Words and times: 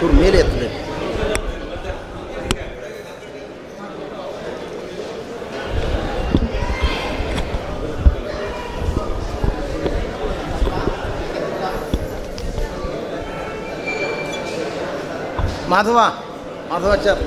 ಚೂರು 0.00 0.14
ಮೇಲೆ 0.20 0.38
ಎತ್ತಬೇಕು. 0.42 0.76
ಮಾಧವ 15.72 15.98
ಮಾಧವಾಚಾರ್ 16.70 17.20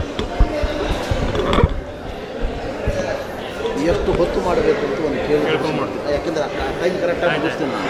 ಎಷ್ಟು 3.91 4.09
ಹೊತ್ತು 4.19 4.39
ಮಾಡಬೇಕು 4.47 4.81
ಅಂತ 4.87 4.99
ಒಂದು 5.07 5.21
ಕೇಳಿ. 5.27 5.45
ಯಾಕೆಂದ್ರೆ 6.13 6.45
ಟೈಮ್ 6.81 6.97
ಕರೆಕ್ಟಾಗಿ 7.03 7.33
ಮುಗಿಸ್ತೀನಿ 7.39 7.71
ನಾನು. 7.75 7.89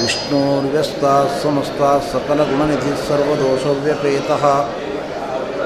विष्णोर्व्यस्ताः 0.01 1.31
समस्ताः 1.39 2.05
सकलगुणनिधिः 2.11 3.01
सर्वदोषव्यपेतः 3.07 4.45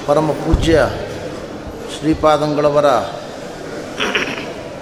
പരമപൂജ്യ 0.09 0.75
ಶ್ರೀಪಾದಂಗಳವರ 1.93 2.87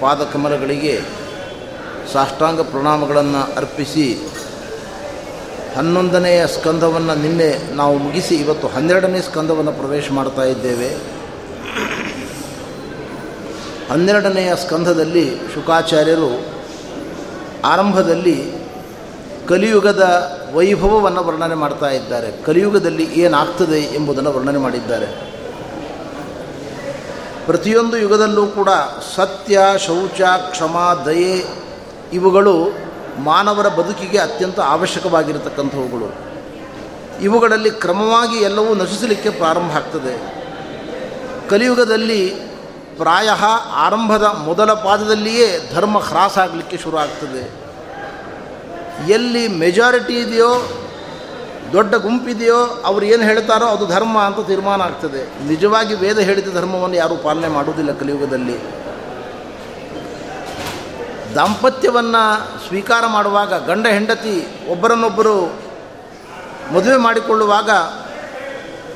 ಪಾದಕಮಲಗಳಿಗೆ 0.01 0.95
സാഷ്ടാംഗ 2.13 2.61
ಪ್ರಣಾಮಗಳನ್ನು 2.61 3.57
അർപ്പിച്ച് 3.57 4.07
ಹನ್ನೊಂದನೆಯ 5.75 6.47
ಸ್ಕಂದವನ್ನು 6.47 7.15
ನಿನ್ನೆ 7.15 7.75
ನಾವು 7.75 7.97
ಮುಗಿಸಿ 7.97 8.35
ಇವತ್ತು 8.35 8.67
ಹನ್ನೆರಡನೇ 8.67 9.21
ಸ್ಕಂದವನ್ನು 9.21 9.71
ಪ್ರವೇಶ 9.71 10.11
ಮಾಡ್ತಾ 10.11 10.43
ಇದ್ದೇವೆ. 10.43 10.89
ಹನ್ನೆರಡನೆಯ 13.91 14.55
ಸ್ಕಂದದಲ್ಲಿ 14.55 15.37
ಶುಕಾಚಾರ್ಯರು 15.53 16.45
ಆರಂಭದಲ್ಲಿ 17.65 18.51
ಕಲಿಯುಗದ 19.47 20.31
ವೈಭವವನ್ನು 20.53 21.23
ವರ್ಣನೆ 21.23 21.55
ಮಾಡ್ತಾ 21.55 21.89
ಇದ್ದಾರೆ. 21.89 22.43
ಕಲಿಯುಗದಲ್ಲಿ 22.45 23.03
ಏನಾಗ್ತದೆ 23.03 23.79
ಎಂಬುದನ್ನು 23.95 24.33
ವರ್ಣನೆ 24.33 24.57
ಮಾಡಿದ್ದಾರೆ. 24.57 25.05
ಪ್ರತಿಯೊಂದು 27.45 27.97
ಯುಗದಲ್ಲೂ 27.97 28.45
ಕೂಡ 28.45 28.69
ಸತ್ಯ, 29.15 29.59
ಶೌಚ, 29.77 30.21
ಕ್ಷಮ, 30.21 31.03
ದಯೆ 31.05 31.45
ಇವುಗಳು 32.13 32.69
ಮಾನವರ 33.19 33.67
ಬದುಕಿಗೆ 33.67 34.17
ಅತ್ಯಂತ 34.17 34.59
ಅವಶ್ಯಕವಾಗಿರತಕ್ಕಂಥವುಗಳು. 34.59 36.31
ಇವುಗಳಲ್ಲಿ 37.21 37.71
ಕ್ರಮವಾಗಿ 37.71 38.37
ಎಲ್ಲವೂ 38.37 38.75
ನಶಿಸಲಿಕ್ಕೆ 38.75 39.29
ಪ್ರಾರಂಭ 39.29 39.71
ಆಗ್ತದೆ. 39.71 40.41
ಕಲಿಯುಗದಲ್ಲಿ 41.49 42.29
ಪ್ರಾಯ 42.97 43.29
ಆರಂಭದ 43.73 44.23
ಮೊದಲ 44.23 44.73
ಪಾದದಲ್ಲಿಯೇ 44.73 45.69
ಧರ್ಮ 45.73 45.97
ಹ್ರಾಸ 45.97 46.37
ಆಗಲಿಕ್ಕೆ 46.37 46.77
ಶುರು 46.77 46.97
ಆಗ್ತದೆ. 46.97 47.61
ಎಲ್ಲಿ 49.11 49.47
ಮೆಜಾರಿಟಿ 49.47 50.13
ಇದೆಯೋ, 50.13 50.69
ದೊಡ್ಡ 51.73 51.95
ಗುಂಪಿದೆಯೋ, 51.95 52.81
ಅವ್ರು 52.85 53.05
ಏನು 53.05 53.23
ಹೇಳ್ತಾರೋ 53.23 53.65
ಅದು 53.65 53.87
ಧರ್ಮ 53.87 54.19
ಅಂತ 54.19 54.47
ತೀರ್ಮಾನ 54.47 54.81
ಆಗ್ತದೆ. 54.81 55.47
ನಿಜವಾಗಿ 55.47 55.93
ವೇದ 55.93 56.19
ಹೇಳಿದ 56.19 56.53
ಧರ್ಮವನ್ನು 56.53 56.95
ಯಾರೂ 56.95 57.15
ಪಾಲನೆ 57.15 57.47
ಮಾಡುವುದಿಲ್ಲ 57.47 57.91
ಕಲಿಯುಗದಲ್ಲಿ. 57.91 58.57
ದಾಂಪತ್ಯವನ್ನು 61.35 62.23
ಸ್ವೀಕಾರ 62.67 63.03
ಮಾಡುವಾಗ 63.07 63.65
ಗಂಡ 63.65 63.87
ಹೆಂಡತಿ 63.87 64.47
ಒಬ್ಬರನ್ನೊಬ್ಬರು 64.71 65.45
ಮದುವೆ 66.73 66.97
ಮಾಡಿಕೊಳ್ಳುವಾಗ 66.97 67.69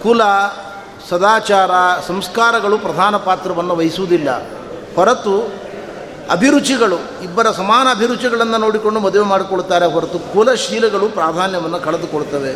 ಕುಲ, 0.03 0.21
ಸದಾಚಾರ, 1.09 1.71
ಸಂಸ್ಕಾರಗಳು 2.07 2.77
ಪ್ರಧಾನ 2.77 3.17
ಪಾತ್ರವನ್ನು 3.17 3.75
ವಹಿಸುವುದಿಲ್ಲ. 3.75 4.29
ಹೊರತು 4.95 5.53
ಅಭಿರುಚಿಗಳು, 6.31 7.23
ಇಬ್ಬರ 7.23 7.51
ಸಮಾನ 7.51 7.87
ಅಭಿರುಚಿಗಳನ್ನು 7.91 8.57
ನೋಡಿಕೊಂಡು 8.57 8.99
ಮದುವೆ 8.99 9.25
ಮಾಡಿಕೊಳ್ತಾರೆ 9.25 9.85
ಹೊರತು 9.85 10.33
ಕುಲಶೀಲಗಳು 10.33 11.09
ಪ್ರಾಧಾನ್ಯವನ್ನು 11.09 11.79
ಕಳೆದುಕೊಳ್ತವೆ 11.79 12.53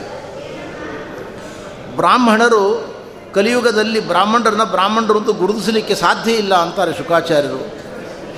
ಬ್ರಾಹ್ಮಣರು 1.95 2.93
ಕಲಿಯುಗದಲ್ಲಿ 3.33 4.07
ಬ್ರಾಹ್ಮಣರನ್ನ 4.07 4.63
ಬ್ರಾಹ್ಮಣರು 4.63 5.19
ಅಂತ 5.19 5.29
ಗುರುತಿಸಲಿಕ್ಕೆ 5.29 5.95
ಸಾಧ್ಯ 5.95 6.31
ಇಲ್ಲ 6.31 6.55
ಅಂತಾರೆ 6.55 6.97
ಶುಕಾಚಾರ್ಯರು 6.97 7.78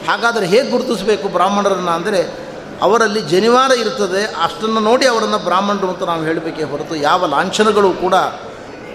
ಹಾಗಾದರೆ 0.08 0.46
ಹೇಗೆ 0.54 0.68
ಗುರುತಿಸಬೇಕು 0.72 1.28
ಬ್ರಾಹ್ಮಣರನ್ನು 1.28 1.92
ಅಂದರೆ 1.92 2.22
ಅವರಲ್ಲಿ 2.86 3.22
ಜನಿವಾರ 3.32 3.72
ಇರ್ತದೆ, 3.72 4.22
ಅಷ್ಟನ್ನು 4.44 4.82
ನೋಡಿ 4.90 5.06
ಅವರನ್ನು 5.08 5.40
ಬ್ರಾಹ್ಮಣರು 5.48 5.88
ಅಂತ 5.88 6.04
ನಾವು 6.04 6.24
ಹೇಳಬೇಕೇ 6.24 6.64
ಹೊರತು 6.72 6.96
ಯಾವ 7.10 7.28
ಲಾಂಛನಗಳು 7.34 7.90
ಕೂಡ 8.04 8.16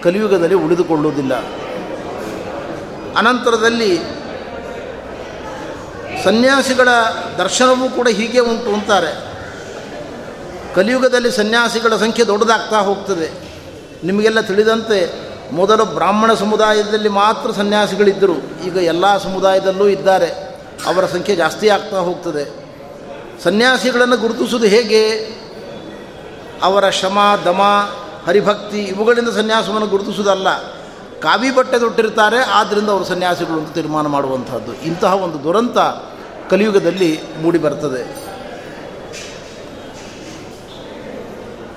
ಕಲಿಯುಗದಲ್ಲಿ 0.03 0.57
ಉಳಿದುಕೊಳ್ಳುವುದಿಲ್ಲ. 0.65 1.33
ಅನಂತರದಲ್ಲಿ 3.19 3.91
ಸನ್ಯಾಸಿಗಳ 6.23 6.89
ದರ್ಶನವೂ 7.37 7.85
ಕೂಡ 7.95 8.07
ಹೀಗೆ 8.19 8.39
ಉಂಟು 8.39 8.69
ಅಂತಾರೆ. 8.73 9.11
ಕಲಿಯುಗದಲ್ಲಿ 10.75 11.31
ಸನ್ಯಾಸಿಗಳ 11.31 11.95
ಸಂಖ್ಯೆ 11.95 12.25
ದೊಡ್ಡದಾಗ್ತಾ 12.25 12.79
ಹೋಗ್ತದೆ. 12.89 13.27
ನಿಮಗೆಲ್ಲ 14.03 14.41
ತಿಳಿದಂತೆ 14.41 14.97
ಮೊದಲು 15.51 15.83
ಬ್ರಾಹ್ಮಣ 15.85 16.31
ಸಮುದಾಯದಲ್ಲಿ 16.33 17.09
ಮಾತ್ರ 17.09 17.51
ಸನ್ಯಾಸಿಗಳಿದ್ದರು, 17.51 18.37
ಈಗ 18.67 18.75
ಎಲ್ಲ 18.93 19.05
ಸಮುದಾಯದಲ್ಲೂ 19.17 19.87
ಇದ್ದಾರೆ. 19.87 20.29
ಅವರ 20.85 21.05
ಸಂಖ್ಯೆ 21.05 21.35
ಜಾಸ್ತಿ 21.35 21.69
ಆಗ್ತಾ 21.69 21.97
ಹೋಗ್ತದೆ. 21.97 22.67
ಸನ್ಯಾಸಿಗಳನ್ನು 23.43 24.17
ಗುರುತಿಸುವುದು 24.17 24.67
ಹೇಗೆ? 24.67 25.09
ಅವರ 26.63 26.89
ಶ್ರಮ 26.89 27.17
ದಮ, 27.45 27.61
ಹರಿಭಕ್ತಿ 28.27 28.79
ಇವುಗಳಿಂದ 28.83 29.29
ಸನ್ಯಾಸವನ್ನು 29.29 29.87
ಗುರುತಿಸುವುದಲ್ಲ. 29.87 30.57
ಕಾವಿ 31.19 31.51
ಬಟ್ಟೆ 31.51 31.79
ತೊಟ್ಟಿರ್ತಾರೆ 31.79 32.37
ಆದ್ದರಿಂದ 32.37 32.89
ಅವರು 32.89 33.05
ಸನ್ಯಾಸಿಗಳು 33.05 33.59
ಅಂತ 33.59 33.73
ತೀರ್ಮಾನ 33.73 34.07
ಮಾಡುವಂಥದ್ದು 34.07 34.73
ಇಂತಹ 34.73 35.13
ಒಂದು 35.13 35.43
ದುರಂತ 35.43 35.77
ಕಲಿಯುಗದಲ್ಲಿ 36.49 37.19
ಮೂಡಿ 37.41 37.57
ಬರ್ತದೆ. 37.57 38.27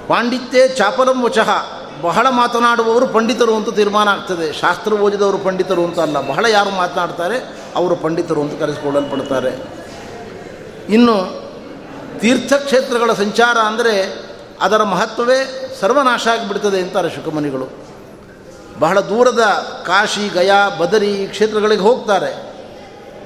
ಪಾಂಡಿತ್ಯ 0.09 0.69
ಚಾಪಲಂ 0.69 1.23
ವಚಃ. 1.23 1.51
ಬಹಳ 2.03 2.27
ಮಾತನಾಡುವವರು 2.31 3.07
ಪಂಡಿತರು 3.07 3.57
ಅಂತ 3.57 3.69
ತೀರ್ಮಾನ 3.69 4.09
ಆಗ್ತದೆ. 4.09 4.53
ಶಾಸ್ತ್ರ 4.53 4.93
ಓದಿದವರು 4.93 5.39
ಪಂಡಿತರು 5.39 5.85
ಅಂತ 5.85 5.99
ಅಲ್ಲ. 5.99 6.29
ಬಹಳ 6.29 6.47
ಯಾರು 6.47 6.71
ಮಾತನಾಡ್ತಾರೆ? 6.71 7.60
ಅವರು 7.75 7.97
ಪಂಡಿತರು 7.97 8.43
ಅಂತ 8.43 8.61
ಕರೆಸಿಕೊಳ್ಳಲ್ಪಡ್ತಾರೆ 8.61 9.57
ಇನ್ನು 10.93 11.41
ತೀರ್ಥಕ್ಷೇತ್ರಗಳ 12.19 13.13
ಸಂಚಾರ 13.13 13.59
ಅಂದರೆ 13.59 14.25
ಅದರ 14.61 14.83
ಮಹತ್ವವೇ 14.83 15.71
ಸರ್ವನಾಶ 15.81 16.29
ಆಗಿಬಿಡ್ತದೆ 16.29 16.81
ಅಂತಾರೆ 16.81 17.11
ಶುಕಮನಿಗಳು. 17.11 17.69
ಬಹಳ 18.79 19.01
ದೂರದ 19.01 19.41
ಕಾಶಿ, 19.87 20.29
ಗಯಾ, 20.35 20.69
ಬದರಿ 20.69 21.27
ಕ್ಷೇತ್ರಗಳಿಗೆ 21.31 21.83
ಹೋಗ್ತಾರೆ. 21.83 22.51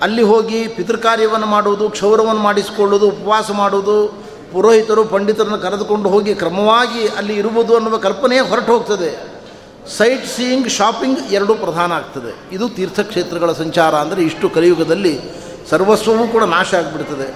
ಅಲ್ಲಿ 0.02 0.22
ಹೋಗಿ 0.22 0.68
ಪಿತೃಕಾರ್ಯವನ್ನು 0.68 1.46
ಮಾಡುವುದು, 1.46 1.90
ಕ್ಷೌರವನ್ನು 1.90 2.40
ಮಾಡಿಸಿಕೊಳ್ಳುವುದು, 2.40 3.08
ಉಪವಾಸ 3.08 3.50
ಮಾಡುವುದು, 3.50 4.24
ಪುರೋಹಿತರು 4.52 5.04
ಪಂಡಿತರನ್ನು 5.04 5.58
ಕರೆದುಕೊಂಡು 5.58 6.08
ಹೋಗಿ 6.08 6.34
ಕ್ರಮವಾಗಿ 6.34 7.08
ಅಲ್ಲಿ 7.08 7.34
ಇರುವುದು 7.34 7.76
ಅನ್ನುವ 7.76 7.96
ಕಲ್ಪನೆಯೇ 7.96 8.40
ಹೊರಟು 8.40 8.72
ಹೋಗ್ತದೆ 8.72 9.33
ಸೈಟ್ 9.88 10.26
ಸೀಯಿಂಗ್, 10.26 10.68
ಶಾಪಿಂಗ್ 10.68 11.32
ಎರಡೂ 11.32 11.54
ಪ್ರಧಾನ 11.54 11.92
ಆಗ್ತದೆ. 11.92 12.32
ಇದು 12.52 12.68
ತೀರ್ಥಕ್ಷೇತ್ರಗಳ 12.68 13.52
ಸಂಚಾರ 13.52 13.94
ಅಂದರೆ 13.94 14.22
ಇಷ್ಟು 14.22 14.50
ಕಲಿಯುಗದಲ್ಲಿ 14.50 15.20
ಸರ್ವಸ್ವವೂ 15.70 16.28
ಕೂಡ 16.28 16.44
ನಾಶ 16.44 16.74
ಆಗಿಬಿಡ್ತದೆ. 16.74 17.34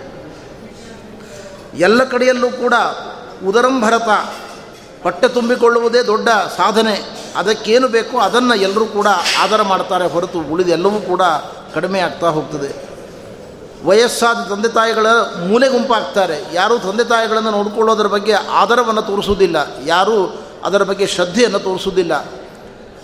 ಎಲ್ಲ 1.78 2.04
ಕಡೆಯಲ್ಲೂ 2.04 2.50
ಕೂಡ 2.50 2.74
ಉದರಂಭರತ 3.46 4.08
ಹೊಟ್ಟೆ 5.02 5.28
ತುಂಬಿಕೊಳ್ಳುವುದೇ 5.28 6.02
ದೊಡ್ಡ 6.02 6.28
ಸಾಧನೆ. 6.28 6.94
ಅದಕ್ಕೇನು 7.36 7.88
ಬೇಕೋ 7.88 8.18
ಅದನ್ನು 8.18 8.54
ಎಲ್ಲರೂ 8.54 8.86
ಕೂಡ 8.86 9.06
ಆಧಾರ 9.42 9.62
ಮಾಡ್ತಾರೆ 9.62 10.06
ಹೊರತು 10.06 10.40
ಉಳಿದೆಲ್ಲವೂ 10.40 11.00
ಕೂಡ 11.00 11.22
ಕಡಿಮೆ 11.74 12.00
ಆಗ್ತಾ 12.00 12.28
ಹೋಗ್ತದೆ. 12.28 12.88
ವಯಸ್ಸಾದ 13.86 14.48
ತಂದೆ 14.48 14.68
ತಾಯಿಗಳ 14.68 15.06
ಮೂಲೆ 15.46 15.68
ಗುಂಪಾಗ್ತಾರೆ 15.68 16.44
ಯಾರೂ 16.52 16.78
ತಂದೆ 16.78 17.04
ತಾಯಿಗಳನ್ನು 17.04 17.50
ನೋಡಿಕೊಳ್ಳೋದ್ರ 17.50 18.06
ಬಗ್ಗೆ 18.06 18.32
ಆಧಾರವನ್ನು 18.32 19.02
ತೋರಿಸುವುದಿಲ್ಲ. 19.02 19.56
ಯಾರೂ 19.86 20.44
ಅದರ 20.64 20.82
ಬಗ್ಗೆ 20.82 21.06
ಶ್ರದ್ಧೆಯನ್ನು 21.06 21.58
ತೋರಿಸುವುದಿಲ್ಲ. 21.58 22.24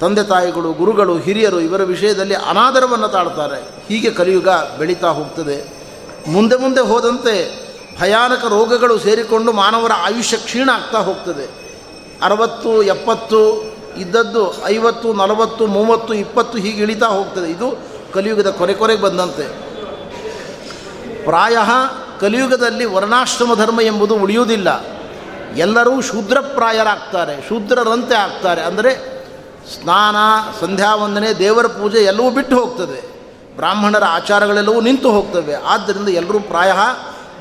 ತಂದೆ 0.01 0.23
ತಾಯಿಗಳು, 0.23 0.73
ಗುರುಗಳು, 0.73 1.19
ಹಿರಿಯರು 1.19 1.61
ಇವರ 1.61 1.83
ವಿಷಯದಲ್ಲಿ 1.83 2.35
ಅನಾದರವನ್ನು 2.35 3.09
ತಾಳ್ತಾರೆ. 3.09 3.69
ಹೀಗೆ 3.89 4.11
ಕಲಿಯುಗ 4.11 4.49
ಬೆಳೀತಾ 4.49 5.09
ಹೋಗ್ತದೆ. 5.09 5.85
ಮುಂದೆ 6.29 6.57
ಮುಂದೆ 6.57 6.81
ಹೋದಂತೆ 6.81 7.65
ಭಯಾನಕ 8.01 8.45
ರೋಗಗಳು 8.45 8.99
ಸೇರಿಕೊಂಡು 8.99 9.53
ಮಾನವರ 9.53 9.93
ಆಯುಷ್ಯ 9.97 10.37
ಕ್ಷೀಣ 10.37 10.71
ಆಗ್ತಾ 10.75 10.99
ಹೋಗ್ತದೆ. 10.99 11.65
ಅರವತ್ತು, 12.23 12.83
ಎಪ್ಪತ್ತು, 12.83 13.75
ಇದ್ದದ್ದು 13.97 14.67
ಐವತ್ತು, 14.67 15.13
ನಲವತ್ತು, 15.13 15.67
ಮೂವತ್ತು, 15.67 16.15
ಇಪ್ಪತ್ತು 16.15 16.59
ಹೀಗೆ 16.59 16.83
ಇಳಿತಾ 16.83 17.07
ಹೋಗ್ತದೆ. 17.07 17.51
ಇದು 17.51 17.79
ಕಲಿಯುಗದ 18.15 18.51
ಕೊನೆ 18.51 18.75
ಕೊನೆಗೆ 18.75 19.03
ಬಂದಂತೆ. 19.03 19.75
ಪ್ರಾಯ 21.25 21.57
ಕಲಿಯುಗದಲ್ಲಿ 22.21 22.85
ವರ್ಣಾಶ್ರಮ 22.85 23.55
ಧರ್ಮ 23.55 23.81
ಎಂಬುದು 23.81 24.17
ಉಳಿಯುವುದಿಲ್ಲ. 24.17 24.94
ಎಲ್ಲರೂ 25.57 26.01
ಶೂದ್ರಪ್ರಾಯರಾಗ್ತಾರೆ, 26.01 27.49
ಶೂದ್ರರಂತೆ 27.49 28.15
ಆಗ್ತಾರೆ. 28.15 28.63
ಅಂದರೆ 28.63 29.15
ಸ್ನಾನ 29.75 30.17
ಸಂಧ್ಯಾ 30.61 30.95
ವಂದನೆ 30.95 31.33
ದೇವರ 31.33 31.67
ಪೂಜೆ 31.67 31.99
ಎಲ್ಲವೂ 31.99 32.31
ಬಿಟ್ಟು 32.31 32.61
ಹೋಗ್ತದೆ. 32.61 33.15
ಬ್ರಾಹ್ಮಣರ 33.57 34.05
ಆಚಾರಗಳೆಲ್ಲವೂ 34.05 34.81
ನಿಂತು 34.81 35.13
ಹೋಗ್ತವೆ. 35.13 35.55
ಆದ್ದರಿಂದ 35.55 36.09
ಎಲ್ಲರೂ 36.09 36.41
ಪ್ರಾಯ 36.41 36.73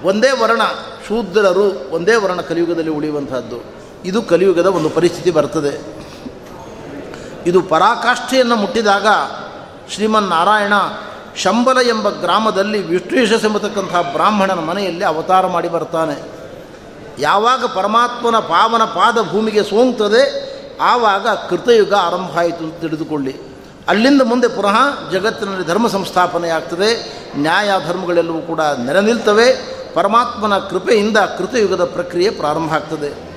ಒಂದೇ 0.04 0.32
ವರ್ಣ, 0.32 0.62
ಶೂದ್ರರು 1.08 1.92
ಒಂದೇ 1.92 2.16
ವರ್ಣ 2.16 2.42
ಕಲಿಯುಗದಲ್ಲಿ 2.42 2.92
ಉಳಿಯುವಂಥದ್ದು 2.92 3.64
ಇದು 4.06 4.22
ಕಲಿಯುಗದ 4.22 4.66
ಒಂದು 4.66 4.90
ಪರಿಸ್ಥಿತಿ 4.90 5.32
ಬರ್ತದೆ. 5.32 6.04
ಇದು 7.46 7.62
ಪರಾಕಾಷ್ಠೆಯನ್ನು 7.62 8.56
ಮುಟ್ಟಿದಾಗ 8.56 9.08
ಶ್ರೀಮನ್ನಾರಾಯಣ 9.90 10.74
ಶಂಬಲ 11.36 11.78
ಎಂಬ 11.88 12.10
ಗ್ರಾಮದಲ್ಲಿ 12.10 12.88
ವಿಷ್ಣುಯಶಸ್ 12.88 13.46
ಎಂಬತಕ್ಕಂಥ 13.46 13.96
ಬ್ರಾಹ್ಮಣನ 13.96 14.60
ಮನೆಯಲ್ಲಿ 14.60 15.06
ಅವತಾರ 15.06 15.48
ಮಾಡಿ 15.48 15.70
ಬರ್ತಾನೆ. 15.70 16.43
ಯಾವಾಗ 17.20 17.66
ಪರಮಾತ್ಮನ 17.66 18.40
ಪಾವನ 18.40 18.84
ಪಾದ 18.84 19.22
ಭೂಮಿಗೆ 19.22 19.64
ಸೋಂಗ್ತದೆ 19.64 20.54
ಆವಾಗ 20.82 21.28
ಕೃತಯುಗ 21.28 21.94
ಆರಂಭ 21.94 22.38
ಆಯಿತು 22.38 22.64
ಅಂತ 22.64 22.82
ತಿಳಿದುಕೊಳ್ಳಿ. 22.82 23.34
ಅಲ್ಲಿಂದ 23.88 24.22
ಮುಂದೆ 24.22 24.48
ಪುನಃ 24.48 24.78
ಜಗತ್ತಿನಲ್ಲಿ 25.12 25.66
ಧರ್ಮ 25.66 25.88
ಸಂಸ್ಥಾಪನೆ 25.88 26.50
ಆಗ್ತದೆ 26.50 26.90
ನ್ಯಾಯ 27.38 27.72
ಧರ್ಮಗಳೆಲ್ಲವೂ 27.88 28.42
ಕೂಡ 28.42 28.62
ನೆರೆ 28.62 29.02
ನಿಲ್ತವೆ, 29.02 29.48
ಪರಮಾತ್ಮನ 29.94 30.58
ಕೃಪೆಯಿಂದ 30.58 31.18
ಕೃತಯುಗದ 31.18 31.84
ಪ್ರಕ್ರಿಯೆ 31.84 32.30
ಪ್ರಾರಂಭ 32.30 32.74
ಆಗ್ತದೆ. 32.74 33.34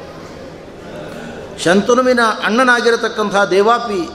ಶಂತನುವಿನ 1.64 2.20
ಅಣ್ಣನಾಗಿರತಕ್ಕಂಥ 2.44 3.36
ದೇವಾಪಿ 3.36 4.08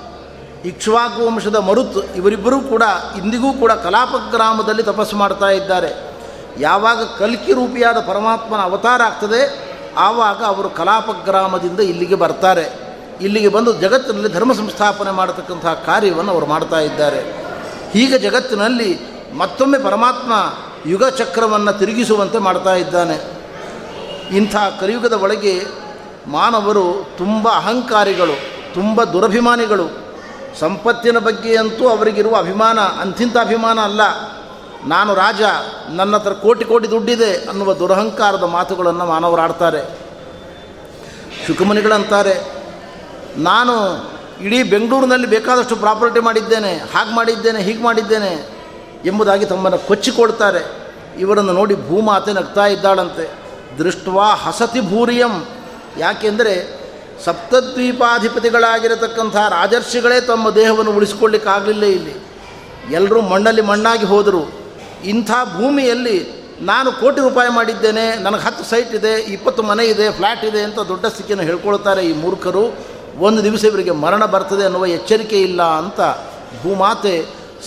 ಇಕ್ಷ್ವಾಕು 0.66 1.28
ವಂಶದ 1.28 1.56
ಮರುತ್ 1.56 2.18
ಇವರಿಬ್ಬರೂ 2.18 2.60
ಕೂಡ 2.60 2.84
ಇಂದಿಗೂ 3.18 3.54
ಕೂಡ 3.54 3.72
ಕಲಾಪ 3.72 4.16
ಗ್ರಾಮದಲ್ಲಿ 4.32 4.84
ತಪಸ್ಸು 4.84 5.18
ಮಾಡ್ತಾ 5.18 5.50
ಇದ್ದಾರೆ. 5.50 6.11
ಯಾವಾಗ 6.60 7.04
ಕಲ್ಕಿ 7.20 7.54
ರೂಪಿಯಾದ 7.54 8.00
ಪರಮಾತ್ಮನ 8.00 8.62
ಅವತಾರ 8.62 9.02
ಆಗ್ತದೆ, 9.02 9.72
ಆವಾಗ 9.98 10.44
ಅವರು 10.44 10.70
ಕಲಾಪ 10.70 11.10
ಗ್ರಾಮದಿಂದ 11.24 11.80
ಇಲ್ಲಿಗೆ 11.80 12.16
ಬರ್ತಾರೆ. 12.16 12.82
ಇಲ್ಲಿಗೆ 13.22 13.48
ಬಂದು 13.48 13.74
ಜಗತ್ತಿನಲ್ಲಿ 13.74 14.34
ಧರ್ಮ 14.34 14.54
ಸಂಸ್ಥಾಪನೆ 14.54 15.12
ಮಾಡತಕ್ಕಂತಹ 15.12 15.74
ಕಾರ್ಯವನ್ನು 15.74 16.32
ಅವರು 16.32 16.46
ಮಾಡ್ತಾ 16.46 16.80
ಇದ್ದಾರೆ. 16.80 17.22
ಹೀಗೆ 17.92 18.20
ಜಗತ್ತಿನಲ್ಲಿ 18.20 19.00
ಮತ್ತೊಮ್ಮೆ 19.34 19.78
ಪರಮಾತ್ಮ 19.78 20.34
ಯುಗ 20.86 21.08
ಚಕ್ರವನ್ನು 21.10 21.80
ತಿರುಗಿಸುವಂತೆ 21.80 22.38
ಮಾಡ್ತಾ 22.38 22.76
ಇದ್ದಾನೆ. 22.76 23.42
ಇಂಥ 24.38 24.56
ಕಲಿಯುಗದ 24.80 25.14
ಒಳಗೆ 25.14 25.66
ಮಾನವರು 26.28 27.10
ತುಂಬ 27.18 27.50
ಅಹಂಕಾರಿಗಳು, 27.50 28.34
ತುಂಬ 28.74 29.04
ದುರಭಿಮಾನಿಗಳು. 29.04 30.02
ಸಂಪತ್ತಿನ 30.60 31.18
ಬಗ್ಗೆ 31.18 31.58
ಅಂತೂ 31.58 31.88
ಅವರಿಗಿರುವ 31.88 32.36
ಅಭಿಮಾನ 32.36 32.80
ಅಂಥಿಂಥ 32.80 33.38
ಅಭಿಮಾನ 33.38 33.80
ಅಲ್ಲ. 33.80 34.02
ನಾನು 34.86 35.14
ರಾಜ, 35.14 35.42
ನನ್ನ 35.90 36.16
ಹತ್ರ 36.16 36.34
ಕೋಟಿ 36.34 36.66
ಕೋಟಿ 36.66 36.92
ದುಡ್ಡಿದೆ 36.92 37.36
ಅನ್ನುವ 37.36 37.74
ದುರಹಂಕಾರದ 37.74 38.44
ಮಾತುಗಳನ್ನು 38.44 39.06
ಮಾನವರು 39.06 39.42
ಆಡ್ತಾರೆ. 39.42 39.98
ಶುಕಮುನಿಗಳಂತಾರೆ. 41.48 42.52
ನಾನು 43.38 43.74
ಇಡೀ 44.42 44.64
ಬೆಂಗಳೂರಿನಲ್ಲಿ 44.64 45.28
ಬೇಕಾದಷ್ಟು 45.28 45.76
ಪ್ರಾಪರ್ಟಿ 45.76 46.20
ಮಾಡಿದ್ದೇನೆ, 46.20 46.78
ಹಾಗೆ 46.78 47.16
ಮಾಡಿದ್ದೇನೆ, 47.16 47.62
ಹೀಗೆ 47.62 47.84
ಮಾಡಿದ್ದೇನೆ 47.84 48.50
ಎಂಬುದಾಗಿ 49.06 49.46
ತಮ್ಮನ್ನು 49.46 49.78
ಕೊಚ್ಚಿಕೊಳ್ತಾರೆ. 49.78 50.82
ಇವರನ್ನು 51.20 51.54
ನೋಡಿ 51.54 51.76
ಭೂಮಾತೆ 51.76 52.34
ನಗ್ತಾ 52.34 52.66
ಇದ್ದಾಳಂತೆ. 52.66 53.32
ದೃಷ್ಟವಾ 53.78 54.34
ಹಸತಿ 54.34 54.82
ಭೂರಿಯಂ. 54.82 55.46
ಯಾಕೆಂದರೆ 55.98 56.82
ಸಪ್ತದ್ವೀಪಾಧಿಪತಿಗಳಾಗಿರತಕ್ಕಂಥ 57.26 59.36
ರಾಜರ್ಷಿಗಳೇ 59.36 60.22
ತಮ್ಮ 60.22 60.50
ದೇಹವನ್ನು 60.50 60.92
ಉಳಿಸ್ಕೊಳ್ಳಿಕ್ಕಾಗಲಿಲ್ಲ 60.92 61.84
ಇಲ್ಲಿ. 61.84 62.16
ಎಲ್ಲರೂ 62.92 63.22
ಮಣ್ಣಲ್ಲಿ 63.22 63.62
ಮಣ್ಣಾಗಿ 63.62 64.06
ಹೋದರು. 64.06 64.61
ಇಂಥ 65.06 65.32
ಭೂಮಿಯಲ್ಲಿ 65.58 66.18
ನಾನು 66.62 66.92
ಕೋಟಿ 66.92 67.22
ರೂಪಾಯಿ 67.22 67.52
ಮಾಡಿದ್ದೇನೆ, 67.52 68.16
ನನಗೆ 68.16 68.42
ಹತ್ತು 68.42 68.64
ಸೈಟ್ 68.64 68.96
ಇದೆ, 68.96 69.14
ಇಪ್ಪತ್ತು 69.36 69.64
ಮನೆ 69.64 69.84
ಇದೆ 69.86 70.12
ಫ್ಲ್ಯಾಟ್ 70.12 70.46
ಇದೆ 70.46 70.64
ಅಂತ 70.64 70.80
ದೊಡ್ಡ 70.80 71.06
ಸ್ಥಿತಿಯನ್ನು 71.06 71.46
ಹೇಳ್ಕೊಳ್ತಾರೆ 71.46 72.02
ಈ 72.10 72.14
ಮೂರ್ಖರು. 72.14 72.64
ಒಂದು 73.28 73.44
ದಿವಸ 73.44 73.64
ಇವರಿಗೆ 73.64 73.92
ಮರಣ 73.92 74.26
ಬರ್ತದೆ 74.26 74.64
ಅನ್ನುವ 74.66 74.86
ಎಚ್ಚರಿಕೆ 74.86 75.42
ಇಲ್ಲ 75.42 75.62
ಅಂತ 75.64 76.00
ಭೂಮಾತೆ 76.64 77.16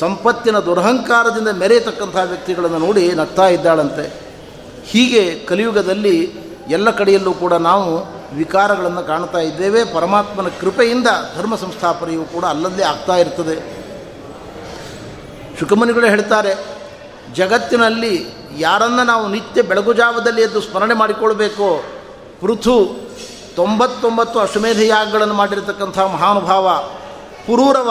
ಸಂಪತ್ತಿನ 0.01 0.59
ದುರಹಂಕಾರದಿಂದ 0.59 1.49
ಮೆರೆಯತಕ್ಕಂಥ 1.49 2.17
ವ್ಯಕ್ತಿಗಳನ್ನು 2.31 2.79
ನೋಡಿ 2.79 3.15
ನಗ್ತಾ 3.15 3.47
ಇದ್ದಾಳಂತೆ. 3.49 4.05
ಹೀಗೆ 4.87 5.23
ಕಲಿಯುಗದಲ್ಲಿ 5.49 6.17
ಎಲ್ಲ 6.71 6.91
ಕಡೆಯಲ್ಲೂ 6.91 7.33
ಕೂಡ 7.33 7.53
ನಾವು 7.53 7.91
ವಿಕಾರಗಳನ್ನು 8.37 9.03
ಕಾಣ್ತಾ 9.07 9.39
ಇದ್ದೇವೆ. 9.39 9.85
ಪರಮಾತ್ಮನ 9.85 10.49
ಕೃಪೆಯಿಂದ 10.61 11.09
ಧರ್ಮ 11.37 11.55
ಸಂಸ್ಥಾಪನೆಯು 11.57 12.25
ಕೂಡ 12.35 12.45
ಅಲ್ಲಲ್ಲೇ 12.45 12.83
ಆಗ್ತಾ 12.83 13.17
ಇರ್ತದೆ. 13.17 13.57
ಶುಕಮನಿಗಳು 15.61 16.07
ಹೇಳ್ತಾರೆ 16.07 16.74
ಜಗತ್ತಿನಲ್ಲಿ 17.35 18.27
ಯಾರನ್ನು 18.59 19.05
ನಾವು 19.05 19.29
ನಿತ್ಯ 19.29 19.63
ಬೆಳಗುಜಾವದಲ್ಲಿ 19.63 20.43
ಎದ್ದು 20.43 20.61
ಸ್ಮರಣೆ 20.61 20.95
ಮಾಡಿಕೊಳ್ಬೇಕು, 20.95 21.85
ಪೃಥು 22.41 22.91
ತೊಂಬತ್ತೊಂಬತ್ತು 23.57 24.39
ಅಶ್ವಮೇಧ 24.39 24.81
ಯಾಗಗಳನ್ನು 24.81 25.35
ಮಾಡಿರತಕ್ಕಂಥ 25.35 25.99
ಮಹಾನುಭಾವ, 25.99 26.69
ಪುರೂರವ 27.47 27.91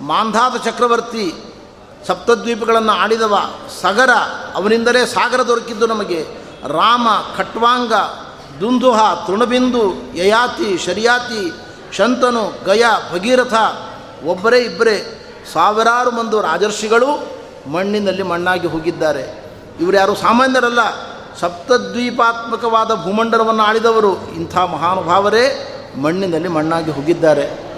ಮಾಂಧಾತ 0.00 0.64
ಚಕ್ರವರ್ತಿ, 0.64 1.34
ಸಪ್ತದ್ವೀಪಗಳನ್ನು 2.06 2.92
ಆಡಿದವ 2.92 3.38
ಸಗರ, 3.82 4.10
ಅವನಿಂದಲೇ 4.54 5.06
ಸಾಗರ 5.06 5.42
ದೊರಕಿದ್ದು 5.42 5.86
ನಮಗೆ. 5.86 6.22
ರಾಮ, 6.68 7.08
ಖಟ್ವಾಂಗ, 7.36 7.92
ದುಂದುಹ, 8.60 9.26
ತೃಣಬಿಂದು, 9.26 10.16
ಯಯಾತಿ, 10.16 10.78
ಶರಿಯಾತಿ, 10.78 11.52
ಶಂತನು, 11.96 12.64
ಗಯ, 12.64 12.84
ಭಗೀರಥ, 13.12 13.54
ಒಬ್ಬರೇ 14.24 14.60
ಇಬ್ಬರೇ 14.60 15.18
ಸಾವಿರಾರು 15.52 16.10
ಮಂದು 16.10 16.40
ರಾಜರ್ಷಿಗಳು 16.40 17.41
ಮಣ್ಣಿನಲ್ಲಿ 17.66 18.22
ಮಣ್ಣಾಗಿ 18.22 18.66
ಹೋಗಿದ್ದಾರೆ. 18.66 19.44
ಇವರು 19.80 19.96
ಯಾರು 19.96 20.14
ಸಾಮಾನ್ಯರಲ್ಲ. 20.14 20.78
ಸಪ್ತದ್ವೀಪಾತ್ಮಕವಾದ 21.40 22.94
ಭೂಮಂಡಲವನ್ನು 23.04 23.62
ಆಳಿದವರು. 23.62 24.12
ಇಂಥ 24.36 24.56
ಮಹಾನುಭಾವರೇ 24.56 25.68
ಮಣ್ಣಿನಲ್ಲಿ 26.00 26.48
ಮಣ್ಣಾಗಿ 26.48 26.90
ಹೋಗಿದ್ದಾರೆ. 26.90 27.72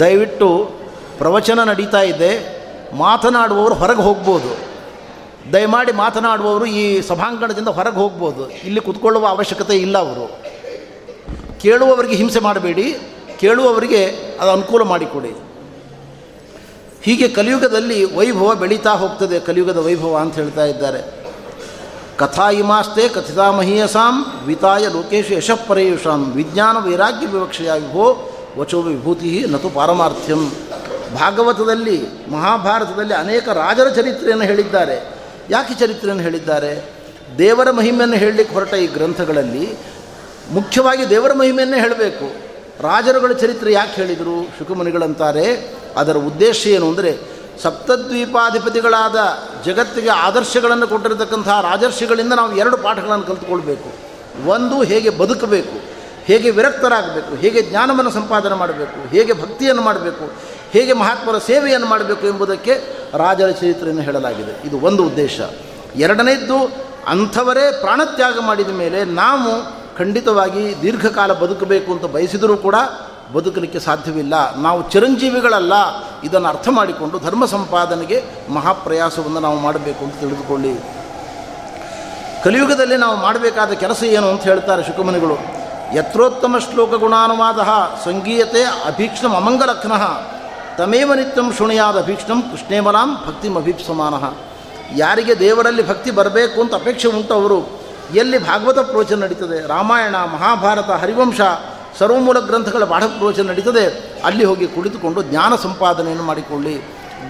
ದಯವಿಟ್ಟು 0.00 0.70
ಪ್ರವಚನ 1.18 1.62
ನಡೀತಾ 1.64 2.00
ಇದೆ. 2.00 2.60
ಮಾತನಾಡುವವರು 2.96 3.74
ಹೊರಗೆ 3.74 4.02
ಹೋಗ್ಬೋದು. 4.02 4.70
ದಯಮಾಡಿ 5.52 5.92
ಮಾತನಾಡುವವರು 5.92 6.66
ಈ 6.66 7.00
ಸಭಾಂಗಣದಿಂದ 7.00 7.68
ಹೊರಗೆ 7.68 7.94
ಹೋಗ್ಬೋದು. 7.94 8.50
ಇಲ್ಲಿ 8.50 8.80
ಕುತ್ಕೊಳ್ಳುವ 8.80 9.26
ಅವಶ್ಯಕತೆ 9.26 9.76
ಇಲ್ಲ 9.76 9.98
ಅವರು. 9.98 10.36
ಕೇಳುವವರಿಗೆ 11.60 12.14
ಹಿಂಸೆ 12.14 12.40
ಮಾಡಬೇಡಿ. 12.40 12.96
ಕೇಳುವವರಿಗೆ 13.40 14.04
ಅದು 14.40 14.50
ಅನುಕೂಲ 14.50 14.82
ಮಾಡಿಕೊಡಿ. 14.82 15.49
ಹೀಗೆ 17.02 17.28
ಕಲಿಯುಗದಲ್ಲಿ 17.28 18.16
ವೈಭವ 18.16 18.54
ಬೆಳೀತಾ 18.54 18.90
ಹೋಗ್ತದೆ, 18.90 19.40
ಕಲಿಯುಗದ 19.40 19.76
ವೈಭವ 19.76 20.16
ಅಂತ 20.16 20.34
ಹೇಳ್ತಾ 20.34 20.64
ಇದ್ದಾರೆ. 20.64 21.20
ಕಥಾ 22.16 22.50
ಇಮಾಸ್ತೆ 22.50 23.08
ಕಥಿತಾ 23.08 23.50
ಮಹೀಯಸಾಂ 23.50 24.42
ವಿತಾಯ 24.46 24.88
ಲೋಕೇಶು 24.88 26.14
ವಿಜ್ಞಾನ 26.32 26.76
ವೈರಾಗ್ಯ 26.76 27.26
ವಿವಕ್ಷೆಯ 27.26 27.72
ವಿಭೋ 27.72 28.32
ವಚೋ 28.58 28.82
ವಿಭೂತಿ 28.82 29.44
ನತು 29.48 29.70
ಪಾರಮಾರ್ಥ್ಯಂ. 29.70 30.50
ಭಾಗವತದಲ್ಲಿ, 31.14 32.02
ಮಹಾಭಾರತದಲ್ಲಿ 32.30 33.14
ಅನೇಕ 33.14 33.48
ರಾಜರ 33.48 33.88
ಚರಿತ್ರೆಯನ್ನು 33.88 34.44
ಹೇಳಿದ್ದಾರೆ. 34.44 35.14
ಯಾಕೆ 35.50 35.74
ಚರಿತ್ರೆಯನ್ನು 35.74 36.22
ಹೇಳಿದ್ದಾರೆ? 36.22 36.92
ದೇವರ 37.38 37.70
ಮಹಿಮೆಯನ್ನು 37.70 38.16
ಹೇಳಲಿಕ್ಕೆ 38.16 38.54
ಹೊರಟ 38.54 38.74
ಈ 38.74 38.86
ಗ್ರಂಥಗಳಲ್ಲಿ 38.86 39.78
ಮುಖ್ಯವಾಗಿ 40.52 41.10
ದೇವರ 41.10 41.32
ಮಹಿಮೆಯನ್ನೇ 41.32 41.80
ಹೇಳಬೇಕು. 41.80 42.34
ರಾಜರುಗಳ 42.82 43.32
ಚರಿತ್ರೆ 43.32 43.72
ಯಾಕೆ 43.72 43.92
ಹೇಳಿದರು? 43.92 44.48
ಶುಕಮುನಿಗಳಂತಾರೆ. 44.58 45.79
ಅದರ 45.96 46.16
ಉದ್ದೇಶ 46.16 46.66
ಏನು 46.66 46.88
ಅಂದರೆ 46.88 47.18
ಸಪ್ತದ್ವೀಪಾಧಿಪತಿಗಳಾದ 47.62 49.16
ಜಗತ್ತಿಗೆ 49.66 50.08
ಆದರ್ಶಗಳನ್ನು 50.08 50.88
ಕೊಟ್ಟಿರತಕ್ಕಂತಹ 50.88 51.60
ರಾಜರ್ಷಿಗಳಿಂದ 51.60 52.32
ನಾವು 52.32 52.56
ಎರಡು 52.56 52.76
ಪಾಠಗಳನ್ನು 52.76 53.24
ಕಲಿತುಕೊಳ್ಬೇಕು. 53.24 53.88
ಒಂದು 54.46 54.82
ಹೇಗೆ 54.82 55.10
ಬದುಕಬೇಕು, 55.10 55.76
ಹೇಗೆ 56.24 56.50
ವಿರಕ್ತರಾಗಬೇಕು, 56.50 57.34
ಹೇಗೆ 57.34 57.62
ಜ್ಞಾನವನ್ನು 57.62 58.10
ಸಂಪಾದನೆ 58.10 58.54
ಮಾಡಬೇಕು, 58.54 59.08
ಹೇಗೆ 59.08 59.32
ಭಕ್ತಿಯನ್ನು 59.32 59.82
ಮಾಡಬೇಕು, 59.82 60.32
ಹೇಗೆ 60.70 60.92
ಮಹಾತ್ಮರ 60.92 61.38
ಸೇವೆಯನ್ನು 61.38 61.86
ಮಾಡಬೇಕು 61.86 62.26
ಎಂಬುದಕ್ಕೆ 62.26 62.72
ರಾಜರ 63.18 63.50
ಚರಿತ್ರೆಯನ್ನು 63.50 64.02
ಹೇಳಲಾಗಿದೆ. 64.02 64.68
ಇದು 64.68 64.80
ಒಂದು 64.80 65.04
ಉದ್ದೇಶ. 65.04 65.40
ಎರಡನೇದ್ದು, 65.96 66.90
ಅಂಥವರೇ 67.06 67.78
ಪ್ರಾಣತ್ಯಾಗ 67.80 68.38
ಮಾಡಿದ 68.40 68.68
ಮೇಲೆ 68.68 69.04
ನಾವು 69.04 69.80
ಖಂಡಿತವಾಗಿ 69.96 70.82
ದೀರ್ಘಕಾಲ 70.82 71.32
ಬದುಕಬೇಕು 71.32 71.92
ಅಂತ 71.92 72.04
ಬಯಸಿದರೂ 72.04 72.56
ಕೂಡ 72.56 72.74
ಬದುಕಲಿಕ್ಕೆ 73.32 73.80
ಸಾಧ್ಯವಿಲ್ಲ. 73.80 74.56
ನಾವು 74.56 74.90
ಚಿರಂಜೀವಿಗಳಲ್ಲ. 74.90 75.72
ಇದನ್ನು 76.24 76.48
ಅರ್ಥ 76.48 76.68
ಮಾಡಿಕೊಂಡು 76.70 77.18
ಧರ್ಮ 77.18 77.44
ಸಂಪಾದನೆಗೆ 77.46 78.24
ಮಹಾಪ್ರಯಾಸವನ್ನು 78.52 79.40
ನಾವು 79.40 79.58
ಮಾಡಬೇಕು 79.58 80.04
ಅಂತ 80.04 80.20
ತಿಳಿದುಕೊಳ್ಳಿ. 80.20 81.00
ಕಲಿಯುಗದಲ್ಲಿ 82.44 82.96
ನಾವು 82.96 83.16
ಮಾಡಬೇಕಾದ 83.16 83.72
ಕೆಲಸ 83.72 84.02
ಏನು 84.02 84.28
ಅಂತ 84.28 84.42
ಹೇಳ್ತಾರೆ 84.42 84.84
ಶುಕಮನಿಗಳು. 84.84 85.60
ಯತ್ರೋತ್ತಮ 85.94 86.56
ಶ್ಲೋಕ 86.58 86.94
ಗುಣಾನುವಾದ 86.94 87.58
ಸಂಗೀಯತೆ 88.04 88.62
ಅಭೀಕ್ಷ್ಣಂ 88.62 89.34
ಅಮಂಗಲಕ್ನಃ 89.34 90.20
ತಮೇವ 90.78 91.14
ನಿತ್ಯಂ 91.14 91.52
ಶೃಣಿಯಾದ 91.52 91.98
ಅಭೀಕ್ಷ್ಣಂ 91.98 92.42
ಕೃಷ್ಣೇಮಲಾಂ 92.42 93.14
ಭಕ್ತಿಂ 93.14 93.56
ಅಭೀಪ್ಸಮಾನ. 93.56 94.14
ಯಾರಿಗೆ 94.96 95.38
ದೇವರಲ್ಲಿ 95.38 95.88
ಭಕ್ತಿ 95.88 96.10
ಬರಬೇಕು 96.10 96.60
ಅಂತ 96.60 96.74
ಅಪೇಕ್ಷೆ 96.74 97.08
ಉಂಟು 97.08 97.34
ಅವರು. 97.34 97.80
ಎಲ್ಲಿ 98.14 98.38
ಭಾಗವತ 98.38 98.78
ಪ್ರವಚನ 98.78 99.22
ನಡೀತದೆ. 99.22 99.66
ರಾಮಾಯಣ, 99.66 100.16
ಮಹಾಭಾರತ, 100.16 100.90
ಹರಿವಂಶ 100.90 101.40
ಸರ್ವಮೂಲ 101.98 102.38
ಗ್ರಂಥಗಳ 102.38 102.84
ಪಾಠ 102.84 103.02
ಪ್ರವಚನ 103.02 103.48
ನಡೀತದೆ. 103.48 103.86
ಅಲ್ಲಿ 104.24 104.44
ಹೋಗಿ 104.44 104.68
ಕುಳಿತುಕೊಂಡು 104.68 105.22
ಜ್ಞಾನ 105.22 105.56
ಸಂಪಾದನೆಯನ್ನು 105.56 106.24
ಮಾಡಿಕೊಳ್ಳಿ. 106.24 106.80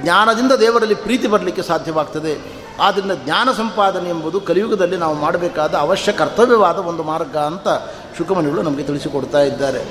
ಜ್ಞಾನದಿಂದ 0.02 0.52
ದೇವರಲ್ಲಿ 0.52 0.94
ಪ್ರೀತಿ 0.94 1.28
ಬರಲಿಕ್ಕೆ 1.28 1.62
ಸಾಧ್ಯವಾಗ್ತದೆ. 1.62 2.60
ಆದ್ದರಿಂದ 2.80 3.12
ಜ್ಞಾನ 3.12 3.52
ಸಂಪಾದನೆ 3.52 4.08
ಎಂಬುದು 4.08 4.40
ಕಲಿಯುಗದಲ್ಲಿ 4.40 4.96
ನಾವು 4.96 5.14
ಮಾಡಬೇಕಾದ 5.14 5.74
ಅವಶ್ಯ 5.74 6.12
ಕರ್ತವ್ಯವಾದ 6.12 6.78
ಒಂದು 6.78 7.02
ಮಾರ್ಗ 7.02 7.36
ಅಂತ 7.36 7.68
ಶುಕಮನಿಗಳು 8.18 8.62
ನಮಗೆ 8.62 8.84
ತಿಳಿಸಿಕೊಡ್ತಾ 8.84 9.40
ಇದ್ದಾರೆ. 9.40 9.84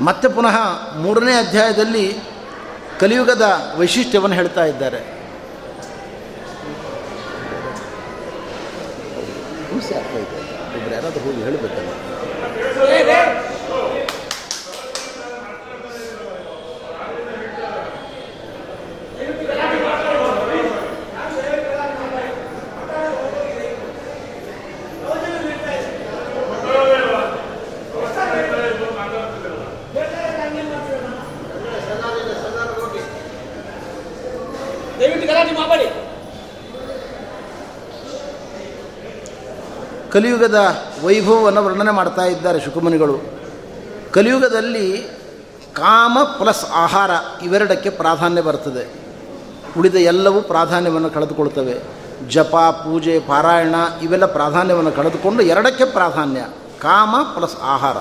ಮತ್ತೆ 0.00 0.28
ಪುನಃ 0.28 0.56
ಮೂರನೇ 0.96 1.32
ಅಧ್ಯಾಯದಲ್ಲಿ 1.32 2.16
ಕಲಿಯುಗದ 3.00 3.74
ವೈಶಿಷ್ಟ್ಯವನ್ನು 3.78 4.36
ಹೇಳ್ತಾ 4.36 4.64
ಇದ್ದಾರೆ. 4.64 5.22
ಯಾರಾದರೂ 10.92 11.24
ಹೋಗಿ 11.24 11.42
ಹೇಳಬೇಕಲ್ಲ. 11.42 12.01
ಕಲಿಯುಗದ 40.12 40.76
ವೈಭವವನ್ನು 41.04 41.64
ವರ್ಣನೆ 41.64 41.90
ಮಾಡ್ತಾ 41.90 42.24
ಇದ್ದಾರೆ 42.24 42.60
ಶುಕಮುನಿಗಳು. 42.60 43.18
ಕಲಿಯುಗದಲ್ಲಿ 44.12 44.98
ಕಾಮ 45.74 46.18
ಪ್ಲಸ್ 46.38 46.64
ಆಹಾರ 46.74 47.10
ಇವೆರಡಕ್ಕೆ 47.42 47.90
ಪ್ರಾಧಾನ್ಯ 47.90 48.42
ಬರ್ತದೆ. 48.42 49.02
ಉಳಿದ 49.78 49.94
ಎಲ್ಲವೂ 49.94 50.40
ಪ್ರಾಧಾನ್ಯವನ್ನು 50.40 51.10
ಕಳೆದುಕೊಳ್ತವೆ. 51.10 51.80
ಜಪ, 52.28 52.56
ಪೂಜೆ, 52.56 53.20
ಪಾರಾಯಣ 53.20 53.74
ಇವೆಲ್ಲ 54.02 54.26
ಪ್ರಾಧಾನ್ಯವನ್ನು 54.26 54.92
ಕಳೆದುಕೊಂಡು 54.92 55.42
ಎರಡಕ್ಕೆ 55.42 55.84
ಪ್ರಾಧಾನ್ಯ 55.84 56.40
ಕಾಮ 56.80 57.16
ಪ್ಲಸ್ 57.38 57.56
ಆಹಾರ. 57.62 57.96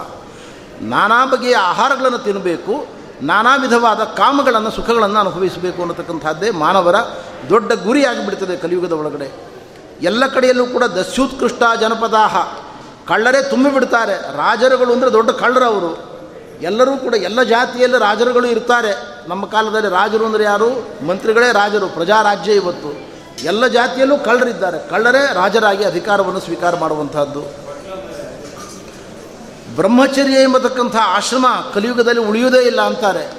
ನಾನಾ 0.82 1.26
ಬಗೆಯ 1.26 1.56
ಆಹಾರಗಳನ್ನು 1.56 2.18
ತಿನ್ನಬೇಕು, 2.18 2.86
ನಾನಾ 3.22 3.56
ವಿಧವಾದ 3.56 3.98
ಕಾಮಗಳನ್ನು, 3.98 4.72
ಸುಖಗಳನ್ನು 4.72 5.20
ಅನುಭವಿಸಬೇಕು 5.20 5.82
ಅನ್ನತಕ್ಕಂಥದ್ದೇ 5.82 6.50
ಮಾನವರ 6.50 6.96
ದೊಡ್ಡ 7.50 7.72
ಗುರಿಯಾಗಿಬಿಡ್ತದೆ 7.74 8.58
ಕಲಿಯುಗದ 8.58 8.92
ಒಳಗಡೆ. 8.92 9.51
ಎಲ್ಲ 10.02 10.28
ಕಡೆಯಲ್ಲೂ 10.28 10.66
ಕೂಡ 10.66 10.84
ದಸ್ಯುತ್ಕೃಷ್ಟ 10.84 11.64
ಜನಪದಾಹ. 11.82 12.36
ಕಳ್ಳರೇ 13.08 13.42
ತುಂಬಿಬಿಡ್ತಾರೆ 13.42 14.16
ರಾಜರುಗಳು 14.38 14.94
ಅಂದರೆ 14.94 15.14
ದೊಡ್ಡ 15.14 15.30
ಕಳ್ಳರವರು 15.30 16.12
ಎಲ್ಲರೂ 16.62 16.98
ಕೂಡ 16.98 17.16
ಎಲ್ಲ 17.16 17.44
ಜಾತಿಯಲ್ಲಿ 17.44 17.98
ರಾಜರುಗಳು 17.98 18.48
ಇರ್ತಾರೆ. 18.48 18.92
ನಮ್ಮ 19.28 19.46
ಕಾಲದಲ್ಲಿ 19.46 19.90
ರಾಜರು 19.90 20.26
ಅಂದರೆ 20.26 20.44
ಯಾರು? 20.44 20.70
ಮಂತ್ರಿಗಳೇ 21.06 21.52
ರಾಜರು, 21.52 21.88
ಪ್ರಜಾರಾಜ್ಯ 21.88 22.52
ಇವತ್ತು. 22.52 23.12
ಎಲ್ಲ 23.44 23.68
ಜಾತಿಯಲ್ಲೂ 23.68 24.18
ಕಳ್ಳರಿದ್ದಾರೆ 24.18 24.90
ಕಳ್ಳರೇ 24.90 25.34
ರಾಜರಾಗಿ 25.34 25.84
ಅಧಿಕಾರವನ್ನು 25.84 26.40
ಸ್ವೀಕಾರ 26.40 26.76
ಮಾಡುವಂತಹದ್ದು. 26.76 27.42
ಬ್ರಹ್ಮಚರ್ಯ 29.76 30.44
ಎಂಬತಕ್ಕಂಥ 30.44 30.96
ಆಶ್ರಮ 30.96 31.46
ಕಲಿಯುಗದಲ್ಲಿ 31.74 32.22
ಉಳಿಯುವುದೇ 32.22 32.62
ಇಲ್ಲ 32.62 32.82
ಅಂತಾರೆ. 32.82 33.32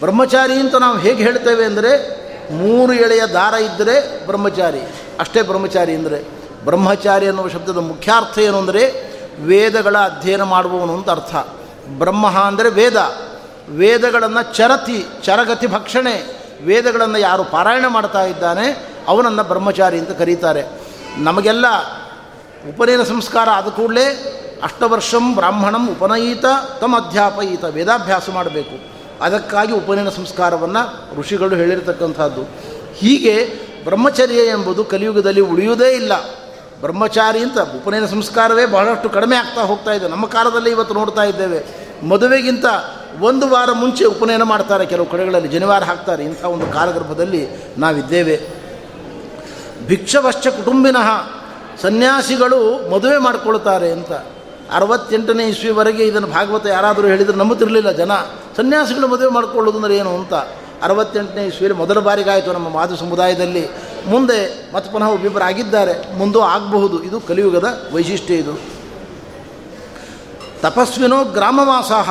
ಬ್ರಹ್ಮಚಾರಿ 0.00 0.52
ಅಂತ 0.52 0.74
ನಾವು 0.74 0.98
ಹೇಗೆ 0.98 1.22
ಹೇಳ್ತೇವೆ 1.22 1.64
ಅಂದರೆ, 1.64 2.22
ಮೂರು 2.52 2.92
ಎಳೆಯ 2.92 3.26
ದಾರ 3.26 3.54
ಇದ್ದರೆ 3.54 4.26
ಬ್ರಹ್ಮಚಾರಿ. 4.26 4.80
ಅಷ್ಟೇ 5.22 5.42
ಬ್ರಹ್ಮಚಾರಿ 5.42 5.94
ಅಂದರೆ 5.94 6.18
ಬ್ರಹ್ಮಚಾರಿ 6.64 7.26
ಅನ್ನುವ 7.26 7.48
ಶಬ್ದದ 7.48 7.80
ಮುಖ್ಯಾರ್ಥ 7.90 8.38
ಏನು 8.38 8.58
ಅಂದರೆ 8.58 8.82
ವೇದಗಳ 9.40 9.96
ಅಧ್ಯಯನ 9.98 10.42
ಮಾಡುವವನು 10.42 10.92
ಅಂತ 10.94 11.10
ಅರ್ಥ. 11.10 11.34
ಬ್ರಹ್ಮ 11.98 12.26
ಅಂದರೆ 12.40 12.68
ವೇದ. 12.70 12.98
ವೇದಗಳನ್ನು 13.68 14.42
ಚರತಿ, 14.54 14.98
ಚರಗತಿ 15.24 15.66
ಭಕ್ಷಣೆ. 15.66 16.14
ವೇದಗಳನ್ನು 16.64 17.18
ಯಾರು 17.18 17.44
ಪಾರಾಯಣ 17.44 17.86
ಮಾಡ್ತಾ 17.88 18.22
ಇದ್ದಾನೆ, 18.24 18.66
ಅವನನ್ನು 19.08 19.44
ಬ್ರಹ್ಮಚಾರಿ 19.44 19.98
ಅಂತ 19.98 20.10
ಕರೀತಾರೆ. 20.10 20.62
ನಮಗೆಲ್ಲ 21.18 21.66
ಉಪನಯನ 22.68 23.02
ಸಂಸ್ಕಾರ 23.02 23.48
ಆದ 23.50 23.68
ಕೂಡಲೇ 23.68 24.06
ಅಷ್ಟವರ್ಷಂ 24.62 25.24
ಬ್ರಾಹ್ಮಣಂ 25.34 25.84
ಉಪನಯಿತ 25.90 26.46
ತಮ್ಮ 26.80 26.96
ಅಧ್ಯಾಪಯಿತ 26.96 27.64
ವೇದಾಭ್ಯಾಸ 27.64 28.30
ಮಾಡಬೇಕು. 28.30 28.76
ಅದಕ್ಕಾಗಿ 29.24 29.72
ಉಪನಯನ 29.72 30.08
ಸಂಸ್ಕಾರವನ್ನು 30.08 30.82
ಋಷಿಗಳು 31.20 31.54
ಹೇಳಿರತಕ್ಕಂಥದ್ದು. 31.56 32.42
ಹೀಗೆ 32.94 33.34
ಬ್ರಹ್ಮಚರ್ಯ 33.84 34.36
ಎಂಬುದು 34.36 34.84
ಕಲಿಯುಗದಲ್ಲಿ 34.84 35.40
ಉಳಿಯುವುದೇ 35.40 35.88
ಇಲ್ಲ. 35.88 36.12
ಬ್ರಹ್ಮಚಾರಿ 36.80 37.38
ಅಂತ 37.38 37.58
ಉಪನಯನ 37.58 38.06
ಸಂಸ್ಕಾರವೇ 38.06 38.66
ಬಹಳಷ್ಟು 38.66 39.08
ಕಡಿಮೆ 39.08 39.36
ಆಗ್ತಾ 39.36 39.62
ಹೋಗ್ತಾ 39.62 39.92
ಇದೆ. 39.92 40.08
ನಮ್ಮ 40.08 40.26
ಕಾಲದಲ್ಲಿ 40.26 40.70
ಇವತ್ತು 40.70 40.94
ನೋಡ್ತಾ 40.94 41.22
ಇದ್ದೇವೆ. 41.22 41.64
ಮದುವೆಗಿಂತ 42.08 42.64
ಒಂದು 43.20 43.48
ವಾರ 43.48 43.72
ಮುಂಚೆ 43.72 44.04
ಉಪನಯನ 44.04 44.42
ಮಾಡ್ತಾರೆ 44.42 44.86
ಕೆಲವು 44.86 45.06
ಕಡೆಗಳಲ್ಲಿ. 45.06 45.48
ಜನಿವಾರ 45.48 45.84
ಹಾಕ್ತಾರೆ. 45.84 46.24
ಇಂಥ 46.24 46.44
ಒಂದು 46.44 46.66
ಕಾಲಗರ್ಭದಲ್ಲಿ 46.66 47.48
ನಾವಿದ್ದೇವೆ. 47.78 48.40
ಭಿಕ್ಷವಶ್ಚ 49.86 50.48
ಕುಟುಂಬಿನಃ 50.48 51.08
ಸನ್ಯಾಸಿಗಳು 51.82 52.90
ಮದುವೆ 52.90 53.18
ಮಾಡಿಕೊಳ್ತಾರೆ 53.18 53.90
ಅಂತ. 53.90 54.12
ಅರವತ್ತೆಂಟನೇ 54.72 55.48
ಇಸ್ವಿವರೆಗೆ 55.48 56.04
ಇದನ್ನು 56.04 56.28
ಭಾಗವತ 56.28 56.66
ಯಾರಾದರೂ 56.66 57.08
ಹೇಳಿದರೆ 57.08 57.36
ನಂಬುತ್ತಿರಲಿಲ್ಲ 57.36 57.90
ಜನ. 57.90 58.12
ಸನ್ಯಾಸಿಗಳು 58.56 59.08
ಮದುವೆ 59.08 59.28
ಮಾಡಿಕೊಳ್ಳೋದು 59.28 59.76
ಅಂದರೆ 59.76 59.96
ಏನು 59.96 60.14
ಅಂತ. 60.14 60.34
ಅರವತ್ತೆಂಟನೇ 60.82 61.46
ಇಸ್ವಿಯಲ್ಲಿ 61.46 61.78
ಮೊದಲ 61.78 61.98
ಬಾರಿಗಾಯಿತು 61.98 62.52
ನಮ್ಮ 62.52 62.68
ಮಾತು 62.68 62.96
ಸಮುದಾಯದಲ್ಲಿ. 62.96 63.68
ಮುಂದೆ 64.06 64.70
ಮತ್ತೆ 64.74 64.92
ಪುನಃ 64.92 65.06
ಒಬ್ಬಿಬ್ಬರು 65.06 65.44
ಆಗಿದ್ದಾರೆ. 65.44 66.14
ಮುಂದೂ 66.14 66.40
ಆಗಬಹುದು. 66.40 67.02
ಇದು 67.02 67.20
ಕಲಿಯುಗದ 67.20 67.90
ವೈಶಿಷ್ಟ್ಯ 67.92 68.34
ಇದು. 68.34 68.82
ತಪಸ್ವಿನೋ 70.60 71.24
ಗ್ರಾಮವಾಸಾಹ. 71.24 72.10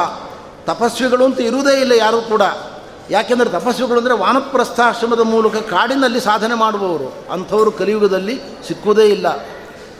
ತಪಸ್ವಿಗಳು 0.66 1.26
ಅಂತ 1.26 1.40
ಇರುವುದೇ 1.40 1.82
ಇಲ್ಲ 1.82 1.92
ಯಾರೂ 1.92 2.22
ಕೂಡ. 2.22 2.42
ಯಾಕೆಂದರೆ 3.10 3.50
ತಪಸ್ವಿಗಳು 3.50 3.98
ಅಂದರೆ 3.98 4.14
ವಾನಪ್ರಸ್ಥಾಶ್ರಮದ 4.14 5.20
ಮೂಲಕ 5.20 5.56
ಕಾಡಿನಲ್ಲಿ 5.56 6.20
ಸಾಧನೆ 6.20 6.54
ಮಾಡುವವರು. 6.54 7.34
ಅಂಥವರು 7.34 7.72
ಕಲಿಯುಗದಲ್ಲಿ 7.72 8.42
ಸಿಕ್ಕುವುದೇ 8.68 9.04
ಇಲ್ಲ. 9.04 9.46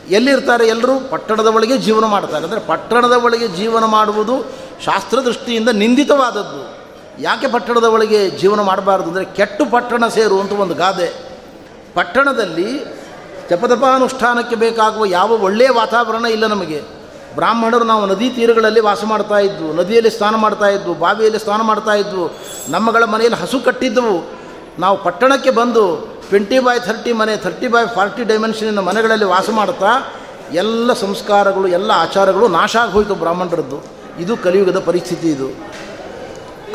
ಎಲ್ಲಿರ್ತಾರೆ 0.08 0.66
ಎಲ್ಲರೂ? 0.66 1.00
ಪಟ್ಟಣದ 1.00 1.46
ಒಳಗೆ 1.46 1.78
ಜೀವನ 1.78 2.04
ಮಾಡ್ತಾರೆ. 2.04 2.44
ಅಂದರೆ 2.44 2.60
ಪಟ್ಟಣದ 2.60 3.12
ಒಳಗೆ 3.12 3.48
ಜೀವನ 3.48 3.84
ಮಾಡುವುದು 3.84 4.42
ಶಾಸ್ತ್ರದೃಷ್ಟಿಯಿಂದ 4.84 5.68
ನಿಂದಿತವಾದದ್ದು. 5.68 6.81
ಯಾಕೆ 7.20 7.46
ಪಟ್ಟಣದ 7.54 7.84
ಒಳಗೆ 7.84 8.20
ಜೀವನ 8.40 8.60
ಮಾಡಬಾರ್ದು 8.60 9.08
ಅಂದರೆ 9.10 9.24
ಕೆಟ್ಟು 9.38 9.64
ಪಟ್ಟಣ 9.70 10.06
ಸೇರು 10.16 10.36
ಅಂತ 10.40 10.52
ಒಂದು 10.64 10.74
ಗಾದೆ. 10.74 11.08
ಪಟ್ಟಣದಲ್ಲಿ 11.94 12.68
ಜಪದಪಾನುಷ್ಠಾನಕ್ಕೆ 13.50 14.56
ಬೇಕಾಗುವ 14.56 15.04
ಯಾವ 15.06 15.32
ಒಳ್ಳೆಯ 15.46 15.70
ವಾತಾವರಣ 15.80 16.26
ಇಲ್ಲ 16.36 16.46
ನಮಗೆ. 16.46 16.80
ಬ್ರಾಹ್ಮಣರು 17.34 17.84
ನಾವು 17.84 18.06
ನದಿ 18.06 18.28
ತೀರಗಳಲ್ಲಿ 18.36 18.80
ವಾಸ 18.80 19.02
ಮಾಡ್ತಾ 19.04 19.38
ಇದ್ವು, 19.38 19.68
ನದಿಯಲ್ಲಿ 19.72 20.10
ಸ್ನಾನ 20.10 20.34
ಮಾಡ್ತಾ 20.36 20.68
ಇದ್ವು, 20.68 20.94
ಬಾವಿಯಲ್ಲಿ 20.94 21.38
ಸ್ನಾನ 21.38 21.60
ಮಾಡ್ತಾ 21.62 21.94
ಇದ್ವು. 21.94 22.24
ನಮ್ಮಗಳ 22.68 23.04
ಮನೆಯಲ್ಲಿ 23.04 23.38
ಹಸು 23.42 23.60
ಕಟ್ಟಿದ್ದವು. 23.60 24.16
ನಾವು 24.78 24.96
ಪಟ್ಟಣಕ್ಕೆ 25.04 25.50
ಬಂದು 25.50 25.84
ಟ್ವೆಂಟಿ 26.28 26.58
ಬೈ 26.58 26.78
ಥರ್ಟಿ 26.78 27.12
ಮನೆ 27.12 27.36
ಥರ್ಟಿ 27.36 27.68
ಬೈ 27.68 27.82
ಫಾರ್ಟಿ 27.94 28.24
ಡೈಮೆನ್ಷನಿನ 28.24 28.80
ಮನೆಗಳಲ್ಲಿ 28.80 29.24
ವಾಸ 29.24 29.50
ಮಾಡ್ತಾ 29.50 29.90
ಎಲ್ಲ 30.52 30.92
ಸಂಸ್ಕಾರಗಳು, 30.92 31.68
ಎಲ್ಲ 31.68 31.90
ಆಚಾರಗಳು 32.04 32.48
ನಾಶ 32.48 32.76
ಹೋಯಿತು 32.92 33.14
ಬ್ರಾಹ್ಮಣರದ್ದು. 33.14 33.78
ಇದು 34.18 34.36
ಕಲಿಯುಗದ 34.36 34.78
ಪರಿಸ್ಥಿತಿ 34.78 35.28
ಇದು. 35.28 35.48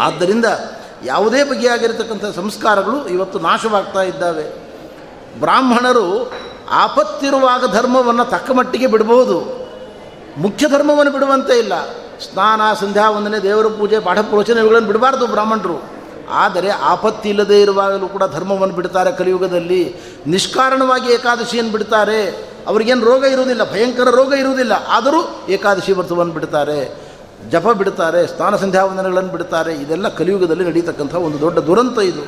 ಆದ್ದರಿಂದ 0.02 0.46
ಯಾವುದೇ 1.06 1.44
ಬಗೆಯಾಗಿರತಕ್ಕಂಥ 1.44 2.36
ಸಂಸ್ಕಾರಗಳು 2.36 3.08
ಇವತ್ತು 3.08 3.40
ನಾಶವಾಗ್ತಾ 3.40 4.02
ಇದ್ದಾವೆ. 4.02 4.68
ಬ್ರಾಹ್ಮಣರು 5.40 6.32
ಆಪತ್ತಿರುವಾಗ 6.72 7.74
ಧರ್ಮವನ್ನು 7.74 8.26
ತಕ್ಕ 8.26 8.52
ಮಟ್ಟಿಗೆ 8.52 8.88
ಬಿಡಬಹುದು. 8.88 9.68
ಮುಖ್ಯ 10.38 10.70
ಧರ್ಮವನ್ನು 10.70 11.12
ಬಿಡುವಂತೆ 11.12 11.60
ಇಲ್ಲ. 11.60 11.88
ಸ್ನಾನ, 12.20 12.62
ಸಂಧ್ಯಾ, 12.74 13.10
ವಂದನೆ, 13.10 13.44
ದೇವರ 13.44 13.68
ಪೂಜೆ, 13.68 14.00
ಪಾಠ 14.00 14.18
ಪ್ರವಚನ 14.18 14.58
ಇವುಗಳನ್ನು 14.58 14.88
ಬಿಡಬಾರ್ದು 14.88 15.28
ಬ್ರಾಹ್ಮಣರು. 15.28 15.84
ಆದರೆ 16.30 16.70
ಆಪತ್ತಿ 16.70 17.30
ಇಲ್ಲದೆ 17.30 17.62
ಇರುವಾಗಲೂ 17.62 18.08
ಕೂಡ 18.08 18.24
ಧರ್ಮವನ್ನು 18.32 18.76
ಬಿಡ್ತಾರೆ 18.76 19.12
ಕಲಿಯುಗದಲ್ಲಿ. 19.12 19.96
ನಿಷ್ಕಾರಣವಾಗಿ 20.28 21.14
ಏಕಾದಶಿಯನ್ನು 21.14 21.72
ಬಿಡ್ತಾರೆ. 21.72 22.50
ಅವ್ರಿಗೇನು 22.68 23.06
ರೋಗ 23.06 23.24
ಇರುವುದಿಲ್ಲ, 23.24 23.72
ಭಯಂಕರ 23.72 24.10
ರೋಗ 24.10 24.34
ಇರುವುದಿಲ್ಲ. 24.34 24.72
ಆದರೂ 24.88 25.46
ಏಕಾದಶಿ 25.50 25.92
ವ್ರತವನ್ನು 25.92 26.34
ಬಿಡ್ತಾರೆ. 26.34 27.07
ಜಪ 27.52 27.68
ಬಿಡ್ತಾರೆ 27.68 28.28
ಸ್ಥಾನ 28.28 28.56
ಸಂಧ್ಯಾ 28.56 28.84
ವಂದನೆಗಳನ್ನು 28.86 29.32
ಬಿಡ್ತಾರೆ, 29.32 29.74
ಇದೆಲ್ಲ 29.74 30.08
ಕಲಿಯುಗದಲ್ಲಿ 30.08 30.66
ನಡೀತಕ್ಕಂಥ 30.66 31.16
ಒಂದು 31.16 31.42
ದೊಡ್ಡ 31.42 31.60
ದುರಂತ 31.60 31.98
ಇದು. 31.98 32.24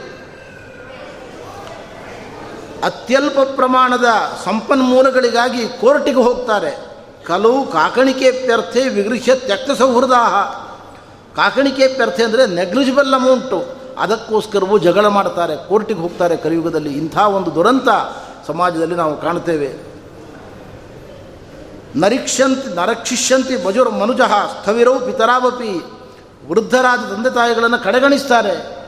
ಅತ್ಯಲ್ಪ 2.84 3.39
ಪ್ರಮಾಣದ 3.56 4.10
ಸಂಪನ್ಮೂಲಗಳಿಗಾಗಿ 4.46 5.63
ಕೋರ್ಟಿಗೆ 5.82 6.22
ಹೋಗ್ತಾರೆ. 6.28 6.72
ಕಲವು 7.25 7.60
ಕಾಕಣಿಕೆಪ್ಯರ್ಥೆ 7.72 8.82
ವಿಗೃಹ್ಯ 8.89 9.36
ತ್ಯಕ್ತ 9.36 9.82
ಕಾಕಣಿಕೆ 11.36 11.88
ಪ್ಯರ್ಥೆ 11.88 12.24
ಅಂದರೆ 12.24 12.48
ನೆಗ್ಲಿಜಿಬಲ್ 12.48 13.13
ಅಮೌಂಟು 13.13 13.60
ಅದಕ್ಕೋಸ್ಕರವೂ 13.98 14.78
ಜಗಳ 14.78 15.08
ಮಾಡ್ತಾರೆ, 15.08 15.56
ಕೋರ್ಟಿಗೆ 15.70 16.00
ಹೋಗ್ತಾರೆ 16.00 16.38
ಕಲಿಯುಗದಲ್ಲಿ 16.38 16.92
ಇಂಥ 16.94 17.18
ಒಂದು 17.18 17.56
ದುರಂತ 17.56 17.89
ಸಮಾಜದಲ್ಲಿ 18.48 18.96
ನಾವು 18.96 19.22
ಕಾಣ್ತೇವೆ. 19.22 19.88
ನರಿಕ್ಷಂತಿ 21.96 22.75
ನರಕ್ಷಿಷ್ಯಂತಿ 22.75 23.65
ಮಜುರ್ 23.65 23.93
ಮನುಜಃ 23.93 24.62
ಸ್ಥವಿರೋ 24.62 25.00
ಪಿತರಾವಪಿ. 25.00 25.86
ವೃದ್ಧರಾದ 26.50 27.00
ತಂದೆ 27.00 27.34
ತಾಯಿಗಳನ್ನು 27.34 27.84
ಕಡೆಗಣಿಸ್ತಾರೆ. 27.84 28.79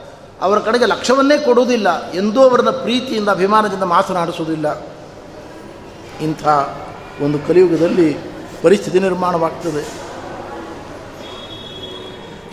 ಅವರ 0.41 0.60
ಕಡೆಗೆ 0.60 0.86
ಲಕ್ಷ್ಯವನ್ನೇ 0.86 1.38
ಕೊಡುವುದಿಲ್ಲ. 1.38 2.12
ಎಂದೂ 2.12 2.50
ಅವರನ್ನ 2.50 2.70
ಪ್ರೀತಿಯಿಂದ, 2.70 3.29
ಅಭಿಮಾನದಿಂದ 3.29 3.84
ಮಾತನಾಡಿಸುವುದಿಲ್ಲ. 3.84 4.86
ಇಂಥ 6.22 6.48
ಒಂದು 7.22 7.48
ಕಲಿಯುಗದಲ್ಲಿ 7.48 8.17
ಪರಿಸ್ಥಿತಿ 8.63 9.00
ನಿರ್ಮಾಣವಾಗ್ತದೆ. 9.00 9.88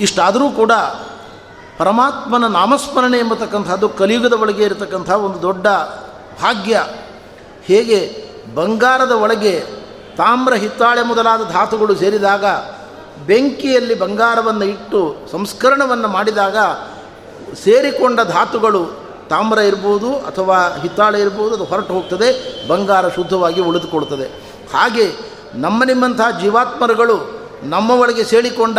ಇಷ್ಟಾದರೂ 0.00 0.50
ಕೂಡ 0.50 0.72
ಪರಮಾತ್ಮನ 1.78 2.46
ನಾಮಸ್ಮರಣೆ 2.46 3.18
ಎಂಬತಕ್ಕಂಥದ್ದು 3.18 3.88
ಕಲಿಯುಗದ 3.88 4.32
ಒಳಗೆ 4.32 4.62
ಇರತಕ್ಕಂಥ 4.62 5.10
ಒಂದು 5.10 5.42
ದೊಡ್ಡ 5.42 5.66
ಭಾಗ್ಯ. 6.42 6.86
ಹೇಗೆ 7.62 8.28
ಬಂಗಾರದ 8.54 9.10
ಒಳಗೆ 9.10 9.77
ತಾಮ್ರ 10.18 10.54
ಹಿತ್ತಾಳೆ 10.54 11.02
ಮೊದಲಾದ 11.02 11.42
ಧಾತುಗಳು 11.52 11.94
ಸೇರಿದಾಗ 11.94 12.44
ಬೆಂಕಿಯಲ್ಲಿ 13.26 13.94
ಬಂಗಾರವನ್ನು 13.98 14.64
ಇಟ್ಟು 14.64 15.00
ಸಂಸ್ಕರಣವನ್ನು 15.32 16.08
ಮಾಡಿದಾಗ 16.08 16.56
ಸೇರಿಕೊಂಡ 17.64 18.20
ಧಾತುಗಳು 18.20 18.82
ತಾಮ್ರ 19.30 19.58
ಇರ್ಬೋದು 19.58 20.10
ಅಥವಾ 20.30 20.58
ಹಿತ್ತಾಳೆ 20.82 21.18
ಇರ್ಬೋದು 21.20 21.54
ಅದು 21.54 21.64
ಹೊರಟು 21.64 21.92
ಹೋಗ್ತದೆ, 21.94 22.28
ಬಂಗಾರ 22.68 23.08
ಶುದ್ಧವಾಗಿ 23.08 23.60
ಉಳಿದುಕೊಳ್ತದೆ. 23.60 24.26
ಹಾಗೆ 24.74 25.06
ನಮ್ಮ 25.54 25.84
ನಿಮ್ಮಂತಹ 25.84 26.30
ಜೀವಾತ್ಮರುಗಳು 26.40 27.16
ನಮ್ಮ 27.62 27.90
ಒಳಗೆ 27.90 28.24
ಸೇರಿಕೊಂಡ 28.24 28.78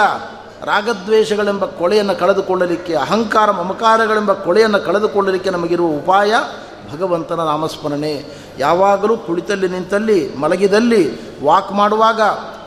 ರಾಗದ್ವೇಷಗಳೆಂಬ 0.64 1.66
ಕೊಳೆಯನ್ನು 1.66 2.16
ಕಳೆದುಕೊಳ್ಳಲಿಕ್ಕೆ, 2.16 2.94
ಅಹಂಕಾರ 2.96 3.52
ಮಮಕಾರಗಳೆಂಬ 3.52 4.34
ಕೊಳೆಯನ್ನು 4.34 4.80
ಕಳೆದುಕೊಳ್ಳಲಿಕ್ಕೆ 4.80 5.50
ನಮಗಿರುವ 5.50 5.88
ಉಪಾಯ 5.88 6.34
ಭಗವಂತನ 6.92 7.44
ನಾಮಸ್ಮರಣೆ. 7.44 8.26
ಯಾವಾಗಲೂ 8.58 9.18
ಕುಳಿತಲ್ಲಿ 9.18 9.68
ನಿಂತಲ್ಲಿ, 9.68 10.36
ಮಲಗಿದಲ್ಲಿ 10.36 11.04
ವಾಕ್ 11.44 11.72
ಮಾಡುವಾಗ, 11.72 12.22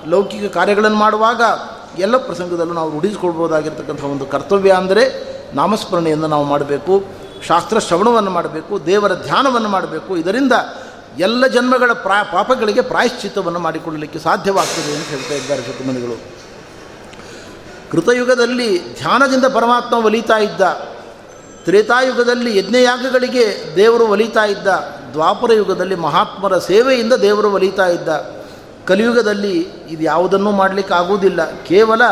ಲೌಕಿಕ 0.07 0.53
ಕಾರ್ಯಗಳನ್ನು 0.55 0.97
ಮಾಡುವಾಗ, 0.97 1.43
ಎಲ್ಲ 1.99 2.17
ಪ್ರಸಂಗದಲ್ಲೂ 2.17 2.75
ನಾವು 2.75 2.91
ರೂಢಿಸಿಕೊಳ್ಬೋದಾಗಿರ್ತಕ್ಕಂಥ 2.91 4.03
ಒಂದು 4.05 4.27
ಕರ್ತವ್ಯ 4.27 4.71
ಅಂದರೆ 4.71 5.05
ನಾಮಸ್ಮರಣೆಯನ್ನು 5.55 6.27
ನಾವು 6.27 6.45
ಮಾಡಬೇಕು. 6.45 7.05
ಶಾಸ್ತ್ರ 7.47 7.79
ಶ್ರವಣವನ್ನು 7.79 8.31
ಮಾಡಬೇಕು, 8.31 8.87
ದೇವರ 8.87 9.15
ಧ್ಯಾನವನ್ನು 9.15 9.69
ಮಾಡಬೇಕು. 9.69 10.17
ಇದರಿಂದ 10.17 10.53
ಎಲ್ಲ 11.19 11.47
ಜನ್ಮಗಳ 11.47 11.93
ಪ್ರಾ, 11.93 12.23
ಪಾಪಗಳಿಗೆ 12.23 12.81
ಪ್ರಾಯಶ್ಚಿತ್ತವನ್ನು 12.81 13.59
ಮಾಡಿಕೊಳ್ಳಲಿಕ್ಕೆ 13.59 14.19
ಸಾಧ್ಯವಾಗ್ತದೆ 14.19 14.97
ಅಂತ 14.97 15.09
ಹೇಳ್ತಾ 15.09 15.35
ಇದ್ದಾರೆ 15.35 15.63
ಶತಮನಿಗಳು 15.63 16.43
ಕೃತಯುಗದಲ್ಲಿ 17.91 18.95
ಧ್ಯಾನದಿಂದ 18.99 19.45
ಪರಮಾತ್ಮ 19.45 20.05
ಒಲಿತಾ 20.05 20.37
ಇದ್ದ. 20.39 20.61
ತ್ರೇತಾಯುಗದಲ್ಲಿ 21.65 22.59
ಯಜ್ಞಯಾಗಗಳಿಗೆ 22.59 23.75
ದೇವರು 23.77 24.07
ಒಲಿತಾ 24.07 24.45
ಇದ್ದ 24.45 24.67
ದ್ವಾಪರ 25.13 25.53
ಯುಗದಲ್ಲಿ 25.53 25.95
ಮಹಾತ್ಮರ 25.95 26.59
ಸೇವೆಯಿಂದ 26.59 27.13
ದೇವರು 27.13 27.53
ಒಲಿತಾ 27.53 27.87
ಇದ್ದ, 27.87 28.09
ಕಲಿಯುಗದಲ್ಲಿ 28.87 29.61
ಇದು 29.89 30.03
ಯಾವುದನ್ನೂ 30.03 30.51
ಮಾಡಲಿಕ್ಕೆ 30.51 30.95
ಆಗುವುದಿಲ್ಲ. 30.95 31.63
ಕೇವಲ 31.63 32.03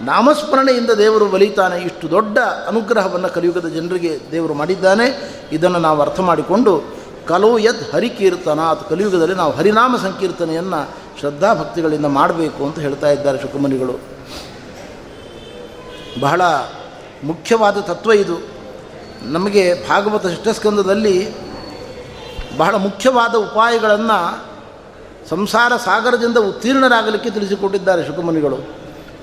ನಾಮಸ್ಮರಣೆಯಿಂದ 0.00 0.90
ದೇವರು 0.90 1.26
ಒಲಿತಾನೆ, 1.30 1.76
ಇಷ್ಟು 1.76 2.10
ದೊಡ್ಡ 2.10 2.38
ಅನುಗ್ರಹವನ್ನು 2.38 3.28
ಕಲಿಯುಗದ 3.28 3.68
ಜನರಿಗೆ 3.68 4.18
ದೇವರು 4.32 4.54
ಮಾಡಿದ್ದಾನೆ. 4.54 5.38
ಇದನ್ನು 5.52 5.78
ನಾವು 5.78 6.02
ಅರ್ಥ 6.02 6.20
ಮಾಡಿಕೊಂಡು, 6.20 6.84
ಕಲೋ 7.28 7.58
ಯದ್ 7.58 7.92
ಹರಿಕೀರ್ತನ 7.92 8.60
ಅಥವಾ 8.60 8.88
ಕಲಿಯುಗದಲ್ಲಿ 8.88 9.34
ನಾವು 9.34 9.52
ಹರಿನಾಮ 9.52 9.96
ಸಂಕೀರ್ತನೆಯನ್ನು 9.96 10.90
ಶ್ರದ್ಧಾಭಕ್ತಿಗಳಿಂದ 11.20 12.06
ಮಾಡಬೇಕು 12.06 12.64
ಅಂತ 12.64 12.78
ಹೇಳ್ತಾ 12.78 13.10
ಇದ್ದಾರೆ 13.10 13.38
ಶುಕಮನಿಗಳು 13.38 14.00
ಬಹಳ 16.20 16.42
ಮುಖ್ಯವಾದ 17.24 17.76
ತತ್ವ 17.80 18.12
ಇದು. 18.12 18.51
ನಮಗೆ 19.24 19.88
ಭಾಗವತ 19.88 20.26
ಶಿಷ್ಟಸ್ಕಂದದಲ್ಲಿ 20.26 21.34
ಬಹಳ 22.56 22.74
ಮುಖ್ಯವಾದ 22.74 23.34
ಉಪಾಯಗಳನ್ನು 23.34 24.52
ಸಂಸಾರ 25.28 25.72
ಸಾಗರದಿಂದ 25.76 26.36
ಉತ್ತೀರ್ಣರಾಗಲಿಕ್ಕೆ 26.36 27.30
ತಿಳಿಸಿಕೊಟ್ಟಿದ್ದಾರೆ 27.30 28.06
ಶುಕಮುನಿಗಳು. 28.06 28.56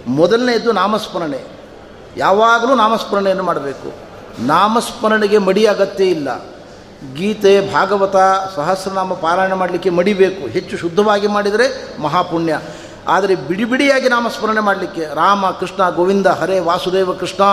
ಮೊದಲನೆಯದು 0.07 0.71
ನಾಮಸ್ಮರಣೆ. 0.71 1.43
ಯಾವಾಗಲೂ 2.17 2.75
ನಾಮಸ್ಮರಣೆಯನ್ನು 2.75 3.43
ಮಾಡಬೇಕು. 3.43 3.93
ನಾಮಸ್ಮರಣೆಗೆ 4.39 5.37
ಮಡಿ 5.37 5.65
ಅಗತ್ಯ 5.65 6.05
ಇಲ್ಲ. 6.05 6.45
ಗೀತೆ, 7.15 7.73
ಭಾಗವತ, 7.73 8.15
ಸಹಸ್ರನಾಮ 8.55 9.13
ಪಾರಾಯಣ 9.13 9.53
ಮಾಡಲಿಕ್ಕೆ 9.53 9.89
ಮಡಿಬೇಕು 9.89 10.47
ಹೆಚ್ಚು 10.47 10.77
ಶುದ್ಧವಾಗಿ 10.77 11.27
ಮಾಡಿದರೆ 11.27 12.01
ಮಹಾಪುಣ್ಯ. 12.01 12.59
ಆದರೆ 13.07 13.35
ಬಿಡಿ 13.35 13.65
ಬಿಡಿಯಾಗಿ 13.65 14.09
ನಾಮಸ್ಮರಣೆ 14.09 14.59
ಮಾಡಲಿಕ್ಕೆ 14.59 15.01
ರಾಮ, 15.01 15.49
ಕೃಷ್ಣ, 15.49 15.89
ಗೋವಿಂದ, 15.89 16.27
ಹರೇ 16.27 16.59
ವಾಸುದೇವ, 16.59 17.13
ಕೃಷ್ಣ 17.13 17.43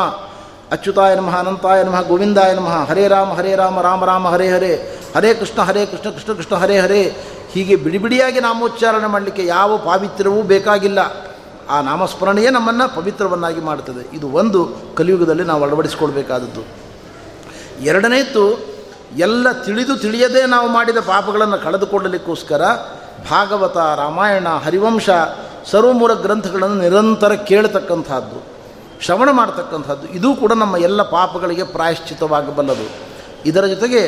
ಅಚ್ಯುತಾಯ 0.73 1.15
ನಮಃ, 1.15 1.39
ಅನಂತಾಯ 1.39 1.83
ನಮಃ, 1.83 2.03
ಗೋವಿಂದಾಯ 2.03 2.55
ನಮಃ, 2.55 2.85
ಹರೇ 2.85 3.09
ರಾಮ 3.09 3.33
ಹರೇ 3.33 3.55
ರಾಮ 3.55 3.81
ರಾಮ 3.81 4.05
ರಾಮ, 4.05 4.29
ಹರೇ 4.29 4.49
ಹರೇ 4.49 5.01
ಹರೇ 5.17 5.35
ಕೃಷ್ಣ 5.35 5.63
ಹರೇ 5.63 5.87
ಕೃಷ್ಣ 5.87 6.11
ಕೃಷ್ಣ 6.11 6.33
ಕೃಷ್ಣ, 6.33 6.57
ಹರೇ 6.57 6.79
ಹರೇ, 6.79 7.17
ಹೀಗೆ 7.53 7.77
ಬಿಡಿ 7.77 7.99
ಬಿಡಿಯಾಗಿ 7.99 8.41
ನಾಮೋಚ್ಚಾರಣೆ 8.41 9.07
ಮಾಡಲಿಕ್ಕೆ 9.07 9.47
ಯಾವ 9.47 9.77
ಪಾವಿತ್ರ್ಯವೂ 9.79 10.43
ಬೇಕಾಗಿಲ್ಲ. 10.43 10.99
ಆ 11.71 11.81
ನಾಮಸ್ಮರಣೆಯೇ 11.81 12.51
ನಮ್ಮನ್ನು 12.51 12.95
ಪವಿತ್ರವನ್ನಾಗಿ 12.95 13.61
ಮಾಡುತ್ತದೆ 13.61 14.17
ಇದು 14.17 14.29
ಒಂದು 14.29 14.69
ಕಲಿಯುಗದಲ್ಲಿ 14.97 15.45
ನಾವು 15.45 15.65
ಅಳವಡಿಸಿಕೊಳ್ಬೇಕಾದದ್ದು. 15.65 16.65
ಎರಡನೇದ್ದು 17.85 18.59
ಎಲ್ಲ 19.17 19.53
ತಿಳಿದು 19.53 19.97
ತಿಳಿಯದೇ 19.97 20.47
ನಾವು 20.47 20.69
ಮಾಡಿದ 20.69 20.97
ಪಾಪಗಳನ್ನು 20.97 21.59
ಕಳೆದುಕೊಳ್ಳಲಿಕ್ಕೋಸ್ಕರ 21.59 22.65
ಭಾಗವತ, 23.31 23.77
ರಾಮಾಯಣ, 23.77 24.49
ಹರಿವಂಶ, 24.49 25.11
ಸರ್ವಮೂಲ 25.71 26.15
ಗ್ರಂಥಗಳನ್ನು 26.15 26.75
ನಿರಂತರ 26.75 27.33
ಕೇಳತಕ್ಕಂಥದ್ದು. 27.33 28.56
ಶ್ರವಣ 29.01 29.31
ಮಾಡ್ತಕ್ಕಂಥದ್ದು 29.31 30.07
ಇದು 30.09 30.35
ಕೂಡ 30.35 30.53
ನಮ್ಮ 30.53 30.77
ಎಲ್ಲ 30.77 31.03
ಪಾಪಗಳಿಗೆ 31.03 31.63
ಪ್ರಾಯಶ್ಚಿತವಾಗಬಲ್ಲದು 31.63 32.91
ಇದರ 33.47 33.67
ಜೊತೆಗೆ 33.67 34.03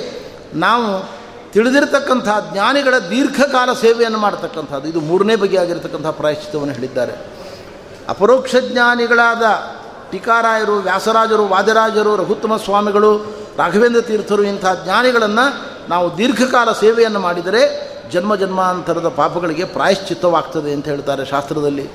ನಾವು 0.54 1.18
ತಿಳಿದಿರತಕ್ಕಂಥ 1.52 2.28
ಜ್ಞಾನಿಗಳ 2.52 2.98
ದೀರ್ಘಕಾಲ 2.98 3.72
ಸೇವೆಯನ್ನು 3.72 4.18
ಮಾಡ್ತಕ್ಕಂಥದ್ದು 4.18 4.88
ಇದು 4.88 5.00
ಮೂರನೇ 5.00 5.36
ಬಗೆಯಾಗಿರ್ತಕ್ಕಂಥ 5.36 6.06
ಪ್ರಾಯಶ್ಚಿತವನ್ನು 6.06 6.74
ಹೇಳಿದ್ದಾರೆ. 6.74 7.12
ಅಪರೋಕ್ಷ 8.08 8.54
ಜ್ಞಾನಿಗಳಾದ 8.56 9.42
ಟೀಕಾರಾಯರು, 10.10 10.72
ವ್ಯಾಸರಾಜರು, 10.72 11.46
ವಾದರಾಜರು, 11.46 12.16
ರಘುತ್ತಮ 12.16 12.56
ಸ್ವಾಮಿಗಳು, 12.56 13.38
ರಾಘವೇಂದ್ರ 13.58 14.00
ತೀರ್ಥರು 14.00 14.42
ಇಂಥ 14.42 14.64
ಜ್ಞಾನಿಗಳನ್ನು 14.84 15.78
ನಾವು 15.88 16.18
ದೀರ್ಘಕಾಲ 16.18 16.72
ಸೇವೆಯನ್ನು 16.72 17.20
ಮಾಡಿದರೆ 17.20 17.62
ಜನ್ಮ 18.10 18.34
ಜನ್ಮಾಂತರದ 18.34 19.08
ಪಾಪಗಳಿಗೆ 19.08 19.64
ಪ್ರಾಯಶ್ಚಿತ್ತವಾಗ್ತದೆ 19.64 20.72
ಅಂತ 20.72 20.84
ಹೇಳ್ತಾರೆ 20.84 21.24
ಶಾಸ್ತ್ರದಲ್ಲಿ. 21.24 21.90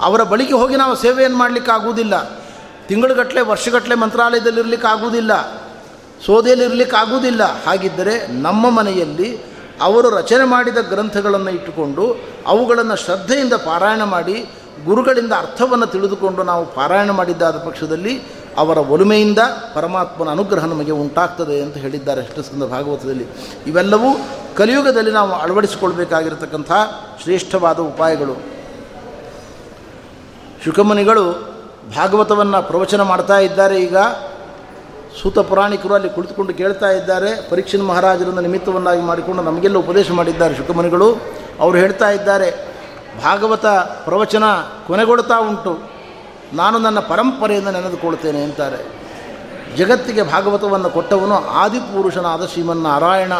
ಅವರ 0.00 0.22
ಬಳಿಗೆ 0.22 0.54
ಹೋಗಿ 0.54 0.76
ನಾವು 0.76 0.96
ಸೇವೆಯನ್ನು 0.96 1.38
ಮಾಡಲಿಕ್ಕೆ 1.38 1.72
ಆಗುವುದಿಲ್ಲ. 1.72 2.40
ತಿಂಗಳುಗಟ್ಟಲೆ, 2.86 3.40
ವರ್ಷಗಟ್ಟಲೆ 3.40 3.94
ಮಂತ್ರಾಲಯದಲ್ಲಿರಲಿಕ್ಕೆ 3.94 4.88
ಆಗುವುದಿಲ್ಲ. 4.88 5.52
ಸೋದೆಯಲ್ಲಿರಲಿಕ್ಕೆ 6.26 6.96
ಆಗುವುದಿಲ್ಲ. 6.96 7.64
ಹಾಗಿದ್ದರೆ 7.64 8.26
ನಮ್ಮ 8.26 8.70
ಮನೆಯಲ್ಲಿ 8.70 9.38
ಅವರು 9.80 10.10
ರಚನೆ 10.10 10.44
ಮಾಡಿದ 10.44 10.76
ಗ್ರಂಥಗಳನ್ನು 10.76 11.50
ಇಟ್ಟುಕೊಂಡು 11.50 12.16
ಅವುಗಳನ್ನು 12.46 12.96
ಶ್ರದ್ಧೆಯಿಂದ 12.96 13.52
ಪಾರಾಯಣ 13.52 14.02
ಮಾಡಿ, 14.02 14.50
ಗುರುಗಳಿಂದ 14.84 15.32
ಅರ್ಥವನ್ನು 15.32 15.86
ತಿಳಿದುಕೊಂಡು 15.86 16.42
ನಾವು 16.42 16.66
ಪಾರಾಯಣ 16.66 17.10
ಮಾಡಿದ್ದಾದ 17.10 17.56
ಪಕ್ಷದಲ್ಲಿ 17.56 18.22
ಅವರ 18.56 18.78
ಒಲುಮೆಯಿಂದ 18.78 19.38
ಪರಮಾತ್ಮನ 19.74 20.28
ಅನುಗ್ರಹ 20.28 20.64
ನಮಗೆ 20.64 20.92
ಉಂಟಾಗ್ತದೆ 20.92 21.62
ಅಂತ 21.62 21.76
ಹೇಳಿದ್ದಾರೆ 21.76 22.20
ಅಷ್ಟಸ್ಕಂದ 22.20 22.62
ಭಾಗವತದಲ್ಲಿ. 22.62 23.26
ಇವೆಲ್ಲವೂ 23.66 24.08
ಕಲಿಯುಗದಲ್ಲಿ 24.56 25.10
ನಾವು 25.10 25.32
ಅಳವಡಿಸಿಕೊಳ್ಬೇಕಾಗಿರತಕ್ಕಂಥ 25.32 26.72
ಶ್ರೇಷ್ಠವಾದ 27.22 27.78
ಉಪಾಯಗಳು. 27.78 28.57
ಶುಕಮುನಿಗಳು 30.64 31.32
ಭಾಗವತವನ್ನು 31.96 32.62
ಪ್ರವಚನ 32.62 33.02
ಮಾಡ್ತಾ 33.02 33.38
ಇದ್ದಾರೆ. 33.38 33.82
ಈಗ 33.82 33.96
ಸೂತ 35.22 35.38
ಪುರಾಣಿಕರು 35.38 35.94
ಅಲ್ಲಿ 35.94 36.10
ಕುಳಿತುಕೊಂಡು 36.10 36.54
ಕೇಳ್ತಾ 36.54 36.90
ಇದ್ದಾರೆ. 36.90 37.50
ಪರೀಕ್ಷನ್ 37.50 37.86
ಮಹಾರಾಜರನ್ನು 37.86 38.40
ನಿಮಿತ್ತವನ್ನಾಗಿ 38.40 39.00
ಮಾಡಿಕೊಂಡು 39.00 39.42
ನಮಗೆಲ್ಲ 39.42 39.78
ಉಪದೇಶ 39.78 40.10
ಮಾಡಿದ್ದಾರೆ 40.10 40.54
ಶುಕಮುನಿಗಳು. 40.54 41.14
ಅವರು 41.60 41.78
ಹೇಳ್ತಾ 41.78 42.10
ಇದ್ದಾರೆ, 42.10 42.50
ಭಾಗವತ 43.24 43.66
ಪ್ರವಚನ 44.04 44.44
ಕೊನೆಗೊಳ್ತಾ 44.86 45.38
ಉಂಟು. 45.38 45.78
ನಾನು 46.52 46.78
ನನ್ನ 46.78 47.00
ಪರಂಪರೆಯಿಂದ 47.00 47.68
ನೆನೆದುಕೊಳ್ತೇನೆ 47.68 48.42
ಅಂತಾರೆ. 48.42 48.98
ಜಗತ್ತಿಗೆ 49.76 50.22
ಭಾಗವತವನ್ನು 50.22 50.90
ಕೊಟ್ಟವನು 50.90 51.34
ಆದಿಪುರುಷನಾದ 51.34 52.46
ಶ್ರೀಮನ್ನಾರಾಯಣ 52.46 53.32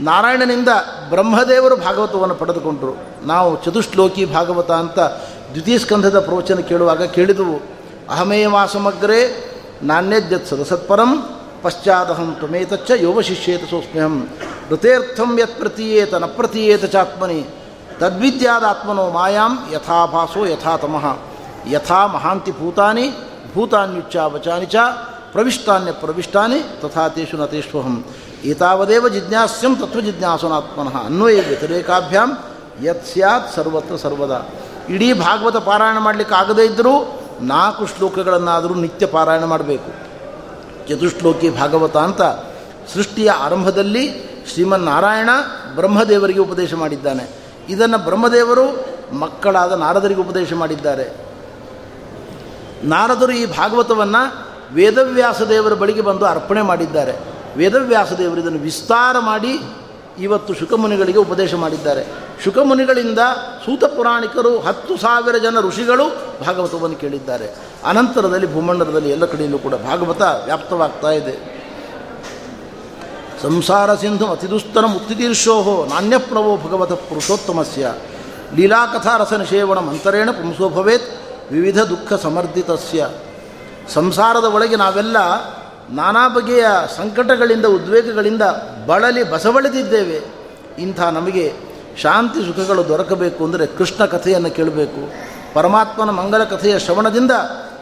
ನಾರಾಯಣನಿಂದ 0.00 0.68
ಬ್ರಹ್ಮದೇವರು 1.08 1.76
ಭಾಗವತವನ್ನು 1.76 2.34
ಪಡೆದುಕೊಂಡರು. 2.34 3.26
ನಾವು 3.26 3.64
ಚತುಶ್ಲೋಕಿ 3.64 4.24
ಭಾಗವತ 4.24 4.70
ಅಂತ 4.70 4.98
ದ್ವಿತೀಯ 5.52 5.78
ಸ್ಕಂಧದ 5.84 6.18
ಪ್ರವಚನ 6.26 6.60
ಕೇಳುವಾಗ 6.70 7.02
ಕೇಳಿದವು 7.16 7.56
ಅಹಮೇವಾ 8.14 8.62
ಸಮಗ್ರೇ 8.74 9.20
ನಾಣ್ಯದ್ಯತ್ 9.90 10.48
ಸದಸತ್ಪರಂ, 10.50 11.10
ಪಶ್ಚಾದಹಂ 11.62 12.28
ತ್ವಮೇತಚ್ಚ 12.38 12.90
ಯೋಗ 13.06 13.18
ಶಿಷ್ಯೇತ 13.28 13.62
ಸೋಸ್ಮ್ಯಹಂ, 13.70 14.14
ಋತೇರ್ಥಂ 14.72 15.30
ಯತ್ 15.42 15.56
ಪ್ರತೀಯೇತ 15.60 16.12
ನ 16.22 16.26
ಪ್ರತೀಯೇತ 16.38 16.84
ಚಾತ್ಮನಿ 16.94 17.40
ತದ್ವಿದ್ಯಾದಾತ್ಮನೋ 18.00 19.06
ಮಾಯಾಂ 19.16 19.52
ಯಥಾಭಾಸೋ 19.74 20.42
ಯಥಾತಮಃ 20.52 21.06
ಯಥಾ 21.74 22.00
ಮಹಾಂತಿ 22.14 22.52
ಭೂತಾನಿ, 22.60 23.06
ಭೂತಾನ್ಯುಚ್ಚ 23.54 24.16
ವಚಾನಿ 24.34 24.68
ಚ, 24.74 24.76
ಪ್ರವಿಷ್ಟಾನ್ಯ 25.34 25.92
ಪ್ರವಿಷ್ಟಾನಿ, 26.02 26.58
ತಥಾ 26.82 27.04
ತೇಷು 27.16 27.36
ನ 27.40 27.44
ತೇಷ್ವಹಂ, 27.54 27.96
ಏತಾವದೇವ 28.50 29.08
ಜಿಜ್ಞಾಸ್ಯಂ 29.16 29.72
ತತ್ವಜಿಜ್ಞಾಸನಾತ್ಮನಃ 29.80 30.96
ಅನ್ವಯ 31.08 31.38
ವ್ಯತಿರೇಕಾಭ್ಯಾಂ, 31.48 32.30
ಯತ್ 32.86 33.06
ಸ್ಯಾತ್ 33.12 33.48
ಸರ್ವತ್ರ 33.56 33.96
ಸರ್ವದಾ. 34.04 34.40
ಇಡೀ 34.88 35.12
ಭಾಗವತ 35.12 35.56
ಪಾರಾಯಣ 35.56 35.98
ಮಾಡಲಿಕ್ಕೆ 35.98 36.34
ಆಗದೇ 36.34 36.62
ಇದ್ದರೂ 36.62 37.20
ನಾಲ್ಕು 37.40 37.86
ಶ್ಲೋಕಗಳನ್ನಾದರೂ 37.86 38.74
ನಿತ್ಯ 38.74 39.06
ಪಾರಾಯಣ 39.06 39.44
ಮಾಡಬೇಕು. 39.44 40.10
ಚತುಶ್ಲೋಕಿ 40.88 41.50
ಭಾಗವತ 41.50 41.96
ಅಂತ 41.96 42.22
ಸೃಷ್ಟಿಯ 42.94 43.30
ಆರಂಭದಲ್ಲಿ 43.30 44.30
ಶ್ರೀಮನ್ನಾರಾಯಣ 44.52 45.30
ಬ್ರಹ್ಮದೇವರಿಗೆ 45.74 46.38
ಉಪದೇಶ 46.38 46.74
ಮಾಡಿದ್ದಾನೆ. 46.74 47.30
ಇದನ್ನು 47.68 47.98
ಬ್ರಹ್ಮದೇವರು 47.98 48.86
ಮಕ್ಕಳಾದ 49.14 49.72
ನಾರದರಿಗೆ 49.72 50.20
ಉಪದೇಶ 50.20 50.52
ಮಾಡಿದ್ದಾರೆ. 50.52 51.16
ನಾರದರು 52.84 53.32
ಈ 53.32 53.46
ಭಾಗವತವನ್ನು 53.46 54.50
ವೇದವ್ಯಾಸ 54.74 55.42
ದೇವರ 55.42 55.74
ಬಳಿಗೆ 55.74 56.00
ಬಂದು 56.00 56.26
ಅರ್ಪಣೆ 56.26 56.62
ಮಾಡಿದ್ದಾರೆ. 56.62 57.14
ವೇದವ್ಯಾಸ 57.56 58.12
ದೇವರು 58.12 58.40
ಇದನ್ನು 58.40 58.58
ವಿಸ್ತಾರ 58.58 59.16
ಮಾಡಿ 59.18 59.60
ಇವತ್ತು 60.18 60.54
ಶುಕಮುನಿಗಳಿಗೆ 60.54 61.18
ಉಪದೇಶ 61.18 61.54
ಮಾಡಿದ್ದಾರೆ. 61.54 62.29
ಶುಕಮುನಿಗಳಿಂದ 62.44 63.18
ಸೂತ 63.64 63.84
ಪುರಾಣಿಕರು 63.84 64.58
ಹತ್ತು 64.60 64.96
ಸಾವಿರ 64.96 65.38
ಜನ 65.38 65.60
ಋಷಿಗಳು 65.60 66.06
ಭಾಗವತವನ್ನು 66.46 66.96
ಕೇಳಿದ್ದಾರೆ. 66.96 67.54
ಅನಂತರದಲ್ಲಿ 67.84 68.54
ಭೂಮಂಡಲದಲ್ಲಿ 68.54 69.10
ಎಲ್ಲ 69.10 69.24
ಕಡೆಯಲ್ಲೂ 69.24 69.58
ಕೂಡ 69.58 69.74
ಭಾಗವತ 69.74 70.22
ವ್ಯಾಪ್ತವಾಗ್ತಾ 70.22 71.10
ಇದೆ. 71.10 71.60
ಸಂಸಾರ 73.42 73.94
ಸಿಂಧು 73.94 74.26
ಅತಿದುಸ್ತರ 74.26 74.86
ಮುಕ್ತಿತೀರ್ಷೋಹೋ 74.86 75.86
ನಾಣ್ಯಪ್ರವೋ 75.86 76.56
ಭಗವತ 76.56 76.92
ಪುರುಷೋತ್ತಮಸ್ಯ. 76.92 77.94
ಲೀಲಾಕಥಾ 78.54 79.16
ರಸ 79.16 79.32
ನಿಷೇವಣ 79.32 79.78
ಮಂತರೇಣ 79.78 80.30
ಪುಂಸೋ 80.30 80.68
ಭವೇತ್ 80.68 81.20
ವಿವಿಧ 81.52 81.78
ದುಃಖ 81.78 82.12
ಸಮರ್ಧಿತಸ್ಯ. 82.12 83.08
ಸಂಸಾರದ 83.88 84.44
ಒಳಗೆ 84.44 84.76
ನಾವೆಲ್ಲ 84.76 85.16
ನಾನಾ 85.90 86.28
ಬಗೆಯ 86.28 86.64
ಸಂಕಟಗಳಿಂದ, 86.96 87.64
ಉದ್ವೇಗಗಳಿಂದ 87.64 88.42
ಬಳಲಿ 88.86 89.22
ಬಸವಳಿದಿದ್ದೇವೆ. 89.22 90.20
ಇಂಥ 90.78 91.00
ನಮಗೆ 91.00 91.69
ಶಾಂತಿ 91.96 92.46
ಸುಖಗಳು 92.46 92.88
ದೊರಕಬೇಕು 92.88 93.44
ಅಂದರೆ 93.44 93.66
ಕೃಷ್ಣ 93.66 94.04
ಕಥೆಯನ್ನು 94.04 94.50
ಕೇಳಬೇಕು. 94.50 95.30
ಪರಮಾತ್ಮನ 95.54 96.10
ಮಂಗಲ 96.10 96.44
ಕಥೆಯ 96.44 96.78
ಶ್ರವಣದಿಂದ 96.78 97.30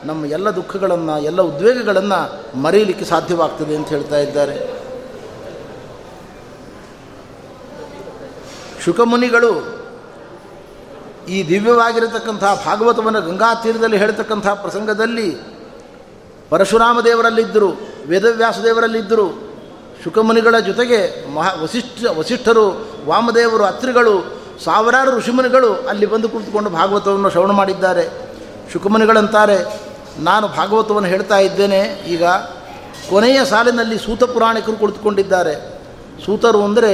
ನಮ್ಮ 0.04 0.26
ಎಲ್ಲ 0.26 0.50
ದುಃಖಗಳನ್ನು, 0.50 1.22
ಎಲ್ಲ 1.22 1.42
ಉದ್ವೇಗಗಳನ್ನು 1.42 2.58
ಮರೆಯಲಿಕ್ಕೆ 2.58 3.04
ಸಾಧ್ಯವಾಗ್ತದೆ 3.04 3.76
ಅಂತ 3.76 3.88
ಹೇಳ್ತಾ 3.88 4.18
ಇದ್ದಾರೆ. 4.18 4.78
ಶುಕಮುನಿಗಳು 8.84 9.78
ಈ 11.28 11.48
ದಿವ್ಯವಾಗಿರತಕ್ಕಂಥ 11.48 12.44
ಭಾಗವತವನ್ನು 12.66 13.20
ಗಂಗಾ 13.20 13.54
ತೀರದಲ್ಲಿ 13.54 13.96
ಹೇಳ್ತಕ್ಕಂಥ 13.96 14.46
ಪ್ರಸಂಗದಲ್ಲಿ 14.46 15.30
ಪರಶುರಾಮ 16.50 17.00
ದೇವರಲ್ಲಿದ್ದರು, 17.00 17.68
ವೇದವ್ಯಾಸ 18.06 18.58
ದೇವರಲ್ಲಿದ್ದರು 18.58 19.47
ಶುಕಮುನಿಗಳ 20.08 20.58
ಜೊತೆಗೆ 20.58 20.98
ಮಹಾ 21.34 21.50
ವಸಿಷ್ಠ, 21.62 22.18
ವಸಿಷ್ಠರು, 22.18 22.66
ವಾಮದೇವರು, 23.06 23.64
ಅತ್ರಿಗಳು, 23.64 24.14
ಸಾವಿರಾರು 24.64 25.10
ಋಷಿಮುನಿಗಳು 25.16 25.74
ಅಲ್ಲಿ 25.88 26.06
ಬಂದು 26.06 26.28
ಕುಳಿತುಕೊಂಡು 26.28 26.70
ಭಾಗವತವನ್ನು 26.70 27.30
ಶ್ರವಣ 27.30 27.50
ಮಾಡಿದ್ದಾರೆ. 27.50 28.04
ಶುಕಮುನಿಗಳಂತಾರೆ, 28.72 29.58
ನಾನು 30.18 30.48
ಭಾಗವತವನ್ನು 30.48 31.08
ಹೇಳ್ತಾ 31.08 31.38
ಇದ್ದೇನೆ, 31.38 31.80
ಈಗ 32.08 32.24
ಕೊನೆಯ 33.10 33.44
ಸಾಲಿನಲ್ಲಿ 33.44 33.98
ಸೂತ 33.98 34.24
ಪುರಾಣಿಕರು 34.24 34.76
ಕುಳಿತುಕೊಂಡಿದ್ದಾರೆ. 34.76 35.54
ಸೂತರು 36.26 36.64
ಅಂದರೆ 36.64 36.92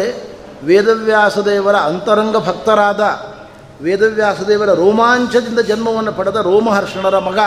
ವೇದವ್ಯಾಸದೇವರ 0.65 1.77
ಅಂತರಂಗ 1.77 2.37
ಭಕ್ತರಾದ 2.37 3.01
ವೇದವ್ಯಾಸದೇವರ 3.83 4.75
ರೋಮಾಂಚದಿಂದ 4.75 5.59
ಜನ್ಮವನ್ನು 5.59 6.13
ಪಡೆದ 6.13 6.37
ರೋಮಹರ್ಷಣರ 6.37 7.19
ಮಗ. 7.19 7.39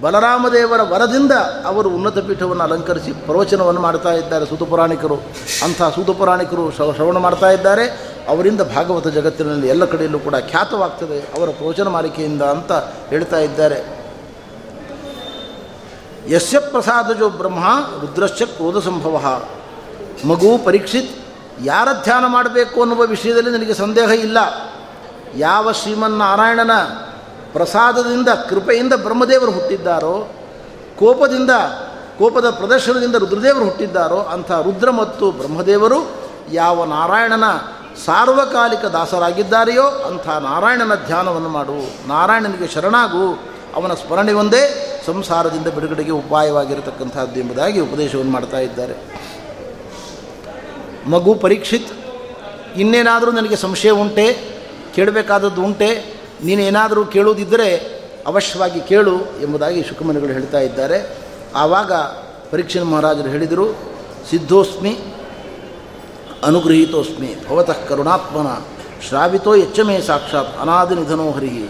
ಬಲರಾಮದೇವರ 0.00 0.82
ವರದಿಂದ 0.82 1.32
ಅವರು 1.64 1.88
ಉನ್ನತ 1.88 2.18
ಪೀಠವನ್ನು 2.18 2.64
ಅಲಂಕರಿಸಿ 2.64 3.12
ಪ್ರವಚನವನ್ನು 3.12 3.80
ಮಾಡ್ತಾ 3.80 4.12
ಇದ್ದಾರೆ 4.12 4.46
ಸೂತಪುರಾಣಿಕರು 4.46 5.14
ಅಂಥ 5.62 5.82
ಸೂತಪುರಾಣಿಕರು 5.82 6.70
ಶ್ರವಣ 6.70 7.16
ಮಾಡ್ತಾ 7.16 7.50
ಇದ್ದಾರೆ. 7.50 7.86
ಅವರಿಂದ 8.28 8.60
ಭಾಗವತ 8.60 9.08
ಜಗತ್ತಿನಲ್ಲಿ 9.08 9.68
ಎಲ್ಲ 9.68 9.84
ಕಡೆಯಲ್ಲೂ 9.84 10.18
ಕೂಡ 10.18 10.34
ಖ್ಯಾತವಾಗ್ತದೆ 10.50 11.38
ಅವರ 11.38 11.48
ಪ್ರವಚನ 11.50 11.88
ಮಾಲಿಕೆಯಿಂದ 11.88 12.42
ಅಂತ 12.42 12.72
ಹೇಳ್ತಾ 13.08 13.38
ಇದ್ದಾರೆ. 13.38 13.98
ಯಸ್ಯ 16.30 16.58
ಪ್ರಸಾದಜೋ 16.58 17.28
ಬ್ರಹ್ಮ 17.28 17.64
ರುದ್ರಶ್ಚ 18.00 18.42
ಕ್ರೋಧ 18.42 18.84
ಸಂಭವ. 18.84 19.42
ಮಗು 20.28 20.64
ಪರೀಕ್ಷಿತ್ 20.64 21.10
ಯಾರ 21.64 21.88
ಧ್ಯಾನ 22.02 22.24
ಮಾಡಬೇಕು 22.26 22.80
ಅನ್ನುವ 22.80 23.02
ವಿಷಯದಲ್ಲಿ 23.06 23.50
ನನಗೆ 23.50 23.74
ಸಂದೇಹ 23.74 24.10
ಇಲ್ಲ. 24.10 24.38
ಯಾವ 25.36 25.72
ಶ್ರೀಮನ್ನಾರಾಯಣನ 25.72 26.70
ಪ್ರಸಾದದಿಂದ, 27.58 28.28
ಕೃಪೆಯಿಂದ 28.28 28.92
ಬ್ರಹ್ಮದೇವರು 28.92 29.50
ಹುಟ್ಟಿದ್ದಾರೋ, 29.50 30.32
ಕೋಪದಿಂದ, 30.98 31.50
ಕೋಪದ 32.18 32.50
ಪ್ರದರ್ಶನದಿಂದ 32.50 33.14
ರುದ್ರದೇವರು 33.14 33.64
ಹುಟ್ಟಿದ್ದಾರೋ, 33.64 34.18
ಅಂಥ 34.18 34.50
ರುದ್ರ 34.50 34.90
ಮತ್ತು 34.90 35.30
ಬ್ರಹ್ಮದೇವರು 35.30 35.98
ಯಾವ 36.52 36.84
ನಾರಾಯಣನ 36.84 37.44
ಸಾರ್ವಕಾಲಿಕ 38.04 38.84
ದಾಸರಾಗಿದ್ದಾರೆಯೋ 38.84 39.82
ಅಂಥ 39.82 40.28
ನಾರಾಯಣನ 40.28 40.94
ಧ್ಯಾನವನ್ನು 41.06 41.48
ಮಾಡು. 41.48 42.08
ನಾರಾಯಣನಿಗೆ 42.08 42.68
ಶರಣಾಗು, 42.68 43.24
ಅವನ 43.74 43.94
ಸ್ಮರಣೆ 43.94 44.32
ಒಂದೇ, 44.32 44.62
ಸಂಸಾರದಿಂದ 45.06 45.66
ಬಿಡುಗಡೆಗೆ 45.66 46.10
ಉಪಾಯವಾಗಿರತಕ್ಕಂಥದ್ದು 46.10 47.40
ಎಂಬುದಾಗಿ 47.40 47.80
ಉಪದೇಶವನ್ನು 47.80 48.32
ಮಾಡ್ತಾ 48.32 48.58
ಇದ್ದಾರೆ. 48.58 48.94
ಮಗು 51.10 51.34
ಪರೀಕ್ಷಿತ್, 51.34 51.92
ಇನ್ನೇನಾದರೂ 52.76 53.30
ನನಗೆ 53.30 53.56
ಸಂಶಯ 53.56 53.90
ಉಂಟೆ, 53.90 54.26
ಕೇಳಬೇಕಾದದ್ದು 54.94 55.62
ಉಂಟೆ 55.62 56.17
ನೀನೇನಾದರೂ 56.44 57.04
ಕೇಳುವುದಿದ್ದರೆ 57.04 57.76
ಅವಶ್ಯವಾಗಿ 58.26 58.80
ಕೇಳು 58.80 59.16
ಎಂಬುದಾಗಿ 59.16 59.82
ಶುಕಮನಿಗಳು 59.82 60.32
ಹೇಳ್ತಾ 60.32 60.60
ಇದ್ದಾರೆ. 60.60 61.16
ಆವಾಗ 61.54 61.92
ಪರೀಕ್ಷೆ 62.50 62.82
ಮಹಾರಾಜರು 62.82 63.28
ಹೇಳಿದರು, 63.28 63.72
ಸಿದ್ಧೋಸ್ಮಿ 64.30 64.98
ಅನುಗೃಹೀತೋಸ್ಮಿ 66.44 67.48
ಭವತಃ 67.48 67.84
ಕರುಣಾತ್ಮನ, 67.88 68.46
ಶ್ರಾವಿತೋ 69.08 69.54
ಎಚ್ಚಮೇ 69.54 70.00
ಸಾಕ್ಷಾತ್ 70.00 70.60
ಅನಾದಿ 70.60 70.94
ನಿಧನೋ 70.94 71.30
ಹರಿಹಿ. 71.30 71.68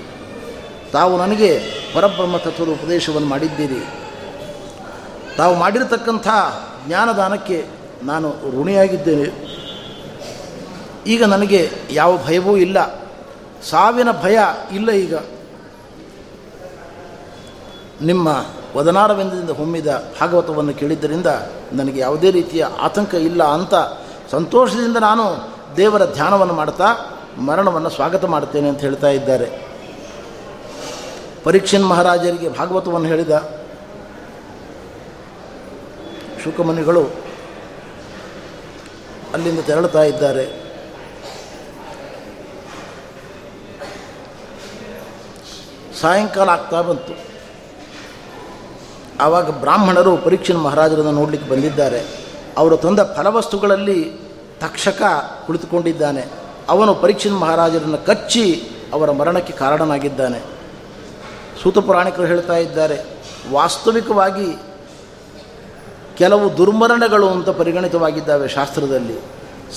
ತಾವು 0.93 1.19
ನನಗೆ 1.19 1.61
ಪರಬ್ರಹ್ಮ 1.95 2.37
ತತ್ವದ 2.37 2.69
ಉಪದೇಶವನ್ನು 2.69 3.29
ಮಾಡಿದ್ದೀರಿ. 3.29 3.87
ತಾವು 5.37 5.55
ಮಾಡಿರತಕ್ಕಂಥ 5.55 6.29
ಜ್ಞಾನದಾನಕ್ಕೆ 6.87 7.67
ನಾನು 8.03 8.35
ಋಣಿಯಾಗಿದ್ದೇನೆ. 8.61 9.59
ಈಗ 11.07 11.25
ನನಗೆ 11.25 11.71
ಯಾವ 11.91 12.19
ಭಯವೂ 12.27 12.57
ಇಲ್ಲ. 12.57 13.08
ಸಾವಿನ 13.63 14.09
ಭಯ 14.23 14.39
ಇಲ್ಲ 14.73 14.91
ಈಗ. 14.91 15.15
ನಿಮ್ಮ 18.03 18.45
ವದನಾರವಿಂದದಿಂದ 18.77 19.51
ಹೊಮ್ಮಿದ 19.51 20.13
ಭಾಗವತವನ್ನು 20.21 20.75
ಕೇಳಿದ್ದರಿಂದ 20.75 21.27
ನನಗೆ 21.73 22.01
ಯಾವುದೇ 22.01 22.31
ರೀತಿಯ 22.31 22.65
ಆತಂಕ 22.65 23.15
ಇಲ್ಲ 23.15 23.45
ಅಂತ 23.45 23.75
ಸಂತೋಷದಿಂದ 24.31 24.97
ನಾನು 24.97 25.53
ದೇವರ 25.77 26.05
ಧ್ಯಾನವನ್ನು 26.13 26.55
ಮಾಡ್ತಾ 26.55 26.85
ಮರಣವನ್ನು 27.39 27.91
ಸ್ವಾಗತ 27.91 28.25
ಮಾಡ್ತೇನೆ 28.25 28.69
ಅಂತ 28.69 28.81
ಹೇಳ್ತಾ 28.81 29.09
ಇದ್ದಾರೆ. 29.09 29.69
ಪರೀಕ್ಷನ್ 31.45 31.89
ಮಹಾರಾಜರಿಗೆ 31.89 32.49
ಭಾಗವತವನ್ನು 32.49 33.09
ಹೇಳಿದ 33.09 33.51
ಶುಕಮುನಿಗಳು 36.45 37.11
ಅಲ್ಲಿಂದ 39.35 39.61
ತೆರಳುತ್ತಾ 39.61 40.03
ಇದ್ದಾರೆ. 40.03 40.68
ಸಾಯಂಕಾಲ 46.01 46.49
ಆಗ್ತಾ 46.49 46.81
ಬಂತು. 46.81 47.29
ಆವಾಗ 49.21 49.51
ಬ್ರಾಹ್ಮಣರು 49.51 50.17
ಪರೀಕ್ಷಣ 50.17 50.57
ಮಹಾರಾಜರನ್ನು 50.57 51.13
ನೋಡಲಿಕ್ಕೆ 51.13 51.51
ಬಂದಿದ್ದಾರೆ. 51.51 52.01
ಅವರು 52.59 52.77
ತಂದ 52.77 53.01
ಫಲವಸ್ತುಗಳಲ್ಲಿ 53.17 54.13
ತಕ್ಷಕ 54.61 55.03
ಕುಳಿತುಕೊಂಡಿದ್ದಾನೆ. 55.47 56.27
ಅವನು 56.69 56.95
ಪರೀಕ್ಷಣ 56.95 57.31
ಮಹಾರಾಜರನ್ನು 57.31 58.07
ಕಚ್ಚಿ 58.07 58.63
ಅವರ 58.93 59.11
ಮರಣಕ್ಕೆ 59.11 59.53
ಕಾರಣನಾಗಿದ್ದಾನೆ. 59.53 60.39
ಸೂತ 61.63 61.79
ಪುರಾಣಿಕರು 61.79 62.27
ಹೇಳ್ತಾ 62.27 62.57
ಇದ್ದಾರೆ, 62.57 63.05
ವಾಸ್ತವಿಕವಾಗಿ 63.53 64.59
ಕೆಲವು 66.19 66.57
ದುರ್ಮರಣಗಳು 66.57 67.29
ಅಂತ 67.29 67.49
ಪರಿಗಣಿತವಾಗಿದ್ದಾವೆ 67.49 68.49
ಶಾಸ್ತ್ರದಲ್ಲಿ. 68.49 69.19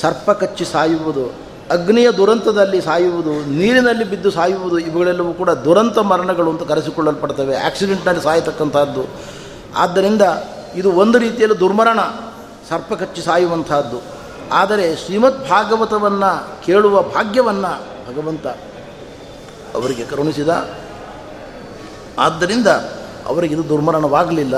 ಸರ್ಪ 0.01 0.31
ಕಚ್ಚಿ 0.31 0.65
ಸಾಯುವುದು 0.65 1.50
ಅಗ್ನಿಯ 1.71 2.11
ದುರಂತದಲ್ಲಿ 2.11 2.81
ಸಾಯುವುದು, 2.81 3.49
ನೀರಿನಲ್ಲಿ 3.49 4.03
ಬಿದ್ದು 4.03 4.31
ಸಾಯುವುದು, 4.31 4.79
ಇವುಗಳೆಲ್ಲವೂ 4.79 5.33
ಕೂಡ 5.33 5.49
ದುರಂತ 5.49 5.97
ಮರಣಗಳು 5.97 6.49
ಅಂತ 6.49 6.63
ಕರೆಸಿಕೊಳ್ಳಲ್ಪಡ್ತವೆ. 6.63 7.55
ಆಕ್ಸಿಡೆಂಟ್ನಲ್ಲಿ 7.57 8.23
ಸಾಯತಕ್ಕಂಥದ್ದು 8.23 9.03
ಆದ್ದರಿಂದ 9.75 10.21
ಇದು 10.75 10.91
ಒಂದು 10.91 11.17
ರೀತಿಯಲ್ಲಿ 11.17 11.59
ದುರ್ಮರಣ 11.59 11.99
ಸರ್ಪ 12.69 12.93
ಕಚ್ಚಿ 12.93 13.21
ಸಾಯುವಂತಹದ್ದು. 13.21 14.01
ಆದರೆ 14.51 14.95
ಶ್ರೀಮದ್ 14.95 15.49
ಭಾಗವತವನ್ನು 15.49 16.63
ಕೇಳುವ 16.65 17.01
ಭಾಗ್ಯವನ್ನು 17.01 17.71
ಭಗವಂತ 18.09 18.47
ಅವರಿಗೆ 19.75 20.05
ಕರುಣಿಸಿದ. 20.05 20.69
ಆದ್ದರಿಂದ 22.19 22.67
ಅವರಿಗೆ 23.25 23.53
ಇದು 23.53 23.69
ದುರ್ಮರಣವಾಗಲಿಲ್ಲ. 23.69 24.55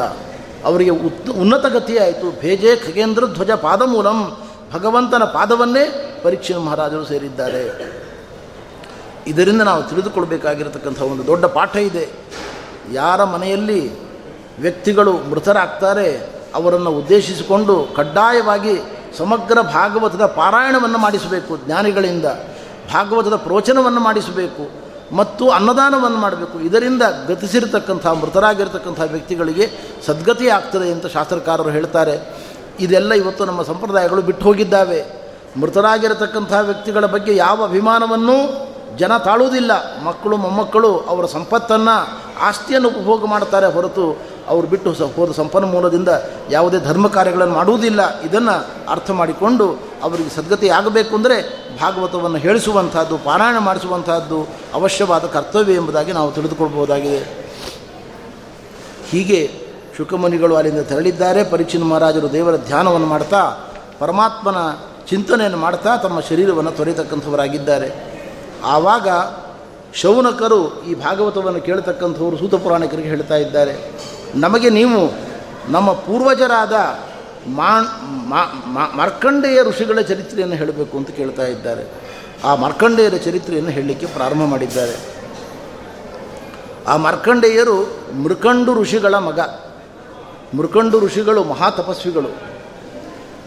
ಅವರಿಗೆ 0.66 0.90
ಉತ್ 0.90 1.30
ಉನ್ನತ 1.30 1.66
ಗತಿಯಾಯಿತು 1.66 2.40
ಭೇಜೆ 2.40 2.76
ಖಗೇಂದ್ರ 2.76 3.26
ಧ್ವಜ 3.26 3.52
ಪಾದಮೂಲಂ 3.52 4.38
ಭಗವಂತನ 4.74 5.24
ಪಾದವನ್ನೇ 5.24 6.10
ಪರೀಕ್ಷೆ 6.24 6.56
ಮಹಾರಾಜರು 6.56 7.06
ಸೇರಿದ್ದಾರೆ. 7.06 7.62
ಇದರಿಂದ 9.28 9.62
ನಾವು 9.62 9.84
ತಿಳಿದುಕೊಳ್ಬೇಕಾಗಿರತಕ್ಕಂಥ 9.84 11.02
ಒಂದು 11.02 11.28
ದೊಡ್ಡ 11.28 11.46
ಪಾಠ 11.46 11.76
ಇದೆ. 11.76 12.10
ಯಾರ 12.92 13.24
ಮನೆಯಲ್ಲಿ 13.24 14.00
ವ್ಯಕ್ತಿಗಳು 14.60 15.14
ಮೃತರಾಗ್ತಾರೆ, 15.14 16.30
ಅವರನ್ನು 16.56 16.90
ಉದ್ದೇಶಿಸಿಕೊಂಡು 16.90 17.88
ಕಡ್ಡಾಯವಾಗಿ 17.96 18.82
ಸಮಗ್ರ 19.18 19.62
ಭಾಗವತದ 19.62 20.26
ಪಾರಾಯಣವನ್ನು 20.26 20.98
ಮಾಡಿಸಬೇಕು, 20.98 21.58
ಜ್ಞಾನಿಗಳಿಂದ 21.58 22.26
ಭಾಗವತದ 22.94 23.36
ಪ್ರವಚನವನ್ನು 23.36 24.00
ಮಾಡಿಸಬೇಕು 24.00 24.84
ಮತ್ತು 25.16 25.50
ಅನ್ನದಾನವನ್ನು 25.50 26.18
ಮಾಡಬೇಕು. 26.18 26.60
ಇದರಿಂದ 26.60 27.02
ಗತಿಸಿರತಕ್ಕಂಥ, 27.28 28.08
ಮೃತರಾಗಿರ್ತಕ್ಕಂಥ 28.08 29.00
ವ್ಯಕ್ತಿಗಳಿಗೆ 29.12 29.70
ಸದ್ಗತಿ 30.06 30.50
ಆಗ್ತದೆ 30.50 30.92
ಅಂತ 30.92 31.06
ಶಾಸ್ತ್ರಕಾರರು 31.06 31.70
ಹೇಳ್ತಾರೆ. 31.70 32.34
ಇದೆಲ್ಲ 32.80 33.14
ಇವತ್ತು 33.14 33.46
ನಮ್ಮ 33.46 33.62
ಸಂಪ್ರದಾಯಗಳು 33.62 34.22
ಬಿಟ್ಟು 34.22 34.46
ಹೋಗಿದ್ದಾವೆ. 34.46 35.23
ಮೃತರಾಗಿರತಕ್ಕಂಥ 35.62 36.54
ವ್ಯಕ್ತಿಗಳ 36.62 37.06
ಬಗ್ಗೆ 37.06 37.36
ಯಾವ 37.36 37.64
ಅಭಿಮಾನವನ್ನೂ 37.64 38.38
ಜನ 38.98 39.18
ತಾಳುವುದಿಲ್ಲ. 39.18 39.72
ಮಕ್ಕಳು, 40.04 40.38
ಮೊಮ್ಮಕ್ಕಳು 40.38 40.98
ಅವರ 40.98 41.26
ಸಂಪತ್ತನ್ನು 41.26 41.96
ಆಸ್ತಿಯನ್ನು 42.40 42.90
ಉಪಭೋಗ 42.90 43.26
ಮಾಡ್ತಾರೆ 43.26 43.66
ಹೊರತು 43.66 44.34
ಅವರು 44.48 44.68
ಬಿಟ್ಟು 44.68 44.92
ಹೋದ 44.92 45.32
ಸಂಪನ್ಮೂಲದಿಂದ 45.32 46.10
ಯಾವುದೇ 46.52 46.80
ಧರ್ಮ 46.80 47.08
ಕಾರ್ಯಗಳನ್ನು 47.08 47.54
ಮಾಡುವುದಿಲ್ಲ. 47.54 48.20
ಇದನ್ನು 48.22 48.56
ಅರ್ಥ 48.90 49.12
ಮಾಡಿಕೊಂಡು 49.12 49.80
ಅವರಿಗೆ 50.04 50.30
ಸದ್ಗತಿ 50.30 50.70
ಆಗಬೇಕು 50.70 51.16
ಅಂದರೆ 51.16 51.38
ಭಾಗವತವನ್ನು 51.82 52.38
ಹೇಳಿಸುವಂಥದ್ದು 52.38 53.18
ಪಾರಾಯಣ 53.18 53.58
ಮಾಡಿಸುವಂಥದ್ದು 53.58 54.48
ಅವಶ್ಯವಾದ 54.74 55.26
ಕರ್ತವ್ಯ 55.26 55.74
ಎಂಬುದಾಗಿ 55.74 56.12
ನಾವು 56.12 56.32
ತಿಳಿದುಕೊಳ್ಬೋದಾಗಿದೆ 56.32 57.20
ಹೀಗೆ 59.10 59.52
ಶುಕಮುನಿಗಳು 59.98 60.56
ಅಲ್ಲಿಂದ 60.56 60.82
ತೆರಳಿದ್ದಾರೆ. 60.82 61.44
ಪರೀಕ್ಷಿನ 61.44 61.84
ಮಹಾರಾಜರು 61.84 62.32
ದೇವರ 62.32 62.56
ಧ್ಯಾನವನ್ನು 62.56 63.08
ಮಾಡ್ತಾ 63.08 63.42
ಪರಮಾತ್ಮನ 64.00 64.58
ಚಿಂತನೆಯನ್ನು 65.08 65.58
ಮಾಡ್ತಾ 65.58 65.98
ತಮ್ಮ 65.98 66.20
ಶರೀರವನ್ನು 66.20 66.72
ತೊರೆತಕ್ಕಂಥವರಾಗಿದ್ದಾರೆ 66.72 68.14
ಆವಾಗ 68.64 69.08
ಶೌನಕರು 69.94 70.84
ಈ 70.84 70.94
ಭಾಗವತವನ್ನು 70.94 71.62
ಕೇಳತಕ್ಕಂಥವರು 71.62 72.38
ಸೂತ 72.38 72.56
ಪುರಾಣಿಕರಿಗೆ 72.56 73.08
ಹೇಳ್ತಾ 73.08 73.36
ಇದ್ದಾರೆ. 73.36 73.92
ನಮಗೆ 74.36 74.70
ನೀವು 74.70 75.34
ನಮ್ಮ 75.72 75.94
ಪೂರ್ವಜರಾದ 75.94 76.74
ಮಾರ್ಕಂಡೇಯ 77.48 79.64
ಋಷಿಗಳ 79.64 80.02
ಚರಿತ್ರೆಯನ್ನು 80.02 80.56
ಹೇಳಬೇಕು 80.56 80.98
ಅಂತ 80.98 81.10
ಕೇಳ್ತಾ 81.10 81.44
ಇದ್ದಾರೆ. 81.44 81.84
ಆ 82.44 82.56
ಮಾರ್ಕಂಡೇಯರ 82.56 83.16
ಚರಿತ್ರೆಯನ್ನು 83.16 83.72
ಹೇಳಲಿಕ್ಕೆ 83.72 84.06
ಪ್ರಾರಂಭ 84.06 84.44
ಮಾಡಿದ್ದಾರೆ. 84.44 85.14
ಆ 86.88 86.98
ಮಾರ್ಕಂಡೇಯರು 86.98 87.98
ಮೃಕಂಡು 88.24 88.74
ಋಷಿಗಳ 88.74 89.16
ಮಗ. 89.16 89.40
ಮೃಕಂಡು 90.58 91.00
ಋಷಿಗಳು 91.00 91.44
ಮಹಾ 91.44 91.70
ತಪಸ್ವಿಗಳು. 91.70 92.30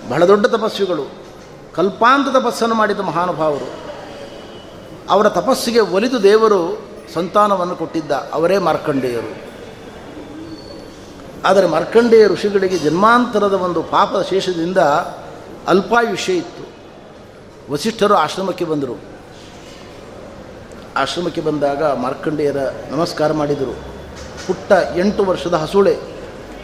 ಬಹಳ 0.09 0.25
ದೊಡ್ಡ 0.25 0.47
ತಪಸ್ವಿಗಳು. 0.47 1.26
ಕಲ್ಪಾಂತ 1.77 2.37
ತಪಸ್ಸನ್ನು 2.37 2.75
ಮಾಡಿದ 2.75 3.01
ಮಹಾನುಭಾವರು, 3.01 3.69
ಅವರ 5.11 5.29
ತಪಸ್ಸಿಗೆ 5.29 5.81
ಒಲಿದು 5.81 6.23
ದೇವರು 6.23 6.61
ಸಂತಾನವನ್ನು 7.15 7.77
ಕೊಟ್ಟಿದ್ದ 7.77 8.11
ಅವರೇ 8.11 8.59
ಮಾರ್ಕಂಡೇಯರು. 8.59 9.47
ಆದರೆ 11.45 11.67
ಮಾರ್ಕಂಡೇಯ 11.67 12.27
ಋಷಿಗಳಿಗೆ 12.27 12.79
ಜನ್ಮಾಂತರದ 12.79 13.53
ಒಂದು 13.53 13.83
ಪಾಪದ 13.83 14.23
ಶೇಷದಿಂದ 14.23 14.79
ಅಲ್ಪಾಯುಷ್ಯ 15.69 16.33
ಇತ್ತು. 16.33 16.65
ವಸಿಷ್ಠರು 17.73 18.15
ಆಶ್ರಮಕ್ಕೆ 18.15 18.65
ಬಂದರು. 18.65 19.01
ಆಶ್ರಮಕ್ಕೆ 20.97 21.41
ಬಂದಾಗ 21.41 21.83
ಮಾರ್ಕಂಡೇಯರ 21.85 22.57
ನಮಸ್ಕಾರ 22.91 23.33
ಮಾಡಿದರು. 23.33 23.75
ಪುಟ್ಟ 24.47 24.73
ಎಂಟು 24.97 25.25
ವರ್ಷದ 25.25 25.55
ಹಸುಳೆ 25.55 25.99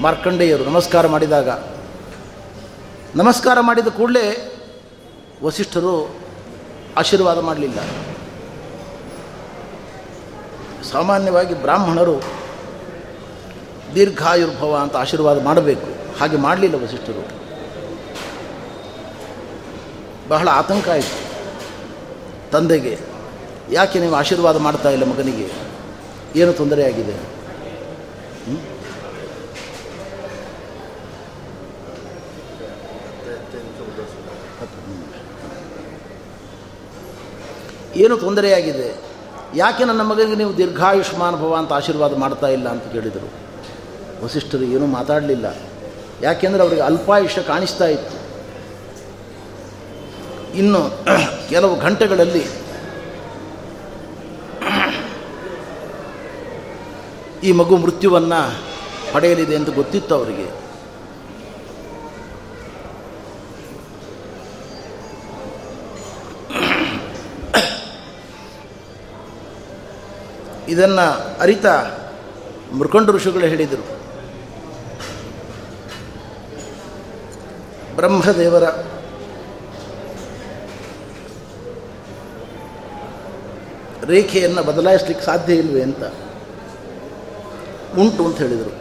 ಮಾರ್ಕಂಡೇಯರು 0.01 0.65
ನಮಸ್ಕಾರ 0.65 1.07
ಮಾಡಿದಾಗ, 1.07 1.49
ನಮಸ್ಕಾರ 3.17 3.61
ಮಾಡಿದ 3.61 3.87
ಕೂಡಲೇ 3.87 4.52
ವಸಿಷ್ಠರು 5.43 6.17
ಆಶೀರ್ವಾದ 6.97 7.39
ಮಾಡಲಿಲ್ಲ. 7.39 7.79
ಸಾಮಾನ್ಯವಾಗಿ 10.83 11.63
ಬ್ರಾಹ್ಮಣರು 11.63 12.17
ದೀರ್ಘಾಯುರ್ಭವ 13.95 14.77
ಅಂತ 14.83 14.97
ಆಶೀರ್ವಾದ 14.97 15.43
ಮಾಡಬೇಕು. 15.43 16.19
ಹಾಗೆ 16.21 16.37
ಮಾಡಲಿಲ್ಲ 16.37 16.85
ವಸಿಷ್ಠರು. 16.85 17.23
ಬಹಳ 20.29 20.49
ಆತಂಕ 20.49 20.89
ಆಯಿತು 20.89 21.17
ತಂದೆಗೆ. 22.51 22.99
ಯಾಕೆ 23.71 24.01
ನೀವು 24.01 24.15
ಆಶೀರ್ವಾದ 24.15 24.57
ಮಾಡ್ತಾ 24.57 24.91
ಇಲ್ಲ 24.91 25.05
ಮಗನಿಗೆ? 25.05 25.49
ಏನು 26.37 26.53
ತೊಂದರೆ 26.53 26.85
ಆಗಿದೆ 26.85 27.17
ಏನು 37.95 38.17
ತೊಂದರೆಯಾಗಿದೆ. 38.19 38.95
ಯಾಕೆ 39.55 39.85
ನನ್ನ 39.85 40.03
ಮಗನಿಗೆ 40.03 40.35
ನೀವು 40.35 40.57
ದೀರ್ಘಾಯುಷ್ಮಾನ್ 40.57 41.37
ಭವ 41.37 41.55
ಅಂತ 41.59 41.73
ಆಶೀರ್ವಾದ 41.73 42.17
ಮಾಡ್ತಾ 42.17 42.47
ಇಲ್ಲ 42.47 42.69
ಅಂತ 42.69 42.85
ಕೇಳಿದರು. 42.93 43.31
ವಸಿಷ್ಠರು 44.25 44.63
ಏನೂ 44.63 44.87
ಮಾತಾಡಲಿಲ್ಲ. 44.87 45.57
ಯಾಕೆಂದರೆ 46.23 46.63
ಅವರಿಗೆ 46.63 46.81
ಅಲ್ಪಾಯುಷ್ಯ 46.81 47.43
ಕಾಣಿಸ್ತಾ 47.43 47.87
ಇತ್ತು. 47.87 48.23
ಇನ್ನು 50.59 50.91
ಕೆಲವು 51.49 51.81
ಗಂಟೆಗಳಲ್ಲಿ 51.81 52.45
ಈ 57.45 57.53
ಮಗು 57.53 57.77
ಮೃತ್ಯುವನ್ನು 57.77 58.61
ಪಡೆಯಲಿದೆ 59.13 59.57
ಅಂತ 59.57 59.71
ಗೊತ್ತಿತ್ತು 59.71 60.15
ಅವರಿಗೆ. 60.15 60.62
ಇದನ್ನು 70.73 71.39
ಅರಿತ 71.41 71.67
ಮೃಕಂಡ 72.73 73.11
ಋಷಿಗಳು 73.11 73.47
ಹೇಳಿದರು. 73.47 74.03
ಬ್ರಹ್ಮದೇವರ 77.97 78.65
ರೇಖೆಯನ್ನು 84.05 84.63
ಬದಲಾಯಿಸ್ಲಿಕ್ಕೆ 84.63 85.25
ಸಾಧ್ಯ 85.25 85.55
ಇಲ್ವೇ 85.55 85.83
ಅಂತ 85.83 86.05
ಉಂಟು 87.99 88.27
ಅಂತ 88.27 88.39
ಹೇಳಿದರು. 88.39 88.73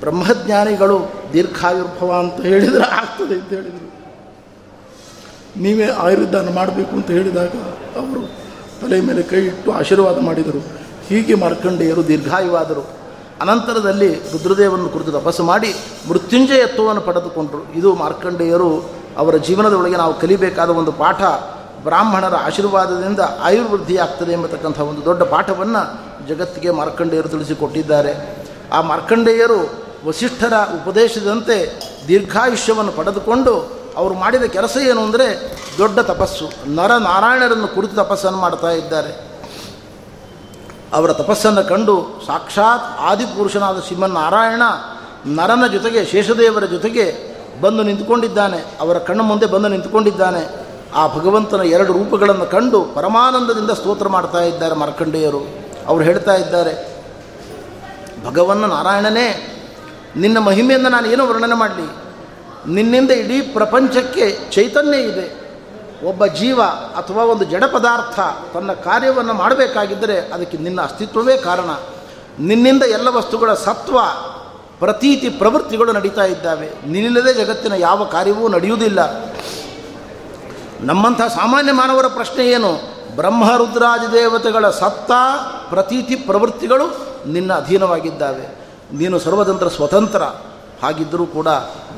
ಬ್ರಹ್ಮಜ್ಞಾನಿಗಳು 0.00 0.98
ದೀರ್ಘಾಯುರ್ಭವ 1.32 2.12
ಅಂತ 2.18 2.46
ಹೇಳಿದರೆ 2.46 2.84
ಆಗ್ತದೆ 2.84 3.34
ಅಂತ 3.34 3.52
ಹೇಳಿದರು. 3.52 3.90
ನೀವೇ 5.56 5.86
ಆಯುರ್ದಾನ 5.86 6.48
ಮಾಡಬೇಕು 6.54 6.90
ಅಂತ 6.90 7.10
ಹೇಳಿದಾಗ 7.10 7.48
ಅವರು 7.96 8.39
ತಲೆ 8.80 9.00
ಮೇಲೆ 9.00 9.22
ಕೈ 9.22 9.36
ಇಟ್ಟು 9.36 9.72
ಆಶೀರ್ವಾದ 9.72 10.20
ಮಾಡಿದರು. 10.20 10.58
ಹೀಗೆ 11.08 11.34
ಮಾರ್ಕಂಡೇಯರು 11.34 12.08
ದೀರ್ಘಾಯುವಾದರು. 12.08 12.88
ಅನಂತರದಲ್ಲಿ 13.40 14.14
ರುದ್ರದೇವನ್ನು 14.14 14.88
ಕುರಿತು 14.88 15.12
ತಪಸ್ಸು 15.12 15.44
ಮಾಡಿ 15.44 15.74
ಮೃತ್ಯುಂಜಯತ್ವವನ್ನು 16.08 17.00
ಪಡೆದುಕೊಂಡರು. 17.00 17.72
ಇದು 17.74 17.94
ಮಾರ್ಕಂಡೇಯರು 17.94 18.90
ಅವರ 19.16 19.36
ಜೀವನದೊಳಗೆ 19.36 19.96
ನಾವು 19.96 20.20
ಕಲಿಬೇಕಾದ 20.20 20.70
ಒಂದು 20.70 20.92
ಪಾಠ. 20.92 21.22
ಬ್ರಾಹ್ಮಣರ 21.82 22.34
ಆಶೀರ್ವಾದದಿಂದ 22.34 23.20
ಆಯುರ್ವೃದ್ಧಿ 23.40 23.96
ಆಗ್ತದೆ 23.96 24.32
ಎಂಬತಕ್ಕಂಥ 24.32 24.80
ಒಂದು 24.80 25.04
ದೊಡ್ಡ 25.04 25.22
ಪಾಠವನ್ನು 25.22 25.82
ಜಗತ್ತಿಗೆ 26.28 26.70
ಮಾರ್ಕಂಡೇಯರು 26.70 27.28
ತಿಳಿಸಿಕೊಟ್ಟಿದ್ದಾರೆ. 27.28 28.12
ಆ 28.72 28.80
ಮಾರ್ಕಂಡೇಯರು 28.80 29.70
ವಸಿಷ್ಠರ 30.06 30.52
ಉಪದೇಶದಂತೆ 30.52 31.80
ದೀರ್ಘಾಯುಷ್ಯವನ್ನು 32.08 32.92
ಪಡೆದುಕೊಂಡು 32.92 33.54
ಅವರು 33.96 34.14
ಮಾಡಿದ 34.14 34.42
ಕೆಲಸ 34.42 34.76
ಏನು 34.76 35.00
ಅಂದರೆ 35.00 35.26
ದೊಡ್ಡ 35.80 35.98
ತಪಸ್ಸು. 35.98 36.74
ನರ 36.74 36.92
ನಾರಾಯಣರನ್ನು 36.96 37.68
ಕುರಿತು 37.68 37.96
ತಪಸ್ಸನ್ನು 37.96 38.38
ಮಾಡ್ತಾ 38.38 38.70
ಇದ್ದಾರೆ. 38.70 39.12
ಅವರ 40.92 41.12
ತಪಸ್ಸನ್ನು 41.12 41.68
ಕಂಡು 41.68 42.24
ಸಾಕ್ಷಾತ್ 42.26 43.00
ಆದಿಪುರುಷನಾದ 43.00 43.80
ಶ್ರೀಮನ್ನಾರಾಯಣ 43.86 44.62
ನರನ 45.26 45.66
ಜೊತೆಗೆ 45.72 46.04
ಶೇಷದೇವರ 46.04 46.64
ಜೊತೆಗೆ 46.64 47.06
ಬಂದು 47.60 47.82
ನಿಂತುಕೊಂಡಿದ್ದಾನೆ. 47.82 48.64
ಅವರ 48.80 48.98
ಕಣ್ಣು 48.98 49.24
ಮುಂದೆ 49.24 49.46
ಬಂದು 49.46 49.68
ನಿಂತುಕೊಂಡಿದ್ದಾನೆ. 49.68 50.66
ಆ 50.94 51.06
ಭಗವಂತನ 51.06 51.60
ಎರಡು 51.60 51.92
ರೂಪಗಳನ್ನು 51.92 52.46
ಕಂಡು 52.46 52.84
ಪರಮಾನಂದದಿಂದ 52.84 53.70
ಸ್ತೋತ್ರ 53.70 54.08
ಮಾಡ್ತಾ 54.08 54.38
ಇದ್ದಾರೆ 54.38 54.74
ಮಾರ್ಕಂಡೇಯರು. 54.74 55.42
ಅವರು 55.86 56.04
ಹೇಳ್ತಾ 56.04 56.34
ಇದ್ದಾರೆ, 56.34 56.74
ಭಗವನ್ನ 58.24 58.64
ನಾರಾಯಣನೇ, 58.64 59.56
ನಿನ್ನ 60.16 60.38
ಮಹಿಮೆಯನ್ನು 60.38 60.88
ನಾನು 60.88 61.08
ಏನು 61.08 61.26
ವರ್ಣನೆ 61.26 61.54
ಮಾಡಲಿ? 61.54 61.88
ನಿನ್ನಿಂದ 62.74 63.10
ಇಡೀ 63.10 63.40
ಪ್ರಪಂಚಕ್ಕೆ 63.40 64.38
ಚೈತನ್ಯ 64.50 64.98
ಇದೆ. 64.98 65.39
ಒಬ್ಬ 66.04 66.26
ಜೀವ 66.26 66.62
ಅಥವಾ 66.96 67.24
ಒಂದು 67.24 67.44
ಜಡ 67.44 67.64
ಪದಾರ್ಥ 67.64 68.20
ತನ್ನ 68.54 68.72
ಕಾರ್ಯವನ್ನು 68.72 69.32
ಮಾಡಬೇಕಾಗಿದ್ದರೆ 69.32 70.18
ಅದಕ್ಕೆ 70.18 70.58
ನಿನ್ನ 70.58 70.80
ಅಸ್ತಿತ್ವವೇ 70.80 71.36
ಕಾರಣ. 71.36 71.70
ನಿನ್ನಿಂದ 72.38 72.82
ಎಲ್ಲ 72.82 73.08
ವಸ್ತುಗಳ 73.08 73.54
ಸತ್ವ, 73.54 73.98
ಪ್ರತೀತಿ, 74.78 75.28
ಪ್ರವೃತ್ತಿಗಳು 75.28 75.92
ನಡೀತಾ 75.92 76.24
ಇದ್ದಾವೆ. 76.24 76.66
ನಿನ್ನಿಲ್ಲದೆ 76.66 77.34
ಜಗತ್ತಿನ 77.34 77.72
ಯಾವ 77.72 78.04
ಕಾರ್ಯವೂ 78.04 78.48
ನಡೆಯುವುದಿಲ್ಲ. 78.48 78.98
ನಮ್ಮಂಥ 80.80 81.20
ಸಾಮಾನ್ಯ 81.20 81.72
ಮಾನವರ 81.72 82.06
ಪ್ರಶ್ನೆ 82.06 82.46
ಏನು? 82.46 83.00
ಬ್ರಹ್ಮ, 83.16 83.56
ರುದ್ರಾದಿ 83.56 84.12
ದೇವತೆಗಳ 84.12 84.70
ಸತ್ತ, 84.70 85.10
ಪ್ರತೀತಿ, 85.68 86.16
ಪ್ರವೃತ್ತಿಗಳು 86.16 87.06
ನಿನ್ನ 87.26 87.52
ಅಧೀನವಾಗಿದ್ದಾವೆ. 87.52 88.66
ನೀನು 88.92 89.18
ಸರ್ವತಂತ್ರ, 89.18 89.68
ಸ್ವತಂತ್ರ. 89.68 90.22
ಹಾಗಿದ್ದರೂ 90.82 91.26
ಕೂಡ 91.26 91.48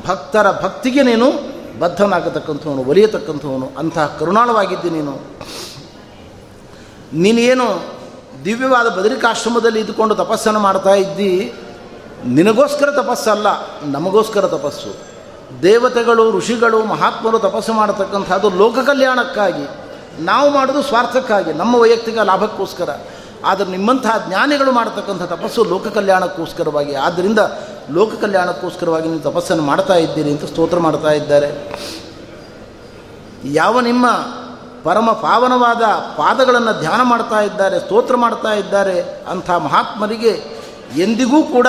ಭಕ್ತರ 0.06 0.50
ಭಕ್ತಿಗೆ 0.50 1.02
ನೀನು 1.02 1.51
ಬದ್ಧನಾಗತಕ್ಕಂಥವನು, 1.78 2.82
ಒಲಿಯತಕ್ಕಂಥವನು, 2.82 3.70
ಅಂತಹ 3.78 4.16
ಕರುಣಾಳವಾಗಿದ್ದಿ 4.20 4.90
ನೀನು. 4.90 5.22
ನೀನೇನು 7.12 7.82
ದಿವ್ಯವಾದ 8.44 8.88
ಬದರಿಕಾಶ್ರಮದಲ್ಲಿ 8.88 9.80
ಇದ್ದುಕೊಂಡು 9.80 10.14
ತಪಸ್ಸನ್ನು 10.14 10.60
ಮಾಡ್ತಾ 10.60 10.90
ಇದ್ದಿ, 10.90 11.52
ನಿನಗೋಸ್ಕರ 12.26 12.90
ತಪಸ್ಸಲ್ಲ, 12.90 13.46
ನಮಗೋಸ್ಕರ 13.84 14.46
ತಪಸ್ಸು. 14.46 14.96
ದೇವತೆಗಳು, 15.62 16.30
ಋಷಿಗಳು, 16.30 16.84
ಮಹಾತ್ಮರು 16.84 17.38
ತಪಸ್ಸು 17.38 17.72
ಮಾಡತಕ್ಕಂಥದ್ದು 17.72 18.50
ಲೋಕ 18.50 18.78
ಕಲ್ಯಾಣಕ್ಕಾಗಿ 18.78 19.82
ನಾವು 20.24 20.50
ಮಾಡೋದು 20.50 20.82
ಸ್ವಾರ್ಥಕ್ಕಾಗಿ, 20.82 21.52
ನಮ್ಮ 21.52 21.76
ವೈಯಕ್ತಿಕ 21.76 22.18
ಲಾಭಕ್ಕೋಸ್ಕರ. 22.18 22.96
ಆದರೆ 23.44 23.66
ನಿಮ್ಮಂತಹ 23.66 24.24
ಜ್ಞಾನಿಗಳು 24.28 24.72
ಮಾಡತಕ್ಕಂಥ 24.72 25.22
ತಪಸ್ಸು 25.22 25.64
ಲೋಕ 25.64 25.88
ಕಲ್ಯಾಣಕ್ಕೋಸ್ಕರವಾಗಿ 25.88 26.94
ಆದ್ದರಿಂದ 26.94 27.38
ಲೋಕ 27.90 28.14
ಕಲ್ಯಾಣಕ್ಕೋಸ್ಕರವಾಗಿ 28.20 29.08
ನೀವು 29.08 29.20
ತಪಸ್ಸನ್ನು 29.20 29.62
ಮಾಡ್ತಾ 29.62 29.94
ಇದ್ದೀರಿ 29.94 30.30
ಅಂತ 30.30 30.44
ಸ್ತೋತ್ರ 30.44 30.78
ಮಾಡ್ತಾ 30.78 31.10
ಇದ್ದಾರೆ. 31.10 31.48
ಯಾವ 33.44 33.80
ನಿಮ್ಮ 33.80 34.06
ಪರಮ 34.84 35.10
ಪಾವನವಾದ 35.10 35.82
ಪಾದಗಳನ್ನು 36.16 36.80
ಧ್ಯಾನ 36.80 37.00
ಮಾಡ್ತಾ 37.02 37.40
ಇದ್ದಾರೆ, 37.40 37.80
ಸ್ತೋತ್ರ 37.80 38.16
ಮಾಡ್ತಾ 38.16 38.52
ಇದ್ದಾರೆ, 38.52 39.24
ಅಂಥ 39.28 39.50
ಮಹಾತ್ಮರಿಗೆ 39.50 40.62
ಎಂದಿಗೂ 40.96 41.42
ಕೂಡ 41.42 41.66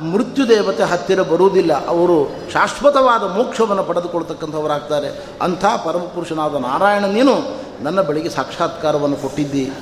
ಮೃತ್ಯು 0.00 0.48
ದೇವತೆ 0.48 0.82
ಹತ್ತಿರ 0.82 1.22
ಬರುವುದಿಲ್ಲ. 1.22 1.86
ಅವರು 1.86 2.30
ಶಾಶ್ವತವಾದ 2.52 3.22
ಮೋಕ್ಷವನ್ನು 3.22 3.84
ಪಡೆದುಕೊಳ್ತಕ್ಕಂಥವರಾಗ್ತಾರೆ. 3.84 5.26
ಅಂಥ 5.42 5.64
ಪರಮಪುರುಷನಾದ 5.64 6.54
ನಾರಾಯಣ 6.54 7.04
ನೀನು 7.04 7.62
ನನ್ನ 7.84 8.00
ಬಳಿಗೆ 8.00 8.28
ಸಾಕ್ಷಾತ್ಕಾರವನ್ನು 8.28 9.16
ಕೊಟ್ಟಿದ್ದಿ. 9.16 9.72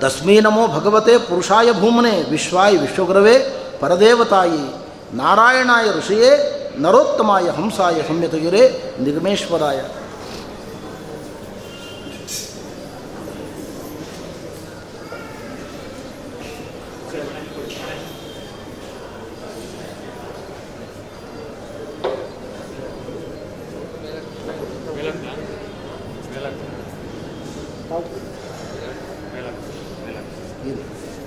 ತಸ್ಮೀ 0.00 0.40
ನಮೋ 0.40 0.66
ಭಗವತೆ 0.66 1.18
ಪುರುಷಾಯ 1.18 1.72
ಭೂಮನೆ, 1.72 2.30
ವಿಶ್ವಾಯ 2.30 2.76
ವಿಶ್ವಗುರವೇ 2.76 3.62
ಪರದೇವತಾಯಿ 3.80 4.64
ನಾರಾಯಣಾಯ 5.14 5.92
ಋಷಿಯೇ 5.92 6.62
ನರೋತ್ತಮಾಯ 6.78 7.50
ಹಂಸಾಯ 7.50 8.00
ಸಂಯತಗಿರೇ 8.08 8.94
ನಿಗಮೇಶ್ವರಾಯ 9.00 9.80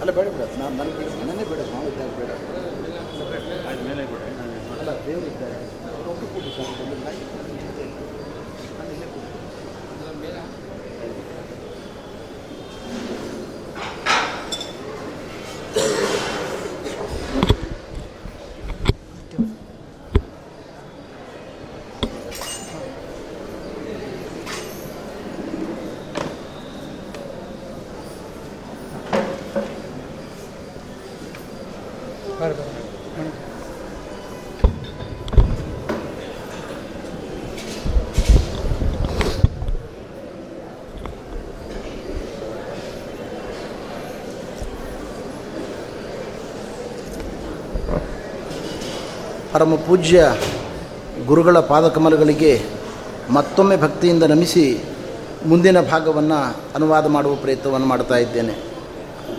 ಅಲ್ಲ 0.01 0.11
ಬೇಡ 0.11 0.27
ಬೇಡ 0.33 0.43
ನಾನು 0.59 0.75
ನನಗೆ 0.75 0.95
ಬೇಡ 0.99 1.09
ಮನೆಯೇ 1.21 1.45
ಬೇಡ 1.49 1.61
ನಾವು 1.71 1.87
ಇದ್ದಾಗ 1.87 2.09
ಬೇಡ 2.19 2.29
ಅಲ್ಲ 4.73 4.91
ದೇವರಿದ್ದಾರೆ 5.07 5.57
ಒಟ್ಟು 6.03 6.25
ಕೂಡಿ 6.33 6.51
ಸರ್ 6.55 6.71
ಪರಮ 49.59 49.75
ಪೂಜ್ಯ 49.75 50.35
ಗುರುಗಳ 51.25 51.59
ಪಾದಕಮಲಗಳಿಗೆ 51.59 52.65
ಮತ್ತೊಮ್ಮೆ 53.29 53.77
ಭಕ್ತಿಯಿಂದ 53.77 54.23
ನಮಿಸಿ 54.23 54.83
ಮುಂದಿನ 55.45 55.81
ಭಾಗವನ್ನು 55.81 56.55
ಅನುವಾದ 56.75 57.05
ಮಾಡುವ 57.05 57.35
ಪ್ರಯತ್ನವನ್ನು 57.35 57.87
ಮಾಡ್ತಾ 57.87 58.15
ಇದ್ದೇನೆ. 58.15 58.57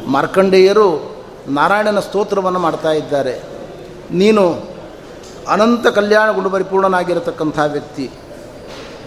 ಮಾರ್ಕಂಡೇಯರು 0.07 1.17
ನಾರಾಯಣನ 1.49 2.01
ಸ್ತೋತ್ರವನ್ನು 2.01 2.59
ಮಾಡ್ತಾ 2.59 2.93
ಇದ್ದಾರೆ. 2.93 3.43
ನೀನು 4.11 4.69
ಅನಂತ 5.49 5.87
ಕಲ್ಯಾಣ 5.87 6.31
ಗುಣಪರಿಪೂರ್ಣನಾಗಿರತಕ್ಕಂಥ 6.31 7.59
ವ್ಯಕ್ತಿ. 7.67 8.11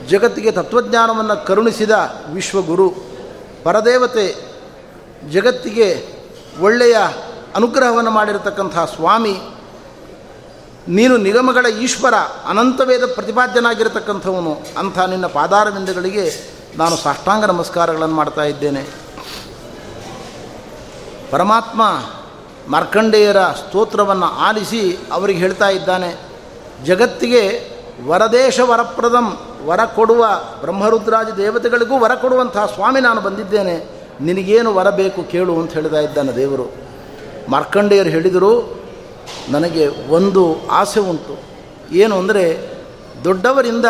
ಜಗತ್ತಿಗೆ 0.09 0.51
ತತ್ವಜ್ಞಾನವನ್ನು 0.51 1.45
ಕರುಣಿಸಿದ 1.45 1.91
ವಿಶ್ವಗುರು, 2.33 2.93
ಪರದೇವತೆ, 3.63 4.35
ಜಗತ್ತಿಗೆ 5.31 6.05
ಒಳ್ಳೆಯ 6.61 6.97
ಅನುಗ್ರಹವನ್ನು 7.55 8.11
ಮಾಡಿರತಕ್ಕಂಥ 8.11 8.77
ಸ್ವಾಮಿ 8.77 9.37
ನೀನು 10.87 11.17
ನಿಗಮಗಳ 11.17 11.65
ಈಶ್ವರ 11.65 12.13
ಅನಂತವೇದ 12.47 13.03
ಪ್ರತಿಪಾದ್ಯನಾಗಿರತಕ್ಕಂಥವನು 13.13 14.61
ಅಂಥ 14.77 14.99
ನಿನ್ನ 14.99 15.25
ಪಾದಾರವಿಂದಗಳಿಗೆ 15.25 16.53
ನಾನು 16.77 16.95
ಸಾಷ್ಟಾಂಗ 16.97 17.45
ನಮಸ್ಕಾರಗಳನ್ನು 17.45 18.15
ಮಾಡ್ತಾ 18.15 18.43
ಇದ್ದೇನೆ. 18.43 18.87
ಪರಮಾತ್ಮ 21.31 21.81
ಮಾರ್ಕಂಡೇಯರ 22.67 23.43
ಸ್ತೋತ್ರವನ್ನು 23.43 24.25
ಆಲಿಸಿ 24.25 24.97
ಅವರಿಗೆ 25.11 25.39
ಹೇಳ್ತಾ 25.39 25.69
ಇದ್ದಾನೆ, 25.69 26.17
ಜಗತ್ತಿಗೆ 26.85 27.73
ವರದೇಶ 28.05 28.59
ವರಪ್ರದಂ, 28.59 29.37
ವರ 29.65 29.85
ಕೊಡುವ 29.85 30.27
ಬ್ರಹ್ಮರುದ್ರಾಜ 30.61 31.27
ದೇವತೆಗಳಿಗೂ 31.37 31.99
ವರ 31.99 32.15
ಕೊಡುವಂತಹ 32.15 32.65
ಸ್ವಾಮಿ 32.65 32.99
ನಾನು 32.99 33.21
ಬಂದಿದ್ದೇನೆ, 33.21 33.89
ನಿನಗೇನು 34.21 34.75
ವರ 34.75 34.89
ಬೇಕು 34.89 35.23
ಕೇಳು 35.23 35.59
ಅಂತ 35.59 35.73
ಹೇಳ್ತಾ 35.73 35.99
ಇದ್ದಾನೆ 35.99 36.31
ದೇವರು. 36.35 36.71
ಮಾರ್ಕಂಡೇಯರು 37.49 38.09
ಹೇಳಿದರು 38.09 38.82
ನನಗೆ 39.49 39.87
ಒಂದು 40.09 40.67
ಆಸೆ 40.71 40.99
ಉಂಟು. 40.99 41.39
ಏನು 41.91 42.17
ಅಂದರೆ, 42.17 42.73
ದೊಡ್ಡವರಿಂದ 43.23 43.85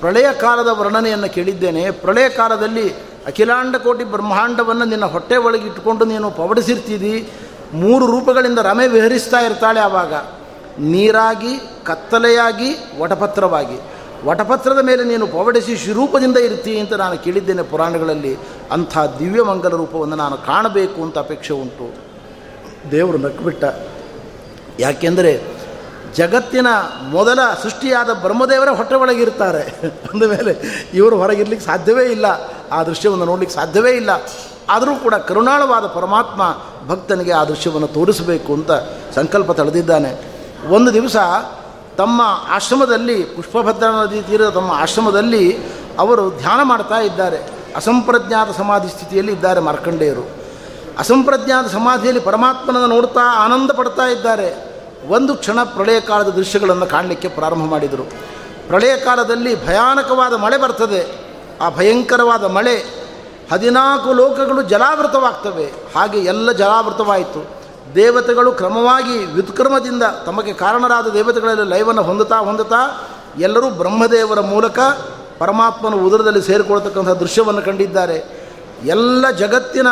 ಪ್ರಳಯ 0.00 0.26
ಕಾಲದ 0.40 0.68
ವರ್ಣನೆಯನ್ನು 0.68 1.28
ಕೇಳಿದ್ದೇನೆ. 1.28 1.90
ಪ್ರಳಯ 1.90 2.28
ಕಾಲದಲ್ಲಿ 2.28 2.92
ಅಖಿಲಾಂಡ 3.26 3.76
ಕೋಟಿ 3.76 4.04
ಬ್ರಹ್ಮಾಂಡವನ್ನು 4.04 4.84
ನಿನ್ನ 4.84 5.04
ಹೊಟ್ಟೆ 5.04 5.36
ಒಳಗೆ 5.36 5.66
ಇಟ್ಟುಕೊಂಡು 5.66 6.04
ನೀನು 6.04 6.30
ಪವಡಿಸಿರ್ತೀದಿ. 6.30 7.28
ಮೂರು 7.72 8.06
ರೂಪಗಳಿಂದ 8.06 8.58
ರಮೆ 8.58 8.86
ವಿಹರಿಸ್ತಾ 8.86 9.38
ಇರ್ತಾಳೆ 9.38 9.80
ಆವಾಗ. 9.80 10.14
ನೀರಾಗಿ, 10.78 11.60
ಕತ್ತಲೆಯಾಗಿ, 11.84 13.00
ವಟಪತ್ರವಾಗಿ. 13.00 13.80
ವಟಪತ್ರದ 14.24 14.78
ಮೇಲೆ 14.82 15.04
ನೀನು 15.04 15.26
ಪವಡಿಸಿ 15.26 15.76
ಶಿರೂಪದಿಂದ 15.76 16.36
ಇರ್ತೀ 16.36 16.78
ಅಂತ 16.78 16.92
ನಾನು 16.92 17.18
ಕೇಳಿದ್ದೇನೆ 17.18 17.62
ಪುರಾಣಗಳಲ್ಲಿ. 17.62 18.36
ಅಂಥ 18.70 18.98
ದಿವ್ಯಮಂಗಲ 19.18 19.68
ರೂಪವನ್ನು 19.68 20.16
ನಾನು 20.16 20.36
ಕಾಣಬೇಕು 20.36 21.02
ಅಂತ 21.02 21.18
ಅಪೇಕ್ಷೆ 21.18 21.54
ಉಂಟು. 21.54 21.94
ದೇವರು 22.90 23.18
ನಕ್ಬಿಟ್ಟ 23.18 23.64
ಯಾಕೆಂದರೆ 24.80 25.60
ಜಗತ್ತಿನ 26.16 26.66
ಮೊದಲ 27.10 27.38
ಸೃಷ್ಟಿಯಾದ 27.62 28.12
ಬ್ರಹ್ಮದೇವರ 28.12 28.68
ಹೊಟ್ಟೆ 28.68 28.94
ಒಳಗಿರ್ತಾರೆ 28.94 29.62
ಅಂದಮೇಲೆ 30.12 30.52
ಇವರು 30.94 31.16
ಹೊರಗಿರ್ಲಿಕ್ಕೆ 31.16 31.66
ಸಾಧ್ಯವೇ 31.66 32.04
ಇಲ್ಲ. 32.04 32.26
ಆ 32.72 32.82
ದೃಶ್ಯವನ್ನು 32.82 33.24
ನೋಡಲಿಕ್ಕೆ 33.24 33.56
ಸಾಧ್ಯವೇ 33.56 33.90
ಇಲ್ಲ. 33.90 34.10
ಆದರೂ 34.70 34.94
ಕೂಡ 34.94 35.14
ಕರುಣಾಳವಾದ 35.14 35.86
ಪರಮಾತ್ಮ 35.86 36.58
ಭಕ್ತನಿಗೆ 36.88 37.32
ಆ 37.32 37.44
ದೃಶ್ಯವನ್ನು 37.44 37.86
ತೋರಿಸಬೇಕು 37.86 38.52
ಅಂತ 38.52 38.70
ಸಂಕಲ್ಪ 39.14 39.52
ತಳೆದಿದ್ದಾನೆ. 39.52 40.18
ಒಂದು 40.70 40.92
ದಿವಸ 40.92 41.16
ತಮ್ಮ 41.96 42.22
ಆಶ್ರಮದಲ್ಲಿ 42.48 43.22
ಪುಷ್ಪಭದ್ರ 43.22 43.86
ನದಿ 43.86 44.22
ತೀರದ 44.22 44.48
ತಮ್ಮ 44.48 44.72
ಆಶ್ರಮದಲ್ಲಿ 44.72 45.58
ಅವರು 45.98 46.30
ಧ್ಯಾನ 46.30 46.60
ಮಾಡ್ತಾ 46.62 47.00
ಇದ್ದಾರೆ. 47.00 47.38
ಅಸಂಪ್ರಜ್ಞಾತ 47.76 48.56
ಸಮಾಧಿ 48.56 48.88
ಸ್ಥಿತಿಯಲ್ಲಿ 48.88 49.32
ಇದ್ದಾರೆ 49.32 49.60
ಮಾರ್ಕಂಡೇಯರು. 49.60 50.28
ಅಸಂಪ್ರಜ್ಞಾತ 50.98 51.66
ಸಮಾಧಿಯಲ್ಲಿ 51.66 52.20
ಪರಮಾತ್ಮನನ್ನು 52.20 52.86
ನೋಡ್ತಾ 52.86 53.44
ಆನಂದ 53.44 53.70
ಪಡ್ತಾ 53.70 54.06
ಇದ್ದಾರೆ. 54.06 54.69
ಒಂದು 55.08 55.34
ಕ್ಷಣ 55.34 55.62
ಪ್ರಳಯ 55.62 56.00
ಕಾಲದ 56.00 56.28
ದೃಶ್ಯಗಳನ್ನು 56.28 56.86
ಕಾಣಲಿಕ್ಕೆ 56.86 57.28
ಪ್ರಾರಂಭ 57.28 57.64
ಮಾಡಿದರು. 57.64 58.02
ಪ್ರಳಯ 58.68 58.96
ಕಾಲದಲ್ಲಿ 58.96 59.66
ಭಯಾನಕವಾದ 59.66 60.32
ಮಳೆ 60.32 60.56
ಬರ್ತದೆ. 60.56 61.30
ಆ 61.60 61.70
ಭಯಂಕರವಾದ 61.70 62.44
ಮಳೆ 62.44 63.00
ಹದಿನಾಲ್ಕು 63.52 64.12
ಲೋಕಗಳು 64.12 64.62
ಜಲಾವೃತವಾಗ್ತವೆ. 64.62 65.64
ಹಾಗೆ 65.64 66.18
ಎಲ್ಲ 66.18 66.52
ಜಲಾವೃತವಾಯಿತು. 66.52 67.60
ದೇವತೆಗಳು 67.94 68.52
ಕ್ರಮವಾಗಿ 68.52 69.18
ವ್ಯುತ್ಕ್ರಮದಿಂದ 69.18 70.02
ತಮಗೆ 70.02 70.52
ಕಾರಣರಾದ 70.52 71.06
ದೇವತೆಗಳಲ್ಲಿ 71.06 71.68
ಲೈವನ್ನು 71.68 72.02
ಹೊಂದುತ್ತಾ 72.02 72.38
ಹೊಂದುತ್ತಾ 72.38 73.08
ಎಲ್ಲರೂ 73.38 73.70
ಬ್ರಹ್ಮದೇವರ 73.70 74.40
ಮೂಲಕ 74.40 74.78
ಪರಮಾತ್ಮನ 75.38 75.94
ಉದರದಲ್ಲಿ 75.94 76.42
ಸೇರಿಕೊಳ್ತಕ್ಕಂಥ 76.42 77.08
ದೃಶ್ಯವನ್ನು 77.08 77.62
ಕಂಡಿದ್ದಾರೆ. 77.62 78.40
ಎಲ್ಲ 78.84 79.30
ಜಗತ್ತಿನ 79.30 79.86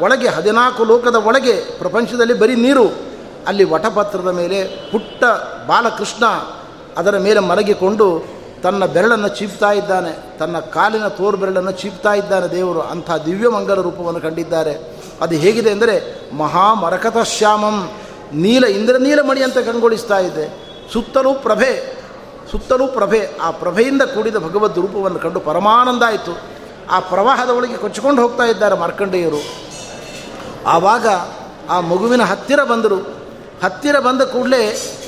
ಒಳಗೆ 0.00 0.28
ಹದಿನಾಲ್ಕು 0.28 0.84
ಲೋಕದ 0.84 1.14
ಒಳಗೆ 1.14 1.78
ಪ್ರಪಂಚದಲ್ಲಿ 1.78 2.34
ಬರೀ 2.34 2.54
ನೀರು 2.54 3.13
ಅಲ್ಲಿ 3.46 3.64
ವಟಪತ್ರದ 3.64 4.28
ಮೇಲೆ 4.28 4.64
ಪುಟ್ಟ 4.90 5.24
ಬಾಲಕೃಷ್ಣ 5.66 6.24
ಅದರ 6.96 7.18
ಮೇಲೆ 7.18 7.40
ಮಲಗಿಕೊಂಡು 7.40 8.34
ತನ್ನ 8.62 8.84
ಬೆರಳನ್ನು 8.84 9.28
ಚೀಪ್ತಾ 9.28 9.72
ಇದ್ದಾನೆ. 9.72 10.38
ತನ್ನ 10.38 10.58
ಕಾಲಿನ 10.58 11.08
ತೋರು 11.08 11.36
ಬೆರಳನ್ನು 11.36 11.72
ಚೀಪ್ತಾ 11.72 12.14
ಇದ್ದಾನೆ 12.14 12.46
ದೇವರು. 12.46 12.80
ಅಂಥ 12.80 13.10
ದಿವ್ಯಮಂಗಲ 13.26 13.80
ರೂಪವನ್ನು 13.80 14.20
ಕಂಡಿದ್ದಾರೆ. 14.20 14.96
ಅದು 15.20 15.34
ಹೇಗಿದೆ 15.34 15.70
ಅಂದರೆ 15.70 16.20
ಮಹಾ 16.36 16.74
ಮರಕತ 16.74 17.16
ಶ್ಯಾಮಂ. 17.18 17.90
ನೀಲ 18.32 18.64
ನೀಲಮಣಿ 18.98 19.42
ಅಂತ 19.42 19.58
ಕಂಗೊಳಿಸ್ತಾ 19.58 20.18
ಇದೆ. 20.18 20.64
ಸುತ್ತಲೂ 20.92 21.34
ಪ್ರಭೆ 21.34 21.96
ಸುತ್ತಲೂ 22.52 22.86
ಪ್ರಭೆ. 22.86 23.28
ಆ 23.42 23.50
ಪ್ರಭೆಯಿಂದ 23.50 24.02
ಕೂಡಿದ 24.02 24.36
ಭಗವದ್ 24.36 24.78
ರೂಪವನ್ನು 24.78 25.18
ಕಂಡು 25.18 25.40
ಪರಮಾನಂದ 25.40 26.02
ಆಯಿತು. 26.02 26.38
ಆ 26.90 27.00
ಪ್ರವಾಹದ 27.00 27.50
ಒಳಗೆ 27.50 27.76
ಕೊಚ್ಚಿಕೊಂಡು 27.76 28.22
ಹೋಗ್ತಾ 28.22 28.44
ಇದ್ದಾರೆ 28.44 28.78
ಮಾರ್ಕಂಡೇಯರು. 28.78 29.64
ಆವಾಗ 30.66 31.06
ಆ 31.70 31.80
ಮಗುವಿನ 31.80 32.22
ಹತ್ತಿರ 32.22 32.64
ಬಂದರು. 32.64 33.13
ಹತ್ತಿರ 33.64 33.98
ಬಂದ 33.98 34.22
ಕೂಡಲೇ 34.22 34.62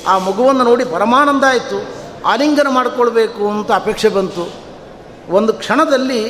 ಆ 0.07 0.17
ಮಗುವನ್ನು 0.17 0.63
ನೋಡಿ 0.63 0.85
ಪರಮಾನಂದ 0.85 1.43
ಆಯಿತು. 1.47 1.77
ಆಲಿಂಗನ 2.25 2.67
ಮಾಡಿಕೊಳ್ಬೇಕು 2.69 3.49
ಅಂತ 3.49 3.71
ಅಪೇಕ್ಷೆ 3.71 4.09
ಬಂತು. 4.09 4.43
ಒಂದು 5.29 5.53
ಕ್ಷಣದಲ್ಲಿ 5.53 6.21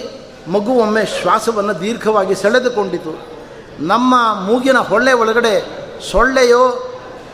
ಮಗು 0.47 0.71
ಒಮ್ಮೆ 0.71 1.03
ಶ್ವಾಸವನ್ನು 1.05 1.73
ದೀರ್ಘವಾಗಿ 1.81 2.35
ಸೆಳೆದುಕೊಂಡಿತು. 2.35 3.13
ನಮ್ಮ 3.79 4.13
ಮೂಗಿನ 4.45 4.77
ಹೊಳ್ಳೆ 4.77 5.13
ಒಳಗಡೆ 5.13 5.53
ಸೊಳ್ಳೆಯೋ 6.11 6.63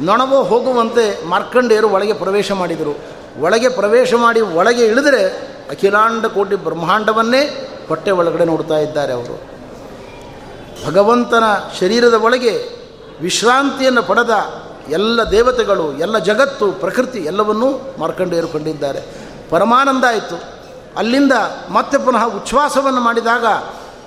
ನೊಣವೋ 0.02 0.44
ಹೋಗುವಂತೆ 0.44 1.06
ಮಾರ್ಕಂಡೆಯರು 1.26 1.90
ಒಳಗೆ 1.90 2.14
ಪ್ರವೇಶ 2.14 2.52
ಮಾಡಿದರು. 2.52 2.94
ಒಳಗೆ 3.42 3.70
ಪ್ರವೇಶ 3.70 4.14
ಮಾಡಿ 4.14 4.42
ಒಳಗೆ 4.42 4.86
ಇಳಿದರೆ 4.86 5.24
ಅಖಿಲಾಂಡ 5.70 6.26
ಕೋಟಿ 6.26 6.56
ಬ್ರಹ್ಮಾಂಡವನ್ನೇ 6.56 7.42
ಹೊಟ್ಟೆ 7.88 8.12
ಒಳಗಡೆ 8.12 8.46
ನೋಡ್ತಾ 8.46 8.78
ಇದ್ದಾರೆ 8.78 9.14
ಅವರು. 9.14 9.36
ಭಗವಂತನ 10.88 11.44
ಶರೀರದ 11.80 12.14
ಒಳಗೆ 12.14 12.54
ವಿಶ್ರಾಂತಿಯನ್ನು 13.22 14.04
ಪಡೆದ 14.04 14.34
ಎಲ್ಲ 14.90 15.24
ದೇವತೆಗಳು, 15.24 15.98
ಎಲ್ಲ 15.98 16.18
ಜಗತ್ತು, 16.18 16.72
ಪ್ರಕೃತಿ 16.72 17.20
ಎಲ್ಲವನ್ನೂ 17.20 17.80
ಮಾರ್ಕಂಡೇಯರು 17.98 18.48
ಕಂಡಿದ್ದಾರೆ 18.48 19.04
ಪರಮಾನಂದ 19.50 20.04
ಆಯಿತು. 20.04 20.44
ಅಲ್ಲಿಂದ 20.98 21.32
ಮತ್ತೆ 21.70 21.98
ಪುನಃ 21.98 22.26
ಉಚ್ಛ್ವಾಸವನ್ನು 22.26 23.02
ಮಾಡಿದಾಗ 23.02 23.46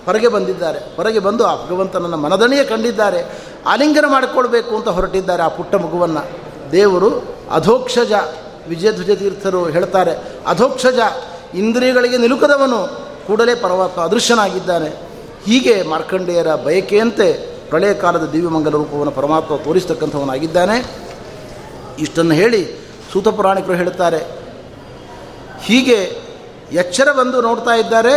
ಹೊರಗೆ 0.04 0.28
ಬಂದಿದ್ದಾರೆ. 0.28 0.96
ಹೊರಗೆ 0.96 1.18
ಬಂದು 1.18 1.46
ಆ 1.46 1.66
ಭಗವಂತನನ್ನು 1.66 2.16
ಮನದಣಿಯೇ 2.16 2.64
ಕಂಡಿದ್ದಾರೆ. 2.64 3.24
ಆಲಿಂಗನ 3.66 4.04
ಮಾಡಿಕೊಳ್ಬೇಕು 4.08 4.76
ಅಂತ 4.76 4.88
ಹೊರಟಿದ್ದಾರೆ 4.88 5.42
ಆ 5.42 5.48
ಪುಟ್ಟ 5.48 5.74
ಮಗುವನ್ನು. 5.74 6.46
ದೇವರು 6.72 7.24
ಅಧೋಕ್ಷಜ 7.52 8.12
ವಿಜಯಧ್ವಜ 8.68 9.10
ತೀರ್ಥರು 9.10 9.64
ಹೇಳ್ತಾರೆ, 9.64 10.12
ಅಧೋಕ್ಷಜ, 10.46 10.98
ಇಂದ್ರಿಯಗಳಿಗೆ 11.54 12.16
ನಿಲುಕದವನು 12.16 13.06
ಕೂಡಲೇ 13.26 13.54
ಪರಮಾತ್ಮ 13.54 14.00
ಅದೃಶ್ಯನಾಗಿದ್ದಾನೆ. 14.00 14.88
ಹೀಗೆ 15.44 15.82
ಮಾರ್ಕಂಡೇಯರ 15.82 16.54
ಬಯಕೆಯಂತೆ 16.54 17.55
ಪ್ರಳಯ 17.70 17.92
ಕಾಲದ 18.02 18.24
ದಿವ್ಯಮಂಗಲ 18.32 18.74
ರೂಪವನ್ನು 18.82 19.14
ಪರಮಾತ್ಮ 19.18 19.56
ತೋರಿಸ್ತಕ್ಕಂಥವನಾಗಿದ್ದಾನೆ. 19.66 20.76
ಇಷ್ಟನ್ನು 21.98 22.34
ಹೇಳಿ 22.40 22.60
ಸೂತ 23.12 23.28
ಪುರಾಣಿಕರು 23.36 23.76
ಹೇಳುತ್ತಾರೆ, 23.80 24.20
ಹೀಗೆ 25.66 25.98
ಎಚ್ಚರ 26.82 27.08
ಬಂದು 27.18 27.38
ನೋಡ್ತಾ 27.48 27.74
ಇದ್ದಾರೆ 27.82 28.14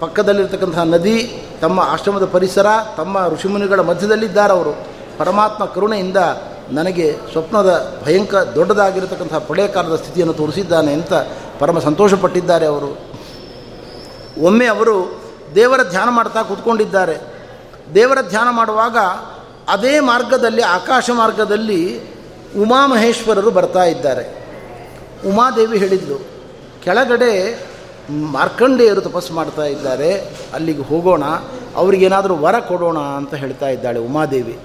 ಪಕ್ಕದಲ್ಲಿರ್ತಕ್ಕಂಥ 0.00 0.78
ನದಿ, 0.94 1.16
ತಮ್ಮ 1.62 1.80
ಆಶ್ರಮದ 1.94 2.26
ಪರಿಸರ, 2.34 2.68
ತಮ್ಮ 2.96 3.16
ಋಷಿಮುನಿಗಳ 3.34 3.80
ಮಧ್ಯದಲ್ಲಿದ್ದಾರೆ 3.90 4.52
ಅವರು. 4.52 4.72
ಪರಮಾತ್ಮ 5.18 5.62
ಕರುಣೆಯಿಂದ 5.74 6.20
ನನಗೆ 6.70 7.06
ಸ್ವಪ್ನದ 7.32 7.70
ಭಯಂಕರ 8.04 8.40
ದೊಡ್ಡದಾಗಿರತಕ್ಕಂಥ 8.54 9.34
ಪ್ರಳಯ 9.48 9.66
ಕಾಲದ 9.66 9.96
ಸ್ಥಿತಿಯನ್ನು 9.96 10.34
ತೋರಿಸಿದ್ದಾನೆ 10.34 10.92
ಅಂತ 10.92 11.12
ಪರಮ 11.60 11.78
ಸಂತೋಷಪಟ್ಟಿದ್ದಾರೆ 11.78 12.66
ಅವರು. 12.66 12.90
ಒಮ್ಮೆ 14.42 14.66
ಅವರು 14.66 14.96
ದೇವರ 15.54 15.80
ಧ್ಯಾನ 15.90 16.08
ಮಾಡ್ತಾ 16.10 16.40
ಕೂತ್ಕೊಂಡಿದ್ದಾರೆ. 16.42 17.16
ದೇವರ 17.94 18.18
ಧ್ಯಾನ 18.28 18.48
ಮಾಡುವಾಗ 18.50 18.96
ಅದೇ 19.68 20.00
ಮಾರ್ಗದಲ್ಲಿ, 20.00 20.62
ಆಕಾಶ 20.62 21.10
ಮಾರ್ಗದಲ್ಲಿ 21.14 22.00
ಉಮಾಮಹೇಶ್ವರರು 22.60 23.50
ಬರ್ತಾ 23.50 23.84
ಇದ್ದಾರೆ. 23.84 24.44
ಉಮಾದೇವಿ 25.28 25.78
ಹೇಳಿದ್ಲು, 25.78 26.26
ಕೆಳಗಡೆ 26.84 27.62
ಮಾರ್ಕಂಡೇಯರು 28.10 29.00
ತಪಸ್ಸು 29.00 29.34
ಮಾಡ್ತಾ 29.34 29.62
ಇದ್ದಾರೆ, 29.62 30.32
ಅಲ್ಲಿಗೆ 30.54 30.82
ಹೋಗೋಣ, 30.82 31.24
ಅವರಿಗೇನಾದರೂ 31.76 32.36
ವರ 32.36 32.58
ಕೊಡೋಣ 32.58 32.98
ಅಂತ 32.98 33.34
ಹೇಳ್ತಾ 33.34 33.68
ಇದ್ದಾಳೆ 33.68 33.98
ಉಮಾದೇವಿ. 33.98 34.58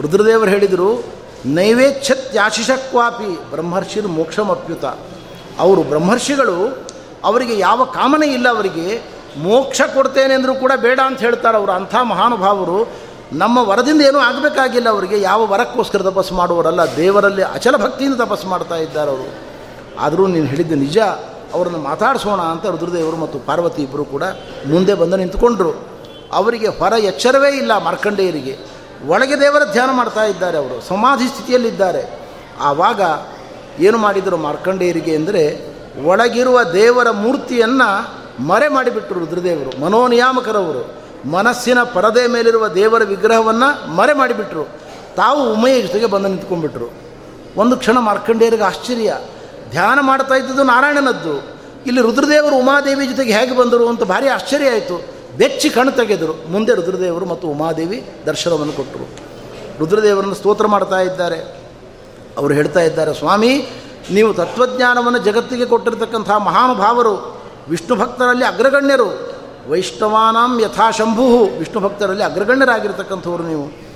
ರುದ್ರದೇವರು 0.00 0.50
ಹೇಳಿದರು 0.50 1.04
ನೈವೇಚ್ಛತ್ಯಾಶಿಷಕ್ವಾಪಿ 1.44 3.50
ಬ್ರಹ್ಮರ್ಷಿರ್ 3.50 4.06
ಮೋಕ್ಷಮಪ್ಯುತ. 4.06 4.84
ಅವರು 5.58 5.82
ಬ್ರಹ್ಮರ್ಷಿಗಳು, 5.82 6.86
ಅವರಿಗೆ 7.24 7.58
ಯಾವ 7.58 7.84
ಕಾಮನೆ 7.84 8.26
ಇಲ್ಲ 8.26 8.48
ಅವರಿಗೆ 8.48 9.19
ಮೋಕ್ಷ 9.36 9.82
ಕೊಡ್ತೇನೆ 9.94 10.34
ಅಂದರೂ 10.34 10.54
ಕೂಡ 10.54 10.72
ಬೇಡ 10.76 11.00
ಅಂತ 11.00 11.20
ಹೇಳ್ತಾರೆ 11.20 11.58
ಅವರು. 11.58 11.72
ಅಂಥ 11.72 11.94
ಮಹಾನುಭಾವರು 12.02 12.90
ನಮ್ಮ 13.32 13.58
ವರದಿಂದ 13.58 14.00
ಏನೂ 14.00 14.18
ಆಗಬೇಕಾಗಿಲ್ಲ 14.18 14.88
ಅವರಿಗೆ. 14.88 15.20
ಯಾವ 15.20 15.46
ವರಕ್ಕೋಸ್ಕರ 15.46 16.02
ತಪಸ್ಸು 16.02 16.34
ಮಾಡುವವರಲ್ಲ. 16.34 16.80
ದೇವರಲ್ಲಿ 16.96 17.42
ಅಚಲ 17.42 17.76
ಭಕ್ತಿಯಿಂದ 17.76 18.20
ತಪಸ್ಸು 18.20 18.48
ಮಾಡ್ತಾ 18.48 18.76
ಇದ್ದಾರೆ 18.76 19.10
ಅವರು. 19.10 19.34
ಆದರೂ 20.00 20.26
ನೀನು 20.26 20.46
ಹೇಳಿದ್ದು 20.46 20.74
ನಿಜ. 20.74 20.98
ಅವರನ್ನು 21.54 21.78
ಮಾತಾಡಿಸೋಣ 21.78 22.40
ಅಂತ 22.40 22.66
ರುದ್ರದೇವರು 22.66 23.16
ಮತ್ತು 23.16 23.38
ಪಾರ್ವತಿ 23.38 23.82
ಇಬ್ಬರು 23.82 24.04
ಕೂಡ 24.04 24.22
ಮುಂದೆ 24.68 24.94
ಬಂದು 24.94 25.16
ನಿಂತ್ಕೊಂಡ್ರು. 25.16 25.88
ಅವರಿಗೆ 26.32 26.68
ಹೊರ 26.68 26.92
ಎಚ್ಚರವೇ 26.92 27.56
ಇಲ್ಲ 27.56 27.78
ಮಾರ್ಕಂಡೇಯರಿಗೆ. 27.78 28.58
ಒಳಗೆ 29.06 29.40
ದೇವರ 29.40 29.72
ಧ್ಯಾನ 29.72 29.90
ಮಾಡ್ತಾ 29.90 30.24
ಇದ್ದಾರೆ 30.24 30.58
ಅವರು. 30.58 30.80
ಸಮಾಧಿ 30.80 31.28
ಸ್ಥಿತಿಯಲ್ಲಿದ್ದಾರೆ. 31.28 32.20
ಆವಾಗ 32.60 33.00
ಏನು 33.80 33.98
ಮಾಡಿದರು 33.98 34.36
ಮಾರ್ಕಂಡೇಯರಿಗೆ 34.36 35.16
ಅಂದರೆ, 35.16 35.74
ಒಳಗಿರುವ 36.04 36.62
ದೇವರ 36.62 37.10
ಮೂರ್ತಿಯನ್ನು 37.10 38.19
ಮರೆ 38.40 38.68
ಮಾಡಿಬಿಟ್ರು 38.68 39.20
ರುದ್ರದೇವರು, 39.20 39.80
ಮನೋನಿಯಾಮಕರವರು. 39.80 41.00
ಮನಸ್ಸಿನ 41.30 41.82
ಪರದೆ 41.82 42.26
ಮೇಲಿರುವ 42.26 42.68
ದೇವರ 42.68 43.02
ವಿಗ್ರಹವನ್ನು 43.04 43.90
ಮರೆ 43.90 44.12
ಮಾಡಿಬಿಟ್ರು. 44.12 44.64
ತಾವು 45.16 45.52
ಉಮೆಯ 45.52 45.82
ಜೊತೆಗೆ 45.82 46.06
ಬಂದು 46.06 46.28
ನಿಂತ್ಕೊಂಡ್ಬಿಟ್ರು. 46.28 46.92
ಒಂದು 47.56 47.76
ಕ್ಷಣ 47.76 47.98
ಮಾರ್ಕಂಡೇಯರಿಗೆ 47.98 48.62
ಆಶ್ಚರ್ಯ. 48.62 49.16
ಧ್ಯಾನ 49.70 49.98
ಮಾಡ್ತಾ 50.02 50.34
ಇದ್ದದ್ದು 50.34 50.62
ನಾರಾಯಣನದ್ದು. 50.62 51.60
ಇಲ್ಲಿ 51.86 52.00
ರುದ್ರದೇವರು 52.00 52.56
ಉಮಾದೇವಿ 52.56 53.06
ಜೊತೆಗೆ 53.06 53.32
ಹೇಗೆ 53.32 53.56
ಬಂದರು 53.56 53.88
ಅಂತ 53.88 54.02
ಭಾರಿ 54.02 54.28
ಆಶ್ಚರ್ಯ 54.28 54.70
ಆಯಿತು. 54.70 55.20
ಬೆಚ್ಚಿ 55.38 55.70
ಕಣ್ಣು 55.70 55.92
ತೆಗೆದರು. 55.92 56.50
ಮುಂದೆ 56.50 56.74
ರುದ್ರದೇವರು 56.74 57.26
ಮತ್ತು 57.26 57.48
ಉಮಾದೇವಿ 57.48 58.10
ದರ್ಶನವನ್ನು 58.26 58.72
ಕೊಟ್ಟರು. 58.72 59.30
ರುದ್ರದೇವರನ್ನು 59.78 60.34
ಸ್ತೋತ್ರ 60.34 60.66
ಮಾಡ್ತಾ 60.66 61.00
ಇದ್ದಾರೆ. 61.00 61.38
ಅವರು 62.38 62.54
ಹೇಳ್ತಾ 62.54 62.80
ಇದ್ದಾರೆ, 62.80 63.14
ಸ್ವಾಮಿ, 63.14 63.68
ನೀವು 64.10 64.34
ತತ್ವಜ್ಞಾನವನ್ನು 64.34 65.18
ಜಗತ್ತಿಗೆ 65.18 65.66
ಕೊಟ್ಟಿರತಕ್ಕಂಥ 65.66 66.30
ಮಹಾನುಭಾವರು 66.30 67.39
ವಿಷ್ಣು 67.70 67.96
ಭಕ್ತರಲ್ಲಿ 67.96 68.44
ಅಗ್ರಗಣ್ಯರು. 68.44 69.40
ವೈಷ್ಣವಾನಾಂ 69.70 70.60
ಯಥಾಶಂಭು 70.60 71.58
ವಿಷ್ಣು 71.58 71.80
ಭಕ್ತರಲ್ಲಿ 71.80 72.24
ಅಗ್ರಗಣ್ಯರಾಗಿರ್ತಕ್ಕಂಥವ್ರು 72.24 73.42
ನೀವು. 73.42 73.90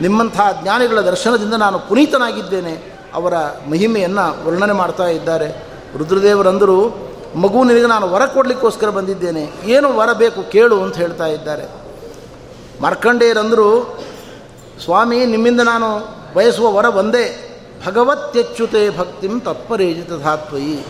ನಿಮ್ಮಂಥ 0.00 0.40
ಜ್ಞಾನಿಗಳ 0.62 1.00
ದರ್ಶನದಿಂದ 1.00 1.54
ನಾನು 1.54 1.78
ಪುನೀತನಾಗಿದ್ದೇನೆ. 1.78 3.00
ಅವರ 3.14 3.34
ಮಹಿಮೆಯನ್ನು 3.70 4.46
ವರ್ಣನೆ 4.46 4.72
ಮಾಡ್ತಾ 4.72 5.06
ಇದ್ದಾರೆ. 5.06 5.66
ರುದ್ರದೇವರಂದರು, 5.98 7.08
ಮಗು 7.34 7.64
ನಿನಗೆ 7.64 7.86
ನಾನು 7.86 8.08
ವರ 8.08 8.26
ಕೊಡಲಿಕ್ಕೋಸ್ಕರ 8.26 8.90
ಬಂದಿದ್ದೇನೆ. 8.90 9.52
ಏನು 9.64 9.96
ವರ 9.96 10.12
ಬೇಕು 10.12 10.50
ಕೇಳು 10.50 10.82
ಅಂತ 10.82 10.96
ಹೇಳ್ತಾ 10.96 11.26
ಇದ್ದಾರೆ. 11.26 11.68
ಮಾರ್ಕಂಡೇಯರಂದರು, 12.80 13.98
ಸ್ವಾಮಿ, 14.84 15.26
ನಿಮ್ಮಿಂದ 15.26 15.60
ನಾನು 15.60 16.18
ಬಯಸುವ 16.34 16.72
ವರ 16.72 16.84
ಒಂದೇ. 16.84 17.44
ಭಗವತ್ಯಚ್ಯುತೆ 17.86 18.98
ಭಕ್ತಿಂ 18.98 19.40
ತತ್ಪರೇಜಿತ 19.40 20.12
ಧಾತ್ವಯಿ 20.22 20.86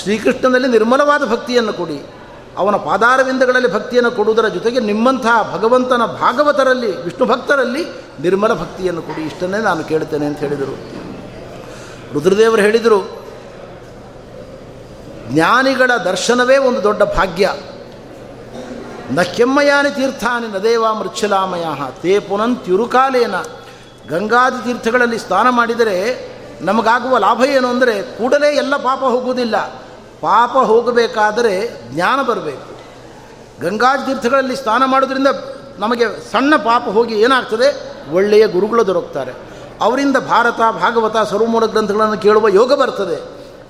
ಶ್ರೀಕೃಷ್ಣನಲ್ಲಿ 0.00 0.68
ನಿರ್ಮಲವಾದ 0.68 1.22
ಭಕ್ತಿಯನ್ನು 1.32 1.72
ಕೊಡಿ. 1.72 1.98
ಅವನ 2.56 2.76
ಪಾದಾರವಿಂದಗಳಲ್ಲಿ 2.88 3.70
ಭಕ್ತಿಯನ್ನು 3.72 4.10
ಕೊಡುವುದರ 4.10 4.48
ಜೊತೆಗೆ 4.48 4.80
ನಿಮ್ಮಂಥ 4.80 5.26
ಭಗವಂತನ 5.52 6.02
ಭಾಗವತರಲ್ಲಿ, 6.20 6.90
ವಿಷ್ಣು 7.04 7.24
ಭಕ್ತರಲ್ಲಿ 7.26 7.82
ನಿರ್ಮಲ 8.20 8.52
ಭಕ್ತಿಯನ್ನು 8.54 9.02
ಕೊಡಿ. 9.02 9.22
ಇಷ್ಟನ್ನೇ 9.22 9.58
ನಾನು 9.58 9.84
ಕೇಳ್ತೇನೆ 9.84 10.26
ಅಂತ 10.26 10.38
ಹೇಳಿದರು. 10.38 10.74
ರುದ್ರದೇವರು 12.14 12.62
ಹೇಳಿದರು, 12.62 12.98
ಜ್ಞಾನಿಗಳ 15.30 15.90
ದರ್ಶನವೇ 16.04 16.56
ಒಂದು 16.68 16.80
ದೊಡ್ಡ 16.82 17.02
ಭಾಗ್ಯ. 17.16 17.46
ನ 19.12 19.22
ಕೆಮ್ಮಯಾನಿ 19.36 19.90
ತೀರ್ಥಾನಿ 19.90 20.48
ನದೇವ 20.52 20.84
ಮೃಚ್ಛಲಾಮಯ 20.94 21.66
ತೇ 22.02 22.14
ತಿರುಕಾಲೇನ 22.64 23.36
ಗಂಗಾದಿ 24.10 24.60
ತೀರ್ಥಗಳಲ್ಲಿ 24.64 25.18
ಸ್ನಾನ 25.18 25.48
ಮಾಡಿದರೆ 25.50 25.96
ನಮಗಾಗುವ 26.60 27.14
ಲಾಭ 27.18 27.40
ಏನು 27.44 27.68
ಅಂದರೆ, 27.68 27.94
ಕೂಡಲೇ 28.18 28.50
ಎಲ್ಲ 28.56 28.74
ಪಾಪ 28.76 29.00
ಹೋಗುವುದಿಲ್ಲ. 29.14 29.56
ಪಾಪ 30.24 30.50
ಹೋಗಬೇಕಾದರೆ 30.50 31.82
ಜ್ಞಾನ 31.94 32.22
ಬರಬೇಕು. 32.22 32.74
ಗಂಗಾ 33.60 33.96
ತೀರ್ಥಗಳಲ್ಲಿ 33.96 34.56
ಸ್ನಾನ 34.56 34.82
ಮಾಡೋದ್ರಿಂದ 34.86 35.26
ನಮಗೆ 35.78 36.32
ಸಣ್ಣ 36.32 36.56
ಪಾಪ 36.56 36.82
ಹೋಗಿ 36.82 37.14
ಏನಾಗ್ತದೆ? 37.14 37.68
ಒಳ್ಳೆಯ 38.14 38.46
ಗುರುಗಳು 38.46 38.86
ದೊರಕ್ತಾರೆ. 38.86 39.32
ಅವರಿಂದ 39.80 40.16
ಭಾರತ, 40.16 40.56
ಭಾಗವತ, 40.56 41.16
ಸರ್ವಮೂಲ 41.30 41.66
ಗ್ರಂಥಗಳನ್ನು 41.66 42.18
ಕೇಳುವ 42.18 42.48
ಯೋಗ 42.48 42.72
ಬರ್ತದೆ. 42.72 43.16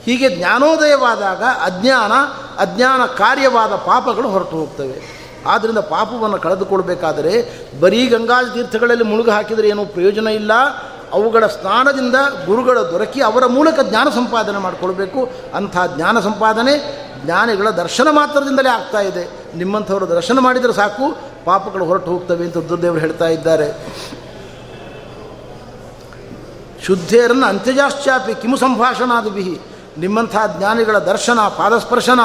ಹೀಗೆ 0.05 0.37
ಜ್ಞಾನೋದಯವಾದಾಗ 0.37 1.43
ಅಜ್ಞಾನ 1.43 2.13
ಅಜ್ಞಾನ 2.59 3.07
ಕಾರ್ಯವಾದ 3.07 3.73
ಪಾಪಗಳು 3.73 4.29
ಹೊರಟು 4.29 4.57
ಹೋಗ್ತವೆ. 4.57 5.25
ಆದ್ದರಿಂದ 5.47 5.79
ಪಾಪವನ್ನು 5.79 6.39
ಕಳೆದುಕೊಳ್ಬೇಕಾದರೆ 6.39 7.35
ಬರೀ 7.81 8.07
ಗಂಗಾ 8.07 8.43
ತೀರ್ಥಗಳಲ್ಲಿ 8.43 9.05
ಮುಳುಗು 9.05 9.31
ಹಾಕಿದರೆ 9.31 9.69
ಏನೂ 9.69 9.85
ಪ್ರಯೋಜನ 9.85 10.27
ಇಲ್ಲ. 10.27 10.53
ಅವುಗಳ 11.15 11.47
ಸ್ನಾನದಿಂದ 11.47 12.17
ಗುರುಗಳ 12.47 12.79
ದೊರಕಿ 12.79 13.21
ಅವರ 13.23 13.47
ಮೂಲಕ 13.47 13.81
ಜ್ಞಾನ 13.83 14.09
ಸಂಪಾದನೆ 14.15 14.59
ಮಾಡಿಕೊಳ್ಬೇಕು. 14.59 15.21
ಅಂಥ 15.55 15.77
ಜ್ಞಾನ 15.97 16.21
ಸಂಪಾದನೆ 16.21 16.75
ಜ್ಞಾನಿಗಳ 17.25 17.71
ದರ್ಶನ 17.71 18.09
ಮಾತ್ರದಿಂದಲೇ 18.11 18.69
ಆಗ್ತಾ 18.69 19.01
ಇದೆ. 19.01 19.57
ನಿಮ್ಮಂಥವರು 19.57 20.09
ದರ್ಶನ 20.09 20.39
ಮಾಡಿದರೆ 20.39 20.73
ಸಾಕು, 20.73 21.07
ಪಾಪಗಳು 21.45 21.85
ಹೊರಟು 21.85 22.11
ಹೋಗ್ತವೆ 22.11 22.45
ಅಂತ 22.45 22.57
ದುರ್ದೇವರು 22.57 23.01
ಹೇಳ್ತಾ 23.01 23.29
ಇದ್ದಾರೆ. 23.29 23.69
ಶುದ್ಧೇರನ್ನು 26.85 27.47
ಅಂತ್ಯಜಾಶ್ಚಾಪಿ 27.47 28.35
ಕಿಮು 28.35 28.57
ಬಿಹಿ 29.31 29.61
ನಿಮ್ಮಂಥ 29.99 30.37
ಜ್ಞಾನಿಗಳ 30.59 30.99
ದರ್ಶನ, 30.99 31.41
ಪಾದಸ್ಪರ್ಶನ 31.41 32.21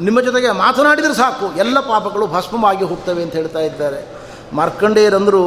ನಿಮ್ಮ 0.00 0.20
ಜೊತೆಗೆ 0.20 0.50
ಮಾತನಾಡಿದರೆ 0.50 1.14
ಸಾಕು, 1.14 1.58
ಎಲ್ಲ 1.58 1.80
ಪಾಪಗಳು 1.80 2.26
ಭಸ್ಮವಾಗಿ 2.26 2.84
ಹೋಗ್ತವೆ 2.84 3.22
ಅಂತ 3.22 3.32
ಹೇಳ್ತಾ 3.32 3.58
ಇದ್ದಾರೆ. 3.58 4.00
ಮಾರ್ಕಂಡೇಯರಂದರು, 4.52 5.42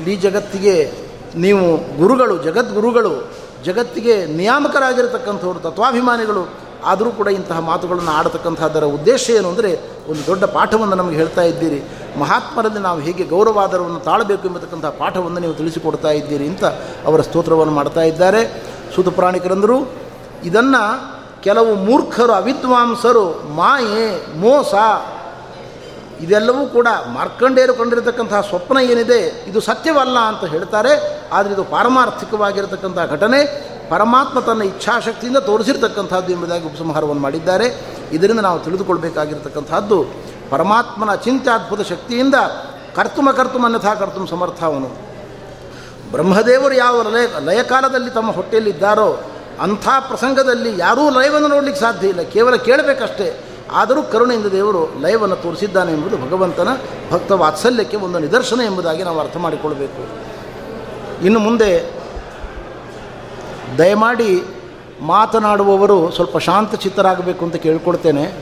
ಇಡೀ 0.00 0.16
ಜಗತ್ತಿಗೆ 0.16 1.01
ನೀವು 1.34 1.96
ಗುರುಗಳು, 1.96 2.38
ಜಗದ್ಗುರುಗಳು, 2.38 3.32
ಜಗತ್ತಿಗೆ 3.64 4.26
ನಿಯಾಮಕರಾಗಿರತಕ್ಕಂಥವ್ರು, 4.26 5.60
ತತ್ವಾಭಿಮಾನಿಗಳು, 5.60 6.48
ಆದರೂ 6.84 7.10
ಕೂಡ 7.10 7.28
ಇಂತಹ 7.28 7.58
ಮಾತುಗಳನ್ನು 7.58 8.10
ಆಡತಕ್ಕಂಥದ್ದರ 8.10 8.84
ಉದ್ದೇಶ 8.84 9.30
ಏನು 9.30 9.48
ಅಂದರೆ, 9.48 9.70
ಒಂದು 10.08 10.26
ದೊಡ್ಡ 10.26 10.44
ಪಾಠವನ್ನು 10.44 10.94
ನಮಗೆ 10.94 11.16
ಹೇಳ್ತಾ 11.16 11.42
ಇದ್ದೀರಿ. 11.42 11.82
ಮಹಾತ್ಮರಲ್ಲಿ 12.18 12.78
ನಾವು 12.78 13.00
ಹೇಗೆ 13.00 13.24
ಗೌರವಾದರವನ್ನು 13.24 14.00
ತಾಳಬೇಕು 14.00 14.48
ಎಂಬತಕ್ಕಂಥ 14.48 14.84
ಪಾಠವನ್ನು 14.84 15.40
ನೀವು 15.40 15.54
ತಿಳಿಸಿಕೊಡ್ತಾ 15.54 16.10
ಇದ್ದೀರಿ 16.10 16.46
ಅಂತ 16.46 16.64
ಅವರ 17.06 17.20
ಸ್ತೋತ್ರವನ್ನು 17.20 17.74
ಮಾಡ್ತಾ 17.74 18.02
ಇದ್ದಾರೆ. 18.02 18.64
ಸುತಪುರಾಣಿಕರಂದರು 18.94 19.92
ಇದನ್ನು 20.44 21.12
ಕೆಲವು 21.42 21.74
ಮೂರ್ಖರು, 21.74 22.32
ಅವಿದ್ವಾಂಸರು, 22.32 23.54
ಮಾಯೆ, 23.54 24.38
ಮೋಸ 24.40 24.74
ಇದೆಲ್ಲವೂ 26.22 26.66
ಕೂಡ 26.66 26.88
ಮಾರ್ಕಂಡೇರು 27.12 27.74
ಕಂಡಿರತಕ್ಕಂತಹ 27.74 28.40
ಸ್ವಪ್ನ 28.40 28.78
ಏನಿದೆ, 28.78 29.44
ಇದು 29.46 29.60
ಸತ್ಯವಲ್ಲ 29.60 30.18
ಅಂತ 30.18 30.44
ಹೇಳ್ತಾರೆ. 30.44 30.92
ಆದರೆ 31.32 31.52
ಇದು 31.54 31.64
ಪಾರಮಾರ್ಥಿಕವಾಗಿರತಕ್ಕಂಥ 31.64 32.98
ಘಟನೆ, 33.10 33.40
ಪರಮಾತ್ಮ 33.90 34.40
ತನ್ನ 34.40 34.62
ಇಚ್ಛಾಶಕ್ತಿಯಿಂದ 34.62 35.36
ತೋರಿಸಿರ್ತಕ್ಕಂಥದ್ದು 35.36 36.32
ಎಂಬುದಾಗಿ 36.32 36.66
ಉಪಸಂಹಾರವನ್ನು 36.66 37.22
ಮಾಡಿದ್ದಾರೆ. 37.22 37.66
ಇದರಿಂದ 38.12 38.40
ನಾವು 38.40 38.58
ತಿಳಿದುಕೊಳ್ಬೇಕಾಗಿರ್ತಕ್ಕಂಥದ್ದು, 38.60 39.98
ಪರಮಾತ್ಮನ 40.50 41.14
ಚಿಂತ್ಯಾದ್ಭುತ 41.14 41.80
ಶಕ್ತಿಯಿಂದ 41.80 42.34
ಕರ್ತುಮ 42.96 43.30
ಕರ್ತುಮ 43.30 43.66
ಅನ್ಯಥಾ 43.66 43.94
ಕರ್ತುಮ 43.94 44.24
ಸಮರ್ಥ 44.24 44.64
ಅವನು. 44.64 44.88
ಬ್ರಹ್ಮದೇವರು 46.10 46.74
ಯಾವ 46.74 47.02
ಲಯ, 47.02 47.26
ಲಯಕಾಲದಲ್ಲಿ 47.44 48.10
ತಮ್ಮ 48.10 48.30
ಹೊಟ್ಟೆಯಲ್ಲಿದ್ದಾರೋ 48.32 49.20
ಅಂಥ 49.60 49.88
ಪ್ರಸಂಗದಲ್ಲಿ 50.08 50.78
ಯಾರೂ 50.78 51.10
ಲಯವನ್ನು 51.10 51.48
ನೋಡಲಿಕ್ಕೆ 51.48 51.80
ಸಾಧ್ಯ 51.80 52.08
ಇಲ್ಲ. 52.08 52.22
ಕೇವಲ 52.22 52.54
ಕೇಳಬೇಕಷ್ಟೇ. 52.54 53.51
ಆದರೂ 53.72 54.02
ಕರುಣೆಯಿಂದ 54.02 54.46
ದೇವರು 54.46 55.00
ಲಯವನ್ನು 55.00 55.36
ತೋರಿಸಿದ್ದಾನೆ 55.36 55.92
ಎಂಬುದು 55.92 56.16
ಭಗವಂತನ 56.16 56.68
ಭಕ್ತ 57.12 57.32
ವಾತ್ಸಲ್ಯಕ್ಕೆ 57.32 57.96
ಒಂದು 57.96 58.18
ನಿದರ್ಶನ 58.18 58.60
ಎಂಬುದಾಗಿ 58.64 59.02
ನಾವು 59.02 59.20
ಅರ್ಥ 59.20 59.36
ಮಾಡಿಕೊಳ್ಬೇಕು 59.36 60.32
ಇನ್ನು 61.24 61.40
ಮುಂದೆ 61.40 62.02
ದಯಮಾಡಿ 63.78 64.42
ಮಾತನಾಡುವವರು 65.00 66.10
ಸ್ವಲ್ಪ 66.10 66.38
ಶಾಂತ 66.38 66.74
ಚಿತ್ತರಾಗಬೇಕು 66.74 67.44
ಅಂತ 67.44 67.56
ಕೇಳ್ಕೊಳ್ತೇನೆ. 67.56 68.32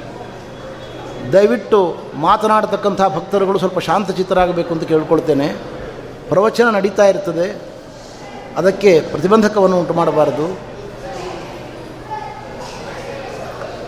ದಯವಿಟ್ಟು 1.33 1.97
ಮಾತನಾಡತಕ್ಕಂಥ 2.15 3.01
ಭಕ್ತರುಗಳು 3.01 3.59
ಸ್ವಲ್ಪ 3.59 3.79
ಶಾಂತ 3.79 4.11
ಚಿತ್ತರಾಗಬೇಕು 4.11 4.75
ಅಂತ 4.75 4.83
ಕೇಳ್ಕೊಳ್ತೇನೆ. 4.83 5.49
ಪ್ರವಚನ 6.29 6.71
ನಡೀತಾ 6.71 7.05
ಇರ್ತದೆ. 7.05 7.63
ಅದಕ್ಕೆ 8.57 9.01
ಪ್ರತಿಬಂಧಕವನ್ನು 9.01 9.79
ಉಂಟು 9.79 9.95
ಮಾಡಬಾರದು 9.95 10.70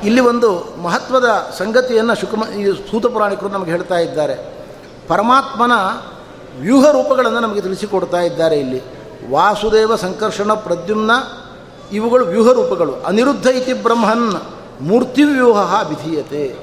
ಇಲ್ಲಿ 0.04 0.20
ಒಂದು 0.20 0.82
ಮಹತ್ವದ 0.82 1.52
ಸಂಗತಿಯನ್ನು 1.58 2.14
ಶುಕಮ 2.14 2.44
ಈ 2.44 2.72
ಸೂತ 2.90 3.06
ಪುರಾಣಿಕರು 3.06 3.48
ನಮಗೆ 3.48 3.70
ಹೇಳ್ತಾ 3.70 3.98
ಇದ್ದಾರೆ. 3.98 4.34
ಪರಮಾತ್ಮನ 5.08 5.72
ವ್ಯೂಹ 6.60 6.90
ರೂಪಗಳನ್ನು 6.90 7.40
ನಮಗೆ 7.40 7.60
ತಿಳಿಸಿಕೊಡ್ತಾ 7.60 8.20
ಇದ್ದಾರೆ 8.20 8.58
ಇಲ್ಲಿ. 8.58 8.82
ವಾಸುದೇವ 9.30 9.96
ಸಂಕರ್ಷಣ 9.96 10.52
ಪ್ರದ್ಯುಮ್ನ 10.52 11.10
ಇವುಗಳು 11.92 12.26
ವ್ಯೂಹ 12.26 12.52
ರೂಪಗಳು. 12.52 12.92
ಅನಿರುದ್ಧ 12.92 13.46
ಇತಿ 13.46 13.72
ಬ್ರಹ್ಮನ್ 13.72 14.34
ಮೂರ್ತಿವ್ಯೂಹ 14.80 15.88
ವಿಧೀಯತೆ 15.88 16.56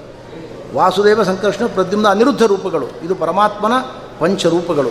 ವಾಸುದೇವ 0.74 1.24
ಸಂಕರ್ಷಣ 1.24 1.66
ಪ್ರದ್ಯುಮ್ನ 1.66 2.08
ಅನಿರುದ್ಧ 2.08 2.44
ರೂಪಗಳು. 2.44 2.86
ಇದು 3.06 3.16
ಪರಮಾತ್ಮನ 3.16 3.74
ಪಂಚರೂಪಗಳು 4.20 4.90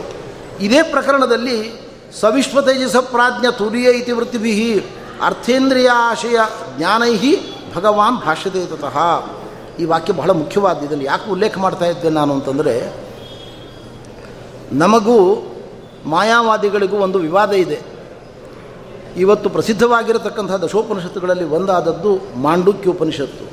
ಇದೇ 0.61 0.83
ಪ್ರಕರಣದಲ್ಲಿ 0.83 1.89
ಸವಿಶ್ವ 2.21 2.61
ತೇಜಸ 2.61 2.97
ಪ್ರಾಜ್ಞ 2.97 3.47
ತುರಿಯ 3.59 3.91
ಇತಿ 3.91 4.13
ವೃತ್ತಿಭಿ 4.13 4.85
ಅರ್ಥೇಂದ್ರಿಯಾಶಯ 5.23 6.37
ಜ್ಞಾನೈ 6.77 7.17
ಭಗವಾನ್ 7.79 8.27
ಭಾಷ್ಯತೆ 8.27 8.67
ತತಃ 8.67 8.97
ಈ 9.79 9.85
ವಾಕ್ಯ 9.85 10.13
ಬಹಳ 10.13 10.31
ಮುಖ್ಯವಾದ 10.31 10.79
ಇದನ್ನು 10.79 11.05
ಯಾಕೆ 11.05 11.31
ಉಲ್ಲೇಖ 11.31 11.59
ಮಾಡ್ತಾ 11.59 11.85
ಇದ್ದೆ 11.85 12.09
ನಾನು 12.09 12.35
ಅಂತಂದರೆ, 12.35 12.93
ನಮಗೂ 14.73 15.17
ಮಾಯಾವಾದಿಗಳಿಗೂ 16.07 16.97
ಒಂದು 16.97 17.19
ವಿವಾದ 17.19 17.53
ಇದೆ. 17.53 17.81
ಇವತ್ತು 19.17 19.51
ಪ್ರಸಿದ್ಧವಾಗಿರತಕ್ಕಂಥ 19.51 20.53
ದಶೋಪನಿಷತ್ತುಗಳಲ್ಲಿ 20.53 21.45
ಒಂದಾದದ್ದು 21.45 22.19
ಮಾಂಡುಕ್ಯೋಪನಿಷತ್ತು. 22.37 23.45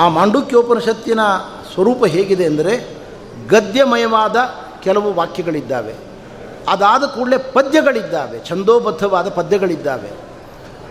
ಆ 0.00 0.08
ಮಾಂಡುಕ್ಯೋಪನಿಷತ್ತಿನ 0.08 1.20
ಸ್ವರೂಪ 1.74 2.04
ಹೇಗಿದೆ 2.04 2.44
ಅಂದರೆ, 2.44 2.98
ಗದ್ಯಮಯವಾದ 3.48 4.36
ಕೆಲವು 4.82 5.14
ವಾಕ್ಯಗಳಿದ್ದಾವೆ. 5.14 5.94
ಅದಾದ 6.68 7.02
ಕೂಡಲೇ 7.04 7.38
ಪದ್ಯಗಳಿದ್ದಾವೆ, 7.38 8.46
ಛಂದೋಬದ್ಧವಾದ 8.48 9.28
ಪದ್ಯಗಳಿದ್ದಾವೆ. 9.28 10.10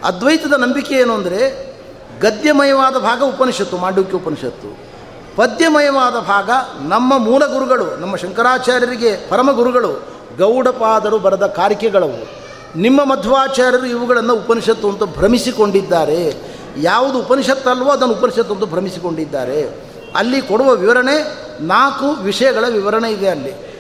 ಅದ್ವೈತದ 0.04 0.54
ನಂಬಿಕೆ 0.54 0.96
ಏನು 0.96 1.14
ಅಂದರೆ 1.14 1.75
ಗದ್ಯಮಯವಾದ 2.22 2.98
ಭಾಗ 2.98 3.24
ಉಪನಿಷತ್ತು, 3.24 3.78
ಮಾಂಡುಕ್ಯ 3.78 4.14
ಉಪನಿಷತ್ತು. 4.14 4.96
ಪದ್ಯಮಯವಾದ 5.36 6.14
ಭಾಗ 6.14 6.50
ನಮ್ಮ 6.88 7.18
ಮೂಲ 7.18 7.46
ಗುರುಗಳು, 7.46 7.96
ನಮ್ಮ 7.96 8.16
ಶಂಕರಾಚಾರ್ಯರಿಗೆ 8.16 9.30
ಪರಮ 9.30 9.52
ಗುರುಗಳು, 9.52 10.04
ಗೌಡಪಾದರು 10.38 11.20
ಬರೆದ 11.20 11.46
ಕಾರಿಕೆಗಳವು. 11.46 12.46
ನಿಮ್ಮ 12.76 13.04
ಮಧ್ವಾಚಾರ್ಯರು 13.04 13.86
ಇವುಗಳನ್ನು 13.86 14.36
ಉಪನಿಷತ್ತು 14.36 14.90
ಅಂತ 14.90 15.04
ಭ್ರಮಿಸಿಕೊಂಡಿದ್ದಾರೆ. 15.04 16.34
ಯಾವುದು 16.78 17.20
ಉಪನಿಷತ್ತಲ್ವೋ 17.20 17.90
ಅದನ್ನು 17.90 18.14
ಉಪನಿಷತ್ತು 18.14 18.54
ಅಂತ 18.54 18.64
ಭ್ರಮಿಸಿಕೊಂಡಿದ್ದಾರೆ. 18.64 19.86
ಅಲ್ಲಿ 20.16 20.42
ಕೊಡುವ 20.42 20.70
ವಿವರಣೆ, 20.72 21.46
ನಾಲ್ಕು 21.62 22.10
ವಿಷಯಗಳ 22.10 22.66
ವಿವರಣೆ 22.70 23.12
ಇದೆ 23.12 23.28
ಅಲ್ಲಿ. 23.30 23.76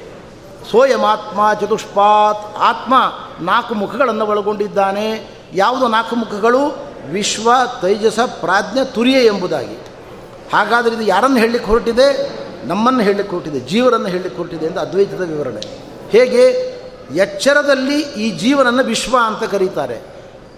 ಸೋಯಮಾತ್ಮ 0.71 1.53
ಚತುಷ್ಪಾತ್, 1.53 2.57
ಆತ್ಮ 2.57 2.93
ನಾಲ್ಕು 3.39 3.73
ಮುಖಗಳನ್ನು 3.73 4.25
ಒಳಗೊಂಡಿದ್ದಾನೆ. 4.25 5.29
ಯಾವುದು 5.53 5.87
ನಾಲ್ಕು 5.87 6.15
ಮುಖಗಳು? 6.15 6.94
ವಿಶ್ವ 7.11 7.51
ತೈಜಸ 7.81 8.19
ಪ್ರಾಜ್ಞ 8.19 8.79
ತುರಿಯ 8.83 9.25
ಎಂಬುದಾಗಿ. 9.25 9.75
ಹಾಗಾದರೆ 10.53 10.93
ಇದು 10.93 11.03
ಯಾರನ್ನು 11.03 11.37
ಹೇಳಲಿಕ್ಕೆ 11.37 11.71
ಹೊರಟಿದೆ? 11.71 12.31
ನಮ್ಮನ್ನು 12.67 12.99
ಹೇಳಲಿಕ್ಕೆ 12.99 13.35
ಹೊರಟಿದೆ. 13.35 13.59
ಜೀವರನ್ನು 13.59 14.07
ಹೇಳಲಿಕ್ಕೆ 14.07 14.37
ಹೊರಟಿದೆ 14.37 14.67
ಅಂತ 14.67 14.77
ಅದ್ವೈತದ 14.77 15.21
ವಿವರಣೆ. 15.21 15.61
ಹೇಗೆ? 16.09 16.75
ಎಚ್ಚರದಲ್ಲಿ 17.15 17.99
ಈ 18.01 18.31
ಜೀವನನ್ನು 18.31 18.83
ವಿಶ್ವ 18.83 19.17
ಅಂತ 19.25 19.51
ಕರೀತಾರೆ. 19.51 20.01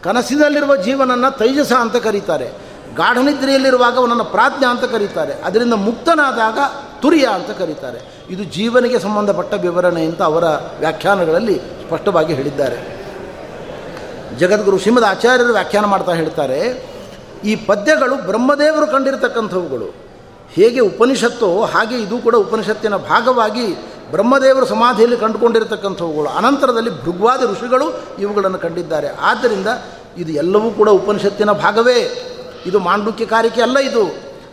ಕನಸಿನಲ್ಲಿರುವ 0.03 0.75
ಜೀವನನ್ನು 0.75 1.37
ತೈಜಸ 1.37 1.73
ಅಂತ 1.73 1.95
ಕರೀತಾರೆ. 1.95 2.49
ಗಾಢನಿದ್ರೆಯಲ್ಲಿರುವಾಗ 2.95 3.97
ಅವನನ್ನು 3.97 4.25
ಪ್ರಾಜ್ಞ 4.25 4.65
ಅಂತ 4.65 4.83
ಕರೀತಾರೆ. 4.83 5.33
ಅದರಿಂದ 5.33 5.73
ಮುಕ್ತನಾದಾಗ 5.73 6.59
ತುರಿಯ 7.01 7.25
ಅಂತ 7.25 7.49
ಕರೀತಾರೆ. 7.49 8.25
ಇದು 8.29 8.43
ಜೀವನಿಗೆ 8.43 8.99
ಸಂಬಂಧಪಟ್ಟ 8.99 9.53
ವಿವರಣೆ 9.53 10.05
ಅಂತ 10.05 10.21
ಅವರ 10.21 10.43
ವ್ಯಾಖ್ಯಾನಗಳಲ್ಲಿ 10.79 11.55
ಸ್ಪಷ್ಟವಾಗಿ 11.55 12.33
ಹೇಳಿದ್ದಾರೆ. 12.33 12.96
ಜಗದ್ಗುರು 14.37 14.77
ಶ್ರೀಮದ್ 14.77 15.05
ಆಚಾರ್ಯರು 15.05 15.53
ವ್ಯಾಖ್ಯಾನ 15.53 15.85
ಮಾಡ್ತಾ 15.85 16.13
ಹೇಳ್ತಾರೆ, 16.13 16.59
ಈ 17.43 17.55
ಪದ್ಯಗಳು 17.55 18.15
ಬ್ರಹ್ಮದೇವರು 18.15 18.87
ಕಂಡಿರ್ತಕ್ಕಂಥವುಗಳು. 18.87 19.87
ಹೇಗೆ 20.51 20.79
ಉಪನಿಷತ್ತು 20.79 21.63
ಹಾಗೆ 21.63 21.95
ಇದು 21.97 22.17
ಕೂಡ 22.17 22.35
ಉಪನಿಷತ್ತಿನ 22.35 22.95
ಭಾಗವಾಗಿ 22.95 23.65
ಬ್ರಹ್ಮದೇವರು 24.11 24.65
ಸಮಾಧಿಯಲ್ಲಿ 24.65 25.17
ಕಂಡುಕೊಂಡಿರತಕ್ಕಂಥವುಗಳು. 25.17 26.29
ಅನಂತರದಲ್ಲಿ 26.29 27.03
ಭೃಗ್ವಾದಿ 27.03 27.45
ಋಷಿಗಳು 27.45 27.87
ಇವುಗಳನ್ನು 28.19 28.59
ಕಂಡಿದ್ದಾರೆ. 28.59 29.09
ಆದ್ದರಿಂದ 29.21 29.67
ಇದು 30.17 30.31
ಎಲ್ಲವೂ 30.31 30.71
ಕೂಡ 30.71 30.89
ಉಪನಿಷತ್ತಿನ 30.89 31.51
ಭಾಗವೇ. 31.51 31.97
ಇದು 32.65 32.79
ಮಾಂಡುಕ್ಯ 32.79 33.25
ಕಾರಿಕೆ 33.25 33.61
ಅಲ್ಲ 33.61 33.77
ಇದು. 33.77 34.03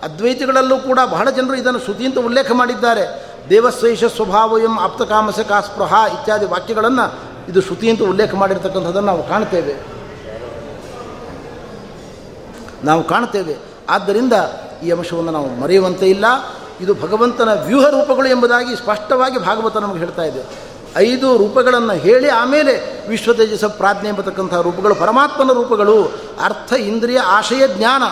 ಅದ್ವೈತಿಗಳಲ್ಲೂ 0.02 0.76
ಕೂಡ 0.78 0.98
ಬಹಳ 1.10 1.30
ಜನರು 1.30 1.54
ಇದನ್ನು 1.54 1.78
ಶ್ರುತಿ 1.78 2.06
ಅಂತ 2.06 2.18
ಉಲ್ಲೇಖ 2.18 2.52
ಮಾಡಿದ್ದಾರೆ. 2.52 3.04
ದೇವಸ್ವೈಷ 3.50 4.04
ಸ್ವಭಾವಯಂ 4.04 4.78
ಆಪ್ತಕಾಮಸ 4.78 5.40
ಕಾಸ್ಪೃಹ 5.40 5.92
ಇತ್ಯಾದಿ 6.12 6.46
ವಾಕ್ಯಗಳನ್ನು 6.46 7.33
ಇದು 7.48 7.60
ಶ್ರುತಿ 7.62 7.90
ಅಂತ 7.90 8.02
ಉಲ್ಲೇಖ 8.02 8.34
ಮಾಡಿರ್ತಕ್ಕಂಥದ್ದನ್ನು 8.34 9.06
ನಾವು 9.06 9.28
ಕಾಣ್ತೇವೆ. 9.28 9.74
ನಾವು 12.84 13.04
ಕಾಣ್ತೇವೆ. 13.04 13.56
ಆದ್ದರಿಂದ 13.88 14.32
ಈ 14.84 14.90
ಅಂಶವನ್ನು 14.90 15.32
ನಾವು 15.32 15.54
ಮರೆಯುವಂತೆ 15.54 16.10
ಇಲ್ಲ. 16.10 16.24
ಇದು 16.80 16.94
ಭಗವಂತನ 16.94 17.48
ವ್ಯೂಹ 17.64 17.88
ರೂಪಗಳು 17.88 18.28
ಎಂಬುದಾಗಿ 18.28 18.76
ಸ್ಪಷ್ಟವಾಗಿ 18.76 19.38
ಭಾಗವತ 19.38 19.76
ನಮಗೆ 19.76 19.98
ಹೇಳ್ತಾ 19.98 20.22
ಇದೆ. 20.22 20.42
ಐದು 20.96 21.36
ರೂಪಗಳನ್ನು 21.36 21.92
ಹೇಳಿ 21.92 22.28
ಆಮೇಲೆ 22.28 23.04
ವಿಶ್ವ 23.08 23.32
ತೇಜಸ 23.32 23.64
ಪ್ರಾಜ್ಞೆ 23.64 24.08
ಎಂಬತಕ್ಕಂಥ 24.08 24.54
ರೂಪಗಳು 24.54 24.94
ಪರಮಾತ್ಮನ 24.94 25.52
ರೂಪಗಳು. 25.52 26.12
ಅರ್ಥ 26.44 26.72
ಇಂದ್ರಿಯ 26.72 27.18
ಆಶಯ 27.18 27.68
ಜ್ಞಾನ. 27.68 28.02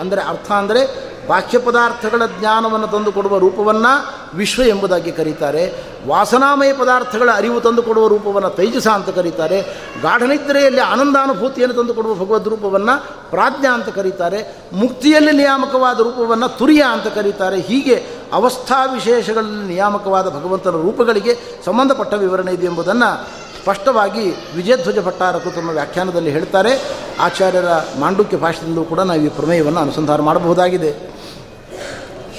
ಅಂದರೆ 0.00 0.22
ಅರ್ಥ 0.22 0.52
ಅಂದರೆ 0.52 1.09
ಬಾಹ್ಯ 1.30 1.58
ಪದಾರ್ಥಗಳ 1.58 2.22
ಜ್ಞಾನವನ್ನು 2.38 2.86
ತಂದುಕೊಡುವ 2.86 3.38
ರೂಪವನ್ನು 3.38 3.92
ವಿಶ್ವ 4.36 4.62
ಎಂಬುದಾಗಿ 4.62 5.12
ಕರೀತಾರೆ. 5.12 5.62
ವಾಸನಾಮಯ 6.06 6.72
ಪದಾರ್ಥಗಳ 6.72 7.30
ಅರಿವು 7.34 7.60
ತಂದುಕೊಡುವ 7.60 8.06
ರೂಪವನ್ನು 8.08 8.50
ತೈಜಸ 8.50 8.88
ಅಂತ 8.88 9.08
ಕರೀತಾರೆ. 9.08 9.62
ಗಾಢನಿದ್ರೆಯಲ್ಲಿ 10.02 10.80
ಆನಂದಾನುಭೂತಿಯನ್ನು 10.80 11.76
ತಂದುಕೊಡುವ 11.76 12.14
ಭಗವದ್ 12.14 12.48
ರೂಪವನ್ನು 12.48 13.30
ಪ್ರಾಜ್ಞ 13.30 13.66
ಅಂತ 13.66 13.88
ಕರೀತಾರೆ. 13.88 14.56
ಮುಕ್ತಿಯಲ್ಲಿ 14.72 15.32
ನಿಯಾಮಕವಾದ 15.32 16.00
ರೂಪವನ್ನು 16.00 16.48
ತುರಿಯ 16.58 16.82
ಅಂತ 16.92 17.06
ಕರೀತಾರೆ. 17.06 17.60
ಹೀಗೆ 17.60 18.06
ಅವಸ್ಥಾ 18.32 18.84
ವಿಶೇಷಗಳಲ್ಲಿ 18.84 19.68
ನಿಯಾಮಕವಾದ 19.68 20.28
ಭಗವಂತನ 20.28 20.70
ರೂಪಗಳಿಗೆ 20.70 21.62
ಸಂಬಂಧಪಟ್ಟ 21.64 22.14
ವಿವರಣೆ 22.14 22.52
ಇದೆ 22.52 22.66
ಎಂಬುದನ್ನು 22.66 23.40
ಸ್ಪಷ್ಟವಾಗಿ 23.62 24.30
ವಿಜಯಧ್ವಜ 24.56 24.98
ಭಟ್ಟಾರಕು 24.98 25.50
ತಮ್ಮ 25.50 25.70
ವ್ಯಾಖ್ಯಾನದಲ್ಲಿ 25.70 26.30
ಹೇಳ್ತಾರೆ. 26.30 26.72
ಆಚಾರ್ಯರ 27.20 27.68
ಮಾಂಡುಕ್ಯ 28.00 28.36
ಭಾಷೆಯಲ್ಲೂ 28.36 28.84
ಕೂಡ 28.84 29.00
ನಾವು 29.00 29.20
ಈ 29.20 29.28
ಪ್ರಮೇಯವನ್ನು 29.28 29.80
ಅನುಸಂಧಾನ 29.80 30.20
ಮಾಡಬಹುದಾಗಿದೆ. 30.20 31.19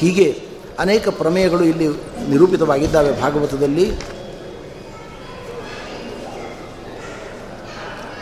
ಹೀಗೆ 0.01 0.43
ಅನೇಕ 0.79 1.09
ಪ್ರಮೇಯಗಳು 1.09 1.63
ಇಲ್ಲಿ 1.63 1.87
ನಿರೂಪಿತವಾಗಿದ್ದಾವೆ 2.29 3.21
ಭಾಗವತದಲ್ಲಿ. 3.21 3.91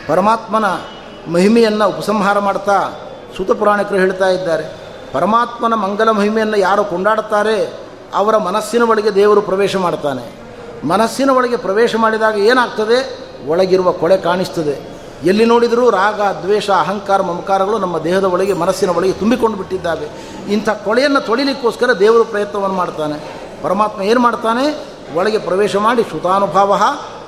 ಪರಮಾತ್ಮನ 0.07 0.65
ಮಹಿಮೆಯನ್ನು 1.32 1.89
ಉಪಸಂಹಾರ 1.89 2.39
ಮಾಡ್ತಾ 2.39 3.07
ಸೂತ 3.38 3.51
ಪುರಾಣಿಕರು 3.51 3.97
ಹೇಳ್ತಾ 3.97 4.27
ಇದ್ದಾರೆ. 4.27 4.63
ಪರಮಾತ್ಮನ 5.11 5.73
ಮಂಗಲ 5.73 6.11
ಮಹಿಮೆಯನ್ನು 6.11 6.57
ಯಾರು 6.57 6.86
ಕೊಂಡಾಡುತ್ತಾರೆ? 6.86 7.73
ಅವರ 8.13 8.38
ಮನಸ್ಸಿನ 8.38 8.82
ಒಳಗೆ 8.82 9.15
ದೇವರು 9.15 9.41
ಪ್ರವೇಶ 9.41 9.75
ಮಾಡ್ತಾನೆ. 9.75 10.32
ಮನಸ್ಸಿನ 10.88 11.30
ಒಳಗೆ 11.30 11.57
ಪ್ರವೇಶ 11.57 11.95
ಮಾಡಿದಾಗ 11.95 12.38
ಏನಾಗ್ತದೆ? 12.38 13.19
ಒಳಗಿರುವ 13.47 13.91
ಕೊಳೆ 13.91 14.17
ಕಾಣಿಸ್ತದೆ. 14.17 14.98
ಎಲ್ಲಿ 15.24 15.45
ನೋಡಿದರೂ 15.45 15.89
ರಾಗ, 15.89 16.22
ದ್ವೇಷ, 16.22 16.70
ಅಹಂಕಾರ, 16.70 17.22
ಮಮಕಾರಗಳು 17.22 17.78
ನಮ್ಮ 17.78 17.97
ದೇಹದ 17.97 18.24
ಒಳಗೆ, 18.24 18.53
ಮನಸ್ಸಿನ 18.53 18.89
ಒಳಗೆ 18.89 19.11
ತುಂಬಿಕೊಂಡು 19.11 19.57
ಬಿಟ್ಟಿದ್ದಾವೆ. 19.57 20.09
ಇಂಥ 20.51 20.70
ಕೊಳೆಯನ್ನು 20.70 21.22
ತೊಳಿಲಿಕ್ಕೋಸ್ಕರ 21.22 21.91
ದೇವರು 21.91 22.24
ಪ್ರಯತ್ನವನ್ನು 22.24 22.76
ಮಾಡ್ತಾನೆ. 22.76 23.39
ಪರಮಾತ್ಮ 23.63 24.01
ಏನು 24.01 24.20
ಮಾಡ್ತಾನೆ? 24.20 24.86
ಒಳಗೆ 25.15 25.38
ಪ್ರವೇಶ 25.38 25.76
ಮಾಡಿ 25.76 26.03
ಶ್ರುತಾನುಭಾವ 26.03 26.82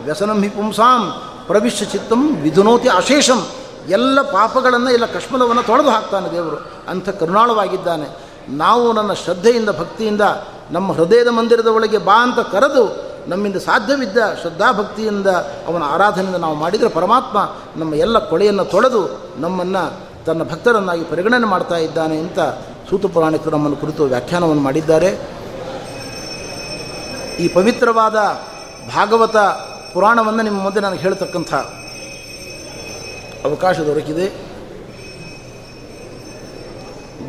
ವ್ಯಸನಂ 0.03 0.41
ಹಿಪುಂಸಾಂ 0.41 1.13
ಪ್ರವಿಶ್ಯ 1.47 1.85
ಚಿತ್ತಂ 1.85 2.35
ವಿಧುನೋತಿ 2.35 2.89
ಅಶೇಷಂ. 2.89 3.47
ಎಲ್ಲ 3.89 4.21
ಪಾಪಗಳನ್ನು, 4.21 4.91
ಎಲ್ಲ 4.91 5.05
ಕಶ್ಮಲವನ್ನು 5.05 5.63
ತೊಳೆದು 5.63 5.89
ಹಾಕ್ತಾನೆ 5.89 6.31
ದೇವರು. 6.31 6.71
ಅಂಥ 6.89 7.09
ಕರುಣಾಳವಾಗಿದ್ದಾನೆ. 7.09 8.17
ನಾವು 8.49 8.93
ನನ್ನ 8.93 9.13
ಶ್ರದ್ಧೆಯಿಂದ, 9.13 9.69
ಭಕ್ತಿಯಿಂದ 9.69 10.21
ನಮ್ಮ 10.71 10.91
ಹೃದಯದ 10.91 11.27
ಮಂದಿರದ 11.27 11.67
ಒಳಗೆ 11.67 11.97
ಬಾ 11.97 12.23
ಅಂತ 12.23 12.39
ಕರೆದು 12.39 13.10
ನಮ್ಮಿಂದ 13.27 13.55
ಸಾಧ್ಯವಿದ್ದ 13.55 14.17
ಶ್ರದ್ಧಾಭಕ್ತಿಯಿಂದ 14.41 15.27
ಅವನ 15.67 15.83
ಆರಾಧನೆಯಿಂದ 15.83 16.35
ನಾವು 16.35 16.55
ಮಾಡಿದರೆ 16.55 16.89
ಪರಮಾತ್ಮ 16.89 17.55
ನಮ್ಮ 17.75 17.95
ಎಲ್ಲ 17.95 18.19
ಕೊಳೆಯನ್ನು 18.19 18.65
ತೊಳೆದು 18.65 19.23
ನಮ್ಮನ್ನು 19.37 19.99
ತನ್ನ 20.25 20.43
ಭಕ್ತರನ್ನಾಗಿ 20.43 21.03
ಪರಿಗಣನೆ 21.03 21.45
ಮಾಡ್ತಾ 21.45 21.77
ಇದ್ದಾನೆ 21.77 22.17
ಅಂತ 22.17 22.39
ಸೂತ 22.89 23.05
ಪುರಾಣಿಕರು 23.05 23.51
ನಮ್ಮನ್ನು 23.51 23.77
ಕುರಿತು 23.77 24.03
ವ್ಯಾಖ್ಯಾನವನ್ನು 24.03 24.63
ಮಾಡಿದ್ದಾರೆ. 24.63 25.19
ಈ 27.39 27.47
ಪವಿತ್ರವಾದ 27.47 28.15
ಭಾಗವತ 28.95 29.37
ಪುರಾಣವನ್ನು 29.93 30.43
ನಿಮ್ಮ 30.43 30.61
ಮುಂದೆ 30.61 30.79
ನನಗೆ 30.79 30.99
ಹೇಳ್ತಕ್ಕಂಥ 30.99 31.53
ಅವಕಾಶ 33.43 33.79
ದೊರಕಿದೆ. 33.79 34.51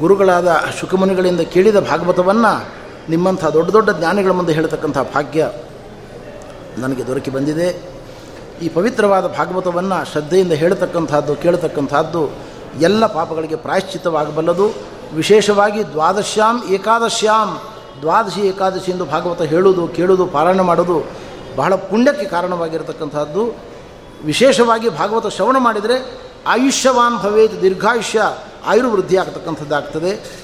ಗುರುಗಳಾದ 0.00 0.60
ಶುಕಮುನಿಗಳಿಂದ 0.80 1.40
ಕೇಳಿದ 1.40 1.76
ಭಾಗವತವನ್ನು 1.76 2.82
ನಿಮ್ಮಂಥ 3.10 3.44
ದೊಡ್ಡ 3.44 3.70
ದೊಡ್ಡ 3.70 3.90
ಜ್ಞಾನಿಗಳ 3.90 4.30
ಮುಂದೆ 4.30 4.52
ಹೇಳ್ತಕ್ಕಂಥ 4.52 4.98
ಭಾಗ್ಯ. 4.98 5.50
ನನಗೆ 6.78 7.06
ದೊರಕಿ 7.06 7.30
ಬಂದಿದೆ. 7.30 7.92
ಈ 8.62 8.68
ಪವಿತ್ರವಾದ 8.68 9.26
ಭಾಗವತವನ್ನು 9.26 10.12
ಶ್ರದ್ಧೆಯಿಂದ 10.12 10.52
ಹೇಳ್ತಕ್ಕಂಥದ್ದು, 10.52 11.36
ಕೇಳತಕ್ಕಂಥದ್ದು 11.36 12.30
ಎಲ್ಲ 12.80 13.06
ಪಾಪಗಳಿಗೆ 13.06 13.56
ಪ್ರಾಯಶ್ಚಿತ್ತವಾಗಬಲ್ಲದು. 13.56 14.74
ವಿಶೇಷವಾಗಿ 15.14 15.86
ದ್ವಾದಶ್ಯಾಂ 15.86 16.62
ಏಕಾದಶ್ಯಾಂ. 16.70 17.60
ದ್ವಾದಶಿ 18.00 18.40
ಏಕಾದಶಿ 18.40 18.90
ಎಂದು 18.90 19.04
ಭಾಗವತ 19.04 19.42
ಹೇಳುವುದು, 19.42 19.88
ಕೇಳುವುದು, 19.88 20.26
ಪಾರಾಯಣ 20.26 20.60
ಮಾಡೋದು 20.60 21.02
ಬಹಳ 21.56 21.74
ಪುಣ್ಯಕ್ಕೆ 21.74 22.26
ಕಾರಣವಾಗಿರತಕ್ಕಂಥದ್ದು. 22.26 23.56
ವಿಶೇಷವಾಗಿ 24.24 24.88
ಭಾಗವತ 24.88 25.26
ಶ್ರವಣ 25.26 25.56
ಮಾಡಿದರೆ 25.58 26.22
ಆಯುಷ್ಯವಾನ್ 26.46 27.18
ಭವೇತ್ 27.18 27.62
ದೀರ್ಘಾಯುಷ್ಯ 27.62 28.22
ಆಯುರ್ವೃದ್ಧಿ 28.66 29.16
ಆಗ್ತಕ್ಕಂಥದ್ದಾಗ್ತದೆ 29.16 30.42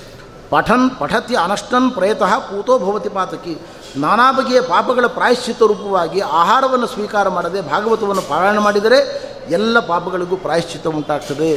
ಪಠನ್ 0.51 0.91
ಪಠತಿ 0.99 1.37
ಅನಷ್ಟನ್ 1.37 1.91
ಪ್ರಯತಃ 1.91 2.39
ಪೂತೋ 2.39 2.79
ಭವತಿ 2.79 3.09
ಪಾತಕಿ. 3.09 3.61
ನಾನಾ 4.01 4.32
ಬಗೆಯ 4.32 4.61
ಪಾಪಗಳ 4.61 5.05
ಪ್ರಾಯಶ್ಚಿತ 5.07 5.62
ರೂಪವಾಗಿ 5.62 6.20
ಆಹಾರವನ್ನು 6.20 6.86
ಸ್ವೀಕಾರ 6.86 7.28
ಮಾಡದೆ 7.28 7.61
ಭಾಗವತವನ್ನು 7.61 8.22
ಪಾರಾಯಣ 8.22 8.59
ಮಾಡಿದರೆ 8.59 9.22
ಎಲ್ಲ 9.51 9.80
ಪಾಪಗಳಿಗೂ 9.80 10.36
ಪ್ರಾಯಶ್ಚಿತ್ತ 10.36 10.86
ಉಂಟಾಗ್ತದೆ. 10.86 11.57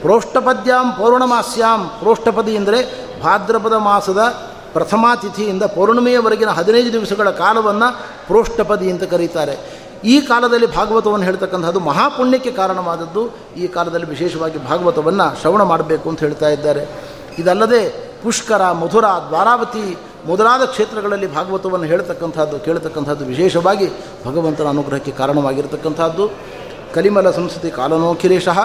ಪ್ರೋಷ್ಠಪದ್ಯಾಂ 0.00 0.92
ಪೌರ್ಣಮಾಸ್ಯಾಂ. 0.92 1.90
ಪ್ರೋಷ್ಠಪದಿ 1.98 2.54
ಎಂದರೆ 2.54 3.10
ಭಾದ್ರಪದ 3.22 3.72
ಮಾಸದ 3.72 4.18
ಪ್ರಥಮಾ 4.72 5.16
ತಿಥಿಯಿಂದ 5.16 5.62
ಪೌರ್ಣಿಮೆಯವರೆಗಿನ 5.62 6.48
ಹದಿನೈದು 6.48 6.92
ದಿವಸಗಳ 6.92 7.30
ಕಾಲವನ್ನು 7.30 7.98
ಪ್ರೋಷ್ಠಪದಿ 8.26 8.90
ಅಂತ 8.90 9.02
ಕರೀತಾರೆ. 9.02 9.80
ಈ 10.04 10.20
ಕಾಲದಲ್ಲಿ 10.20 10.76
ಭಾಗವತವನ್ನು 10.76 11.26
ಹೇಳ್ತಕ್ಕಂಥದ್ದು 11.26 11.80
ಮಹಾಪುಣ್ಯಕ್ಕೆ 11.80 12.50
ಕಾರಣವಾದದ್ದು. 12.50 13.36
ಈ 13.56 13.66
ಕಾಲದಲ್ಲಿ 13.66 14.06
ವಿಶೇಷವಾಗಿ 14.06 14.68
ಭಾಗವತವನ್ನು 14.68 15.40
ಶ್ರವಣ 15.40 15.62
ಮಾಡಬೇಕು 15.62 16.08
ಅಂತ 16.08 16.20
ಹೇಳ್ತಾ 16.20 16.48
ಇದ್ದಾರೆ. 16.48 16.86
ಇದಲ್ಲದೆ 17.38 18.10
ಪುಷ್ಕರ, 18.22 18.72
ಮಧುರ, 18.72 19.04
ದ್ವಾರಾವತಿ 19.28 19.98
ಮೊದಲಾದ 20.28 20.62
ಕ್ಷೇತ್ರಗಳಲ್ಲಿ 20.72 21.28
ಭಾಗವತವನ್ನು 21.36 21.86
ಹೇಳ್ತಕ್ಕಂಥದ್ದು, 21.92 22.56
ಕೇಳತಕ್ಕಂಥದ್ದು 22.66 23.24
ವಿಶೇಷವಾಗಿ 23.32 23.86
ಭಗವಂತನ 24.26 24.66
ಅನುಗ್ರಹಕ್ಕೆ 24.74 25.12
ಕಾರಣವಾಗಿರತಕ್ಕಂಥದ್ದು. 25.20 26.24
ಕಲಿಮಲ 26.94 27.30
ಸಂಸ್ಕೃತಿ 27.30 27.70
ಕಾಲನೋಖಿಲೇಶಃ 27.70 28.58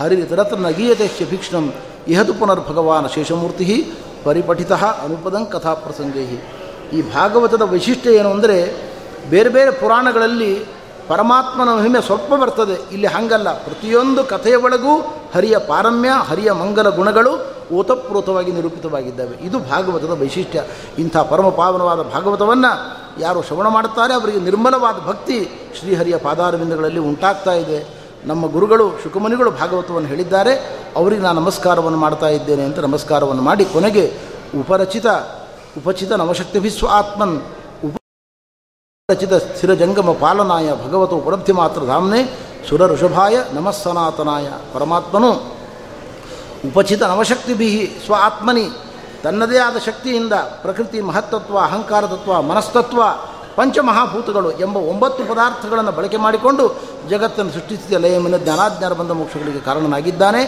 ಹರಿತರತ್ರ 0.00 0.56
ನಗೀಯತೆ 0.68 1.06
ಭೀಕ್ಷ್ಣಂ 1.30 1.66
ಇಹದು 2.12 2.32
ಪುನರ್ಭಗವಾನ್ 2.40 3.08
ಶೇಷಮೂರ್ತಿ 3.14 3.76
ಪರಿಪಠಿತ 4.24 4.72
ಅನುಪದಂ 5.04 5.44
ಕಥಾ 5.52 5.72
ಪ್ರಸಂಗೈ 5.74 6.26
ಈ 6.96 6.98
ಭಾಗವತದ 7.14 7.64
ವೈಶಿಷ್ಟ್ಯ 7.72 8.18
ಏನು 8.18 8.30
ಅಂದರೆ 8.30 8.56
ಬೇರೆ 9.30 9.50
ಬೇರೆ 9.56 9.70
ಪುರಾಣಗಳಲ್ಲಿ 9.70 10.52
ಪರಮಾತ್ಮನ 11.08 11.68
ಮಹಿಮೆ 11.78 12.00
ಸ್ವಲ್ಪ 12.00 12.34
ಬರ್ತದೆ. 12.34 12.72
ಇಲ್ಲಿ 12.72 13.06
ಹಂಗಲ್ಲ. 13.06 13.64
ಪ್ರತಿಯೊಂದು 13.64 14.24
ಕಥೆಯ 14.24 14.56
ಒಳಗೂ 14.56 15.00
ಹರಿಯ 15.34 15.58
ಪಾರಮ್ಯ, 15.58 16.08
ಹರಿಯ 16.08 16.52
ಮಂಗಲ 16.52 16.88
ಗುಣಗಳು 16.88 17.56
ಓತಪ್ರೋತವಾಗಿ 17.72 18.52
ನಿರೂಪಿತವಾಗಿದ್ದಾವೆ. 18.52 19.36
ಇದು 19.40 19.58
ಭಾಗವತದ 19.58 20.20
ವೈಶಿಷ್ಟ್ಯ. 20.20 20.62
ಇಂಥ 20.98 21.16
ಪರಮ 21.16 21.48
ಪಾವನವಾದ 21.48 22.02
ಭಾಗವತವನ್ನು 22.02 22.96
ಯಾರು 23.20 23.42
ಶ್ರವಣ 23.42 23.68
ಮಾಡುತ್ತಾರೆ, 23.68 24.14
ಅವರಿಗೆ 24.14 24.40
ನಿರ್ಮಲವಾದ 24.40 25.06
ಭಕ್ತಿ 25.06 25.48
ಶ್ರೀಹರಿಯ 25.78 26.16
ಪಾದಾರವಿಂದಗಳಲ್ಲಿ 26.16 27.00
ಉಂಟಾಗ್ತಾ 27.00 27.52
ಇದೆ. 27.52 28.06
ನಮ್ಮ 28.24 28.46
ಗುರುಗಳು, 28.46 28.90
ಶುಕಮುನಿಗಳು 29.02 29.50
ಭಾಗವತವನ್ನು 29.50 30.08
ಹೇಳಿದ್ದಾರೆ. 30.08 30.82
ಅವರಿಗೆ 30.96 31.22
ನಾನು 31.22 31.40
ನಮಸ್ಕಾರವನ್ನು 31.40 31.98
ಮಾಡ್ತಾ 31.98 32.28
ಇದ್ದೇನೆ 32.28 32.62
ಅಂತ 32.62 32.78
ನಮಸ್ಕಾರವನ್ನು 32.78 33.42
ಮಾಡಿ 33.42 33.64
ಕೊನೆಗೆ 33.64 34.18
ಉಪರಚಿತ, 34.60 35.06
ಉಪಚಿತ 35.78 36.12
ನವಶಕ್ತಿಭಿಸ್ವ 36.12 36.88
ಆತ್ಮನ್ 36.90 37.40
ಉಪರಚಿತ 39.08 39.34
ಸ್ಥಿರಜಂಗಮ 39.34 40.12
ಪಾಲನಾಯ 40.20 40.68
ಭಗವತ 40.84 41.12
ಉಪಲಬ್ಧಿ 41.12 41.52
ಮಾತ್ರ 41.52 41.80
ಧಾಮ್ನೆ 41.84 42.20
ಸುರ 42.68 42.86
ಋಷಭಾಯ 42.92 43.34
ನಮಸ್ಸನಾತನಾಯ 43.52 44.46
ಪರಮಾತ್ಮನು 44.72 45.30
ಉಪಚಿತ 46.68 47.02
ನವಶಕ್ತಿಭಿ 47.02 47.68
ಸ್ವ 48.06 48.14
ಆತ್ಮನಿ. 48.18 48.66
ತನ್ನದೇ 49.22 49.58
ಆದ 49.58 49.78
ಶಕ್ತಿಯಿಂದ 49.78 50.32
ಪ್ರಕೃತಿ 50.62 51.00
ಮಹತ್ತತ್ವ 51.00 51.58
ಅಹಂಕಾರ 51.58 52.06
ತತ್ವ 52.06 52.42
ಮನಸ್ತತ್ವ, 52.42 53.00
ಪಂಚಮಹಾಭೂತಗಳು 53.56 54.50
ಎಂಬ 54.58 54.76
ಒಂಬತ್ತು 54.76 55.24
ಪದಾರ್ಥಗಳನ್ನು 55.24 55.92
ಬಳಕೆ 55.92 56.16
ಮಾಡಿಕೊಂಡು 56.16 56.66
ಜಗತ್ತನ್ನು 57.08 57.52
ಸೃಷ್ಟಿಸಿದ 57.52 58.00
ಲಯಮಿನ 58.04 58.36
ಜ್ಞಾನಾಜ್ಞಾನ 58.36 58.92
ಬಂದ 58.92 59.10
ಮೋಕ್ಷಗಳಿಗೆ 59.10 59.60
ಕಾರಣನಾಗಿದ್ದಾನೆ. 59.60 60.42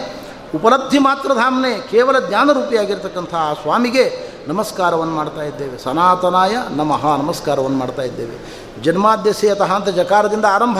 ಉಪಲಬ್ಧಿ 0.55 0.99
ಮಾತ್ರ 0.99 1.29
ಧಾಮನೆ 1.33 1.71
ಕೇವಲ 1.91 2.19
ಜ್ಞಾನರೂಪಿಯಾಗಿರ್ತಕ್ಕಂಥ 2.27 3.33
ಆ 3.35 3.53
ಸ್ವಾಮಿಗೆ 3.53 4.05
ನಮಸ್ಕಾರವನ್ನು 4.49 5.13
ಮಾಡ್ತಾ 5.13 5.41
ಇದ್ದೇವೆ. 5.41 5.77
ಸನಾತನಾಯ 5.77 6.57
ನಮಃ 6.69 7.17
ನಮಸ್ಕಾರವನ್ನು 7.17 7.77
ಮಾಡ್ತಾ 7.77 8.01
ಇದ್ದೇವೆ. 8.01 8.65
ಜನ್ಮಾದ್ಯಸ್ಯತಃ 8.83 9.73
ಅಂತ 9.73 9.89
ಜಕಾರದಿಂದ 9.89 10.45
ಆರಂಭ. 10.45 10.77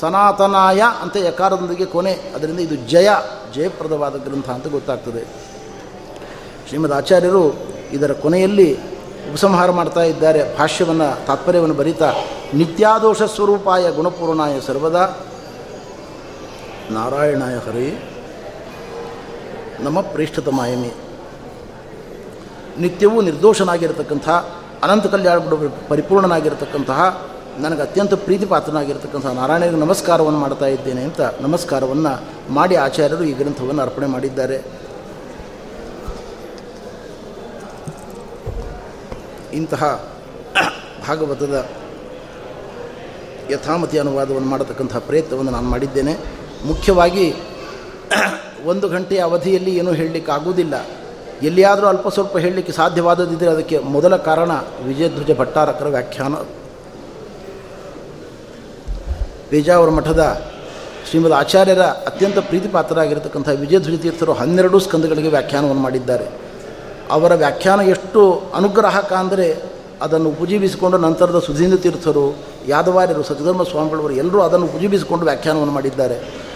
ಸನಾತನಾಯ 0.00 0.82
ಅಂತ 1.02 1.16
ಯಕಾರದೊಂದಿಗೆ 1.16 1.84
ಕೊನೆ. 1.84 2.12
ಅದರಿಂದ 2.12 2.60
ಇದು 2.60 2.74
ಜಯ, 2.74 3.08
ಜಯಪ್ರದವಾದ 3.54 4.16
ಗ್ರಂಥ 4.16 4.50
ಅಂತ 4.50 4.66
ಗೊತ್ತಾಗ್ತದೆ. 4.66 5.24
ಶ್ರೀಮದ್ 6.68 6.92
ಆಚಾರ್ಯರು 6.92 7.58
ಇದರ 7.92 8.12
ಕೊನೆಯಲ್ಲಿ 8.12 8.74
ಉಪಸಂಹಾರ 9.32 9.70
ಮಾಡ್ತಾ 9.70 10.02
ಇದ್ದಾರೆ. 10.02 10.58
ಭಾಷ್ಯವನ್ನು, 10.58 11.26
ತಾತ್ಪರ್ಯವನ್ನು 11.26 11.74
ಬರೀತಾ, 11.74 12.12
ನಿತ್ಯಾದೋಷ 12.54 13.22
ಸ್ವರೂಪಾಯ 13.22 13.90
ಗುಣಪೂರ್ಣಾಯ 13.90 14.60
ಸರ್ವದಾ. 14.60 15.26
ನಾರಾಯಣಾಯ 16.90 17.54
ಹರಿ. 17.54 18.02
ನಮ್ಮ 19.80 20.00
ಪ್ರೇಷ್ಠತಮಾಯಮಿ. 20.00 20.92
ನಿತ್ಯವೂ 22.80 23.20
ನಿರ್ದೋಷನಾಗಿರ್ತಕ್ಕಂಥ, 23.20 24.28
ಅನಂತ 24.82 25.06
ಕಲ್ಯಾಣ 25.06 25.38
ಪರಿಪೂರ್ಣನಾಗಿರ್ತಕ್ಕಂತಹ, 25.88 27.30
ನನಗೆ 27.58 27.82
ಅತ್ಯಂತ 27.82 28.14
ಪ್ರೀತಿಪಾತ್ರನಾಗಿರ್ತಕ್ಕಂಥ 28.14 29.26
ನಾರಾಯಣನಿಗೆ 29.26 29.76
ನಮಸ್ಕಾರವನ್ನು 29.76 30.40
ಮಾಡ್ತಾ 30.40 30.66
ಇದ್ದೇನೆ 30.66 31.02
ಅಂತ 31.02 31.20
ನಮಸ್ಕಾರವನ್ನು 31.40 32.12
ಮಾಡಿ 32.52 32.76
ಆಚಾರ್ಯರು 32.76 33.24
ಈ 33.24 33.32
ಗ್ರಂಥವನ್ನು 33.32 33.82
ಅರ್ಪಣೆ 33.82 34.06
ಮಾಡಿದ್ದಾರೆ. 34.06 34.86
ಇಂತಹ 39.52 40.12
ಭಾಗವತದ 41.08 41.66
ಯಥಾಮತಿ 43.50 43.98
ಅನುವಾದವನ್ನು 43.98 44.48
ಮಾಡತಕ್ಕಂಥ 44.48 44.96
ಪ್ರಯತ್ನವನ್ನು 44.96 45.52
ನಾನು 45.52 45.68
ಮಾಡಿದ್ದೇನೆ. 45.68 46.14
ಮುಖ್ಯವಾಗಿ 46.64 47.34
ಒಂದು 48.64 48.88
ಗಂಟೆಯ 48.88 49.18
ಅವಧಿಯಲ್ಲಿ 49.18 49.76
ಏನೂ 49.76 49.92
ಹೇಳಲಿಕ್ಕೆ 49.92 50.32
ಆಗುವುದಿಲ್ಲ 50.32 50.74
ಎಲ್ಲಿಯಾದರೂ 51.42 51.86
ಅಲ್ಪ 51.86 52.08
ಸ್ವಲ್ಪ 52.08 52.38
ಹೇಳಲಿಕ್ಕೆ 52.38 52.72
ಸಾಧ್ಯವಾದದಿದ್ದರೆ 52.72 53.50
ಅದಕ್ಕೆ 53.50 53.78
ಮೊದಲ 53.78 54.16
ಕಾರಣ 54.16 54.50
ವಿಜಯಧ್ವಜ 54.86 55.38
ಭಟ್ಟಾರಕರ 55.38 55.86
ವ್ಯಾಖ್ಯಾನ. 55.86 56.34
ಬೇಜಾವರ 59.50 59.90
ಮಠದ 59.90 60.42
ಶ್ರೀಮದ್ 61.10 61.32
ಆಚಾರ್ಯರ 61.32 61.80
ಅತ್ಯಂತ 61.80 62.38
ಪ್ರೀತಿಪಾತ್ರರಾಗಿರತಕ್ಕಂಥ 62.38 63.48
ವಿಜಯಧ್ವಜ 63.48 64.00
ತೀರ್ಥರು 64.00 64.32
ಹನ್ನೆರಡು 64.32 64.78
ಸ್ಕಂದಗಳಿಗೆ 64.78 65.28
ವ್ಯಾಖ್ಯಾನವನ್ನು 65.28 65.82
ಮಾಡಿದ್ದಾರೆ. 65.82 66.26
ಅವರ 67.10 67.34
ವ್ಯಾಖ್ಯಾನ 67.34 67.80
ಎಷ್ಟು 67.80 68.42
ಅನುಗ್ರಹಕ 68.54 69.12
ಅಂದರೆ 69.12 69.62
ಅದನ್ನು 70.02 70.28
ಉಪಜೀವಿಸಿಕೊಂಡು 70.28 70.98
ನಂತರದ 70.98 71.38
ಸುಧೀಂದ್ರ 71.38 71.78
ತೀರ್ಥರು, 71.78 72.36
ಯಾದವಾರ್ಯರು 72.66 73.22
ಸತ್ಯಧರ್ಮ 73.22 73.62
ಸ್ವಾಮಿಗಳವರು 73.62 74.12
ಎಲ್ಲರೂ 74.12 74.40
ಅದನ್ನು 74.40 74.66
ಉಪಜೀವಿಸಿಕೊಂಡು 74.66 75.24
ವ್ಯಾಖ್ಯಾನವನ್ನು 75.24 75.72
ಮಾಡಿದ್ದಾರೆ. 75.72 76.46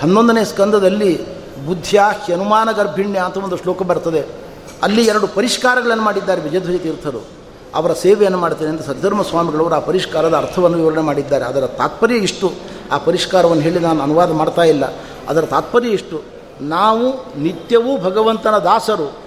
ಹನ್ನೊಂದನೇ 0.00 0.44
ಸ್ಕಂದದಲ್ಲಿ 0.44 1.33
ಬುದ್ಧಿಯ, 1.66 2.00
ಹನುಮಾನ 2.34 2.72
ಗರ್ಭಿಣ್ಯ 2.72 3.20
ಅಂತ 3.20 3.36
ಒಂದು 3.36 3.56
ಶ್ಲೋಕ 3.56 3.82
ಬರ್ತದೆ. 3.82 4.44
ಅಲ್ಲಿ 4.82 5.04
ಎರಡು 5.04 5.26
ಪರಿಷ್ಕಾರಗಳನ್ನು 5.26 6.02
ಮಾಡಿದ್ದಾರೆ 6.02 6.40
ವಿಜಯಧ್ವಜ 6.40 6.80
ತೀರ್ಥರು. 6.80 7.24
ಅವರ 7.74 7.92
ಸೇವೆಯನ್ನು 7.92 8.38
ಮಾಡ್ತೇನೆ 8.38 8.70
ಅಂತ 8.70 8.82
ಸದ್ಧರ್ಮ 8.82 9.22
ಸ್ವಾಮಿಗಳವರು 9.22 9.74
ಆ 9.74 9.78
ಪರಿಷ್ಕಾರದ 9.78 10.36
ಅರ್ಥವನ್ನು 10.36 10.78
ವಿವರಣೆ 10.78 11.02
ಮಾಡಿದ್ದಾರೆ. 11.02 11.44
ಅದರ 11.44 11.66
ತಾತ್ಪರ್ಯ 11.66 12.14
ಇಷ್ಟು. 12.14 12.52
ಆ 12.92 12.98
ಪರಿಷ್ಕಾರವನ್ನು 12.98 13.62
ಹೇಳಿ 13.62 13.78
ನಾನು 13.78 14.02
ಅನುವಾದ 14.02 14.32
ಮಾಡ್ತಾ 14.32 14.62
ಇಲ್ಲ. 14.62 14.84
ಅದರ 15.28 15.40
ತಾತ್ಪರ್ಯ 15.40 15.88
ಇಷ್ಟು. 15.88 16.22
ನಾವು 16.60 17.40
ನಿತ್ಯವೂ 17.42 17.98
ಭಗವಂತನ 17.98 18.58
ದಾಸರು. 18.58 19.24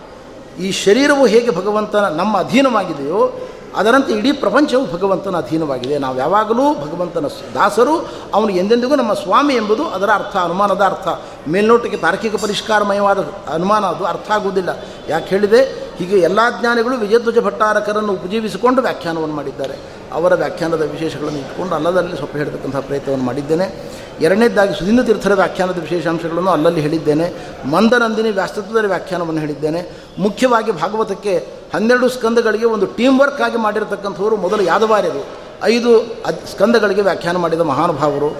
ಈ 0.62 0.72
ಶರೀರವು 0.72 1.26
ಹೇಗೆ 1.26 1.52
ಭಗವಂತನ 1.52 2.06
ನಮ್ಮ 2.06 2.38
ಅಧೀನವಾಗಿದೆಯೋ 2.38 3.47
ಅದರಂತೆ 3.78 4.14
ಇಡೀ 4.14 4.32
ಪ್ರಪಂಚವು 4.32 4.94
ಭಗವಂತನ 4.94 5.38
ಅಧೀನವಾಗಿದೆ. 5.38 5.98
ನಾವು 5.98 6.18
ಯಾವಾಗಲೂ 6.18 6.74
ಭಗವಂತನ 6.74 7.26
ದಾಸರು, 7.54 8.10
ಅವನು 8.34 8.50
ಎಂದೆಂದಿಗೂ 8.50 8.96
ನಮ್ಮ 8.96 9.14
ಸ್ವಾಮಿ 9.14 9.56
ಎಂಬುದು 9.56 9.84
ಅದರ 9.90 10.10
ಅರ್ಥ, 10.10 10.38
ಅನುಮಾನದ 10.38 10.82
ಅರ್ಥ. 10.82 11.08
ಮೇಲ್ನೋಟಕ್ಕೆ 11.50 11.98
ತಾರ್ಕಿಕ 11.98 12.36
ಪರಿಷ್ಕಾರಮಯವಾದ 12.36 13.18
ಅನುಮಾನ 13.54 13.86
ಅದು 13.86 14.06
ಅರ್ಥ 14.06 14.32
ಆಗುವುದಿಲ್ಲ. 14.32 14.70
ಯಾಕೆ 15.10 15.26
ಹೇಳಿದೆ? 15.26 15.88
ಹೀಗೆ 15.98 16.20
ಎಲ್ಲ 16.20 16.40
ಜ್ಞಾನಿಗಳು 16.60 16.98
ವಿಜಯಧ್ವಜ 16.98 17.40
ಭಟ್ಟಾರಕರನ್ನು 17.40 18.14
ಉಪಜೀವಿಸಿಕೊಂಡು 18.14 18.82
ವ್ಯಾಖ್ಯಾನವನ್ನು 18.82 19.36
ಮಾಡಿದ್ದಾರೆ. 19.36 19.98
ಅವರ 20.14 20.34
ವ್ಯಾಖ್ಯಾನದ 20.34 20.82
ವಿಶೇಷಗಳನ್ನು 20.82 21.40
ಇಟ್ಕೊಂಡು 21.40 21.76
ಅಲ್ಲದಲ್ಲಿ 21.76 22.16
ಸ್ವಲ್ಪ 22.16 22.38
ಹೇಳ್ತಕ್ಕಂಥ 22.38 22.76
ಪ್ರಯತ್ನವನ್ನು 22.76 23.26
ಮಾಡಿದ್ದೇನೆ. 23.26 23.92
ಎರಡನೇದಾಗಿ 24.22 24.80
ಸುಧೀಂದ್ರ 24.80 25.04
ತೀರ್ಥರ 25.04 25.34
ವ್ಯಾಖ್ಯಾನದ 25.34 25.80
ವಿಶೇಷಾಂಶಗಳನ್ನು 25.80 26.52
ಅಲ್ಲಲ್ಲಿ 26.52 26.82
ಹೇಳಿದ್ದೇನೆ. 26.82 27.34
ಮಂದನಂದಿನಿ 27.66 28.32
ವ್ಯಾಸ್ತತ್ವದ 28.32 28.86
ವ್ಯಾಖ್ಯಾನವನ್ನು 28.86 29.42
ಹೇಳಿದ್ದೇನೆ. 29.42 29.98
ಮುಖ್ಯವಾಗಿ 30.20 30.72
ಭಾಗವತಕ್ಕೆ 30.72 31.57
ಹನ್ನೆರಡು 31.74 32.10
ಸ್ಕಂದಗಳಿಗೆ 32.10 32.66
ಒಂದು 32.66 32.86
ಟೀಮ್ 32.86 33.20
ವರ್ಕ್ 33.20 33.42
ಆಗಿ 33.42 33.58
ಮಾಡಿರತಕ್ಕಂಥವರು 33.58 34.36
ಮೊದಲು 34.36 34.64
ಯಾದವಾರ್ಯರು. 34.64 35.26
ಐದು 35.64 36.00
ಅದ್ 36.00 36.48
ಸ್ಕಂದಗಳಿಗೆ 36.48 37.02
ವ್ಯಾಖ್ಯಾನ 37.02 37.38
ಮಾಡಿದ 37.38 37.60
ಮಹಾನುಭಾವರು. 37.60 38.36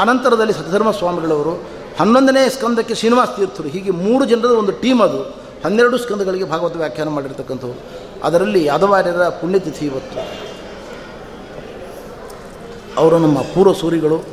ಅನಂತರದಲ್ಲಿ 0.00 0.52
ಸತಧರ್ಮ 0.52 0.90
ಸ್ವಾಮಿಗಳವರು 0.90 1.50
ಹನ್ನೊಂದನೇ 2.00 2.48
ಸ್ಕಂದಕ್ಕೆ 2.48 2.94
ಶ್ರೀನಿವಾಸ 2.94 3.28
ತೀರ್ಥರು. 3.36 3.68
ಹೀಗೆ 3.68 3.90
ಮೂರು 3.90 4.24
ಜನರದ 4.24 4.50
ಒಂದು 4.50 4.72
ಟೀಮ್ 4.72 5.00
ಅದು. 5.00 5.22
ಹನ್ನೆರಡು 5.64 5.98
ಸ್ಕಂದಗಳಿಗೆ 5.98 6.44
ಭಾಗವತ 6.44 6.76
ವ್ಯಾಖ್ಯಾನ 6.76 7.08
ಮಾಡಿರ್ತಕ್ಕಂಥವ್ರು. 7.08 7.80
ಅದರಲ್ಲಿ 8.24 8.64
ಯಾದವಾರ್ಯರ 8.64 9.28
ಪುಣ್ಯತಿಥಿ 9.28 9.86
ಇವತ್ತು. 9.86 10.50
ಅವರು 13.00 13.18
ನಮ್ಮ 13.18 13.38
ಪೂರ್ವ 13.38 13.72
ಸೂರಿಗಳು 13.72 14.24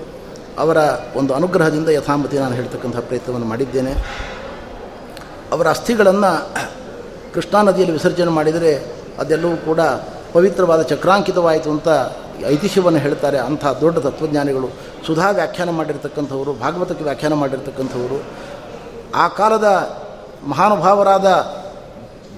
ಅವರ 0.60 0.78
ಒಂದು 1.16 1.34
ಅನುಗ್ರಹದಿಂದ 1.34 1.90
ಯಥಾಮತಿ 1.90 2.38
ನಾನು 2.38 2.56
ಹೇಳ್ತಕ್ಕಂಥ 2.56 2.98
ಪ್ರಯತ್ನವನ್ನು 2.98 3.48
ಮಾಡಿದ್ದೇನೆ. 3.48 3.92
ಅವರ 5.52 5.70
ಅಸ್ಥಿಗಳನ್ನು 5.70 6.52
ಕೃಷ್ಣಾ 7.34 7.62
ನದಿಯಲ್ಲಿ 7.62 7.94
ವಿಸರ್ಜನೆ 7.94 8.32
ಮಾಡಿದರೆ 8.32 8.86
ಅದೆಲ್ಲವೂ 9.20 9.58
ಕೂಡ 9.58 9.80
ಪವಿತ್ರವಾದ 10.34 10.82
ಚಕ್ರಾಂಕಿತವಾಯಿತು 10.82 11.70
ಅಂತ 11.70 11.88
ಐತಿಹ್ಯವನ್ನು 12.48 13.00
ಹೇಳ್ತಾರೆ 13.00 13.38
ಅಂಥ 13.38 13.66
ದೊಡ್ಡ 13.66 13.98
ತತ್ವಜ್ಞಾನಿಗಳು. 13.98 14.68
ಸುಧಾ 15.08 15.30
ವ್ಯಾಖ್ಯಾನ 15.30 15.70
ಮಾಡಿರ್ತಕ್ಕಂಥವರು, 15.70 16.54
ಭಾಗವತಕ್ಕೆ 16.54 17.04
ವ್ಯಾಖ್ಯಾನ 17.04 17.34
ಮಾಡಿರ್ತಕ್ಕಂಥವರು. 17.34 18.24
ಆ 19.16 19.28
ಕಾಲದ 19.28 19.98
ಮಹಾನುಭಾವರಾದ 20.48 21.26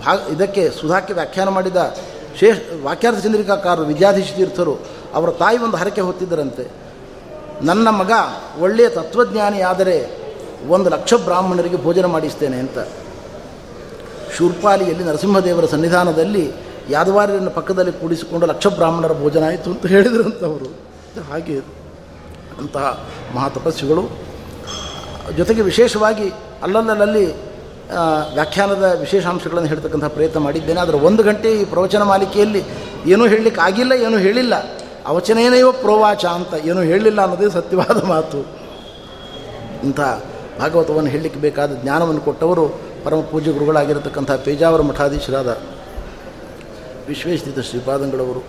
ಭಾಗ 0.06 0.20
ಇದಕ್ಕೆ 0.34 0.70
ಸುಧಾಕ್ಕೆ 0.70 1.14
ವ್ಯಾಖ್ಯಾನ 1.14 1.50
ಮಾಡಿದ 1.50 1.96
ಶೇಷ, 2.40 2.56
ವಾಕ್ಯಾರ್ಥ 2.84 3.24
ಚಂದ್ರಿಕಾಕಾರರು, 3.24 3.84
ವಿದ್ಯಾಧೀಶ 3.84 4.32
ತೀರ್ಥರು, 4.36 4.78
ಅವರ 5.14 5.30
ತಾಯಿ 5.30 5.58
ಒಂದು 5.58 5.78
ಹರಕೆ 5.78 6.02
ಹೊತ್ತಿದ್ದರಂತೆ. 6.02 6.68
ನನ್ನ 7.62 7.90
ಮಗ 7.90 8.12
ಒಳ್ಳೆಯ 8.60 8.90
ತತ್ವಜ್ಞಾನಿ 8.90 9.62
ಆದರೆ 9.62 10.10
ಒಂದು 10.70 10.90
ಲಕ್ಷ 10.90 11.14
ಬ್ರಾಹ್ಮಣರಿಗೆ 11.14 11.84
ಭೋಜನ 11.84 12.06
ಮಾಡಿಸ್ತೇನೆ 12.06 12.58
ಅಂತ. 12.58 12.78
ಶೂರ್ಪಾಲಿಯಲ್ಲಿ 14.38 15.04
ನರಸಿಂಹದೇವರ 15.04 15.66
ಸನ್ನಿಧಾನದಲ್ಲಿ 15.66 16.52
ಯಾದವಾರ್ಯರನ್ನು 16.90 17.52
ಪಕ್ಕದಲ್ಲಿ 17.52 17.92
ಕೂಡಿಸಿಕೊಂಡು 17.92 18.46
ಲಕ್ಷ 18.46 18.68
ಬ್ರಾಹ್ಮಣರ 18.68 19.14
ಭೋಜನ 19.14 19.44
ಆಯಿತು 19.44 19.70
ಅಂತ 19.72 19.86
ಹೇಳಿದ್ರಂಥವರು 19.86 20.66
ಹಾಗೆ 21.32 21.58
ಅಂತಹ 22.60 23.06
ಮಹಾತಪಸ್ವಿಗಳು 23.36 24.04
ಜೊತೆಗೆ 25.38 25.62
ವಿಶೇಷವಾಗಿ 25.62 26.30
ಅಲ್ಲಲ್ಲಲ್ಲಿ 26.64 27.26
ವ್ಯಾಖ್ಯಾನದ 28.34 28.98
ವಿಶೇಷಾಂಶಗಳನ್ನು 29.00 29.70
ಹೇಳ್ತಕ್ಕಂಥ 29.70 30.06
ಪ್ರಯತ್ನ 30.06 30.40
ಮಾಡಿದ್ದೇನೆ. 30.40 30.80
ಆದರೆ 30.80 30.98
ಒಂದು 30.98 31.24
ಗಂಟೆ 31.24 31.52
ಈ 31.62 31.66
ಪ್ರವಚನ 31.66 32.04
ಮಾಲಿಕೆಯಲ್ಲಿ 32.04 32.64
ಏನೂ 33.06 33.28
ಹೇಳಲಿಕ್ಕೆ 33.28 33.62
ಆಗಿಲ್ಲ, 33.62 33.94
ಏನೂ 33.94 34.18
ಹೇಳಿಲ್ಲ. 34.18 34.56
ಅವಚನೇನೆಯೋ 35.08 35.72
ಪ್ರೋವಾಚ 35.72 36.26
ಅಂತ 36.26 36.54
ಏನೂ 36.66 36.82
ಹೇಳಲಿಲ್ಲ 36.82 37.22
ಅನ್ನೋದೇ 37.22 37.50
ಸತ್ಯವಾದ 37.50 38.04
ಮಾತು. 38.04 38.40
ಇಂಥ 39.84 40.00
ಭಾಗವತವನ್ನು 40.60 41.10
ಹೇಳಲಿಕ್ಕೆ 41.10 41.40
ಬೇಕಾದ 41.40 41.72
ಜ್ಞಾನವನ್ನು 41.72 42.22
ಕೊಟ್ಟವರು 42.22 42.89
ಪರಮ 43.04 43.22
ಪೂಜ್ಯ 43.22 43.52
ಗುರುಗಳಾಗಿರತಕ್ಕಂಥ 43.52 44.32
ಪೇಜಾವರ 44.32 44.82
ಮಠಾಧೀಶರಾದ 44.82 45.48
ವಿಶ್ವೇಶ್ವರ 47.08 47.62
ಶ್ರೀಪಾದಂಗಳವರು, 47.62 48.44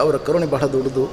ಅವರ 0.00 0.16
ಕರುಣೆ 0.16 0.46
ಬಹಳ 0.46 0.66
ದೊಡ್ಡದು. 0.66 1.12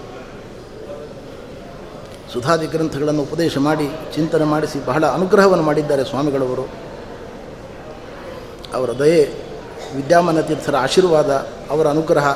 ಸುಧಾದಿ 2.34 2.68
ಗ್ರಂಥಗಳನ್ನು 2.68 3.22
ಉಪದೇಶ 3.22 3.58
ಮಾಡಿ, 3.58 3.88
ಚಿಂತನೆ 4.16 4.44
ಮಾಡಿಸಿ 4.44 4.86
ಬಹಳ 4.86 5.06
ಅನುಗ್ರಹವನ್ನು 5.06 5.64
ಮಾಡಿದ್ದಾರೆ 5.64 6.04
ಸ್ವಾಮಿಗಳವರು. 6.04 6.70
ಅವರ 8.74 8.90
ದಯೆ 9.00 9.24
ವಿದ್ಯಾಮಾನ 9.96 10.42
ತೀರ್ಥರ 10.42 10.76
ಆಶೀರ್ವಾದ, 10.76 11.32
ಅವರ 11.70 11.88
ಅನುಗ್ರಹ 11.88 12.28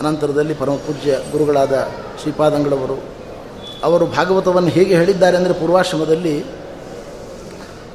ಅನಂತರದಲ್ಲಿ 0.00 0.54
ಪರಮ 0.54 0.74
ಪೂಜ್ಯ 0.74 1.18
ಗುರುಗಳಾದ 1.32 1.88
ಶ್ರೀಪಾದಂಗಳವರು. 2.20 2.96
ಅವರು 3.84 4.06
ಭಾಗವತವನ್ನು 4.06 4.68
ಹೇಗೆ 4.68 4.96
ಹೇಳಿದ್ದಾರೆ 4.96 5.36
ಅಂದರೆ 5.36 5.54
ಪೂರ್ವಾಶ್ರಮದಲ್ಲಿ 5.54 6.55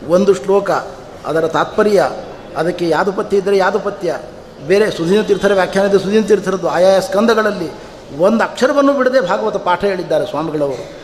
ಒಂದು 0.10 0.34
ಶ್ಲೋಕ 0.34 0.72
ಅದರ 1.26 1.47
ತಾತ್ಪರ್ಯ, 1.47 2.12
ಅದಕ್ಕೆ 2.58 2.89
ಯಾದುಪತ್ಯ 2.89 3.38
ಇದ್ದರೆ 3.38 3.58
ಯಾದುಪತ್ಯ, 3.58 4.18
ಬೇರೆ 4.68 4.91
ಸುಧೀನ 4.91 5.22
ತೀರ್ಥರ 5.22 5.54
ವ್ಯಾಖ್ಯಾನ 5.54 5.89
ಇದೆ 5.89 5.99
ಸುಧೀನ 6.04 6.24
ತೀರ್ಥರದ್ದು, 6.24 6.68
ಆಯಾಯ 6.68 6.99
ಸ್ಕಂದಗಳಲ್ಲಿ 6.99 7.70
ಒಂದು 8.18 8.43
ಅಕ್ಷರವನ್ನು 8.43 8.93
ಬಿಡದೆ 8.93 9.22
ಭಾಗವತ 9.22 9.56
ಪಾಠ 9.56 9.84
ಹೇಳಿದ್ದಾರೆ 9.84 10.26
ಸ್ವಾಮಿಗಳವರು. 10.26 11.02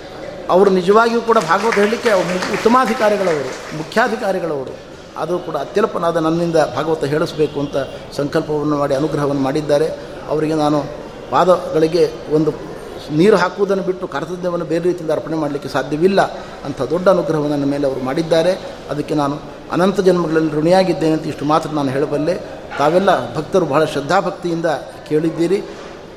ಅವರು 0.50 0.70
ನಿಜವಾಗಿಯೂ 0.70 1.22
ಕೂಡ 1.22 1.38
ಭಾಗವತ 1.38 1.76
ಹೇಳಲಿಕ್ಕೆ 1.76 2.12
ಉತ್ತಮಾಧಿಕಾರಿಗಳವರು, 2.54 3.78
ಮುಖ್ಯಾಧಿಕಾರಿಗಳವರು. 3.78 4.76
ಅದು 5.18 5.40
ಕೂಡ 5.40 5.56
ಅತ್ಯಲ್ಪನಾದ 5.56 6.18
ನನ್ನಿಂದ 6.18 6.56
ಭಾಗವತ 6.56 7.04
ಹೇಳಿಸಬೇಕು 7.04 7.60
ಅಂತ 7.60 7.78
ಸಂಕಲ್ಪವನ್ನು 8.16 8.78
ಮಾಡಿ, 8.78 8.96
ಅನುಗ್ರಹವನ್ನು 8.96 9.42
ಮಾಡಿದ್ದಾರೆ. 9.42 9.88
ಅವರಿಗೆ 10.30 10.54
ನಾನು 10.54 10.84
ಪಾದಗಳಿಗೆ 11.32 12.12
ಒಂದು 12.34 12.77
ನೀರು 13.12 13.38
ಹಾಕುವುದನ್ನು 13.38 13.84
ಬಿಟ್ಟು 13.84 14.08
ಕರ್ತವ್ಯವನ್ನು 14.08 14.66
ಬೇರೆ 14.66 14.84
ರೀತಿಯಿಂದ 14.84 15.12
ಅರ್ಪಣೆ 15.12 15.36
ಮಾಡಲಿಕ್ಕೆ 15.36 15.70
ಸಾಧ್ಯವಿಲ್ಲ 15.70 16.22
ಅಂಥ 16.66 16.82
ದೊಡ್ಡ 16.82 17.10
ಅನುಗ್ರಹವನ್ನು 17.10 17.58
ನನ್ನ 17.58 17.72
ಮೇಲೆ 17.72 17.88
ಅವರು 17.88 18.00
ಮಾಡಿದ್ದಾರೆ. 18.00 18.52
ಅದಕ್ಕೆ 18.90 19.16
ನಾನು 19.16 19.40
ಅನಂತ 19.72 20.00
ಜನ್ಮಗಳಲ್ಲಿ 20.00 20.52
ಋಣಿಯಾಗಿದ್ದೇನೆ 20.52 21.12
ಅಂತ 21.12 21.28
ಇಷ್ಟು 21.28 21.46
ಮಾತ್ರ 21.46 21.70
ನಾನು 21.70 21.90
ಹೇಳಬಲ್ಲೆ. 21.90 22.42
ತಾವೆಲ್ಲ 22.78 23.36
ಭಕ್ತರು 23.36 23.66
ಬಹಳ 23.66 23.86
ಶ್ರದ್ಧಾಭಕ್ತಿಯಿಂದ 23.86 24.66
ಕೇಳಿದ್ದೀರಿ. 25.10 25.64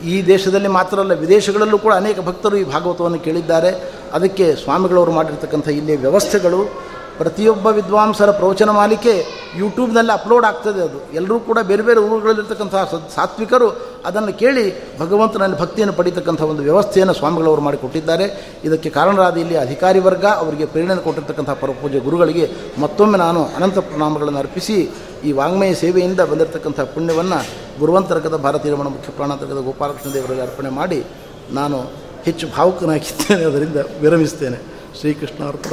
ಈ 0.05 0.27
ದೇಶದಲ್ಲಿ 0.27 0.69
ಮಾತ್ರ 0.69 1.01
ಅಲ್ಲ, 1.01 1.13
ವಿದೇಶಗಳಲ್ಲೂ 1.13 1.79
ಕೂಡ 1.79 1.93
ಅನೇಕ 1.93 2.21
ಭಕ್ತರು 2.21 2.57
ಈ 2.57 2.65
ಭಾಗವತವನ್ನು 2.65 3.19
ಕೇಳಿದ್ದಾರೆ. 3.19 3.93
ಅದಕ್ಕೆ 4.13 4.55
ಸ್ವಾಮಿಗಳವರು 4.55 5.13
ಮಾಡಿರ್ತಕ್ಕಂಥ 5.13 5.69
ಇಲ್ಲಿ 5.69 5.97
ವ್ಯವಸ್ಥೆಗಳು 5.97 6.91
ಪ್ರತಿಯೊಬ್ಬ 7.21 7.67
ವಿದ್ವಾಂಸರ 7.67 8.31
ಪ್ರವಚನ 8.31 8.71
ಮಾಲಿಕೆ 8.71 9.27
ಯೂಟ್ಯೂಬ್ನಲ್ಲಿ 9.59 10.13
ಅಪ್ಲೋಡ್ 10.13 10.45
ಆಗ್ತದೆ 10.45 10.83
ಅದು. 10.83 11.13
ಎಲ್ಲರೂ 11.15 11.41
ಕೂಡ 11.41 11.59
ಬೇರೆ 11.63 11.83
ಬೇರೆ 11.83 12.01
ಊರುಗಳಲ್ಲಿರ್ತಕ್ಕಂಥ 12.01 12.75
ಸತ್- 12.75 13.15
ಸಾತ್ವಿಕರು 13.15 13.71
ಅದನ್ನು 14.07 14.39
ಕೇಳಿ 14.39 14.99
ಭಗವಂತನಲ್ಲಿ 14.99 15.59
ಭಕ್ತಿಯನ್ನು 15.59 15.95
ಪಡೀತಕ್ಕಂಥ 15.95 16.43
ಒಂದು 16.43 16.63
ವ್ಯವಸ್ಥೆಯನ್ನು 16.63 17.15
ಸ್ವಾಮಿಗಳವರು 17.15 17.61
ಮಾಡಿಕೊಟ್ಟಿದ್ದಾರೆ. 17.61 18.55
ಇದಕ್ಕೆ 18.65 18.91
ಕಾರಣರಾದ 18.91 19.37
ಇಲ್ಲಿ 19.37 19.57
ಅಧಿಕಾರಿ 19.57 19.99
ವರ್ಗ, 19.99 20.25
ಅವರಿಗೆ 20.25 20.67
ಪ್ರೇರಣೆ 20.67 21.03
ಕೊಟ್ಟಿರ್ತಕ್ಕಂಥ 21.03 21.51
ಪರಪೂಜೆ 21.51 21.99
ಗುರುಗಳಿಗೆ 21.99 22.51
ಮತ್ತೊಮ್ಮೆ 22.79 23.19
ನಾನು 23.19 23.45
ಅನಂತ 23.45 23.79
ಪ್ರಣಾಮಗಳನ್ನು 23.79 24.39
ಅರ್ಪಿಸಿ 24.39 24.91
ಈ 25.25 25.33
ವಾಂಗ್ಮಯ 25.33 25.75
ಸೇವೆಯಿಂದ 25.75 26.21
ಬಂದಿರತಕ್ಕಂಥ 26.21 26.81
ಪುಣ್ಯವನ್ನು 26.81 27.45
ಗುರುವಂತರ್ಗದ 27.79 28.37
ಭಾರತೀಯ 28.37 28.73
ರಮಣ 28.73 28.87
ಮುಖ್ಯ 28.87 29.13
ಪ್ರಾಣಾಂತರ್ಗದ 29.13 29.59
ಗೋಪಾಲಕೃಷ್ಣ 29.59 30.15
ದೇವರಿಗೆ 30.15 30.41
ಅರ್ಪಣೆ 30.41 30.69
ಮಾಡಿ 30.69 31.05
ನಾನು 31.51 31.79
ಹೆಚ್ಚು 32.25 32.47
ಭಾವುಕನಾಗಿದ್ದೇನೆ. 32.57 33.45
ಅದರಿಂದ 33.45 33.77
ವಿರಮಿಸ್ತೇನೆ. 34.01 34.81
ಶ್ರೀಕೃಷ್ಣ 35.01 35.45
ಅರ್ಪಣ 35.45 35.71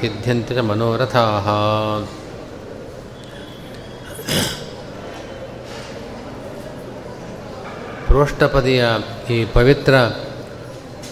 सिद्ध्यन्ति 0.00 0.54
च 0.54 0.58
मनोरथाः। 0.58 1.46
ಪ್ರೋಷ್ಠಪದಿಯ 8.16 8.84
ಈ 9.30 9.44
ಪವಿತ್ರ 9.44 9.94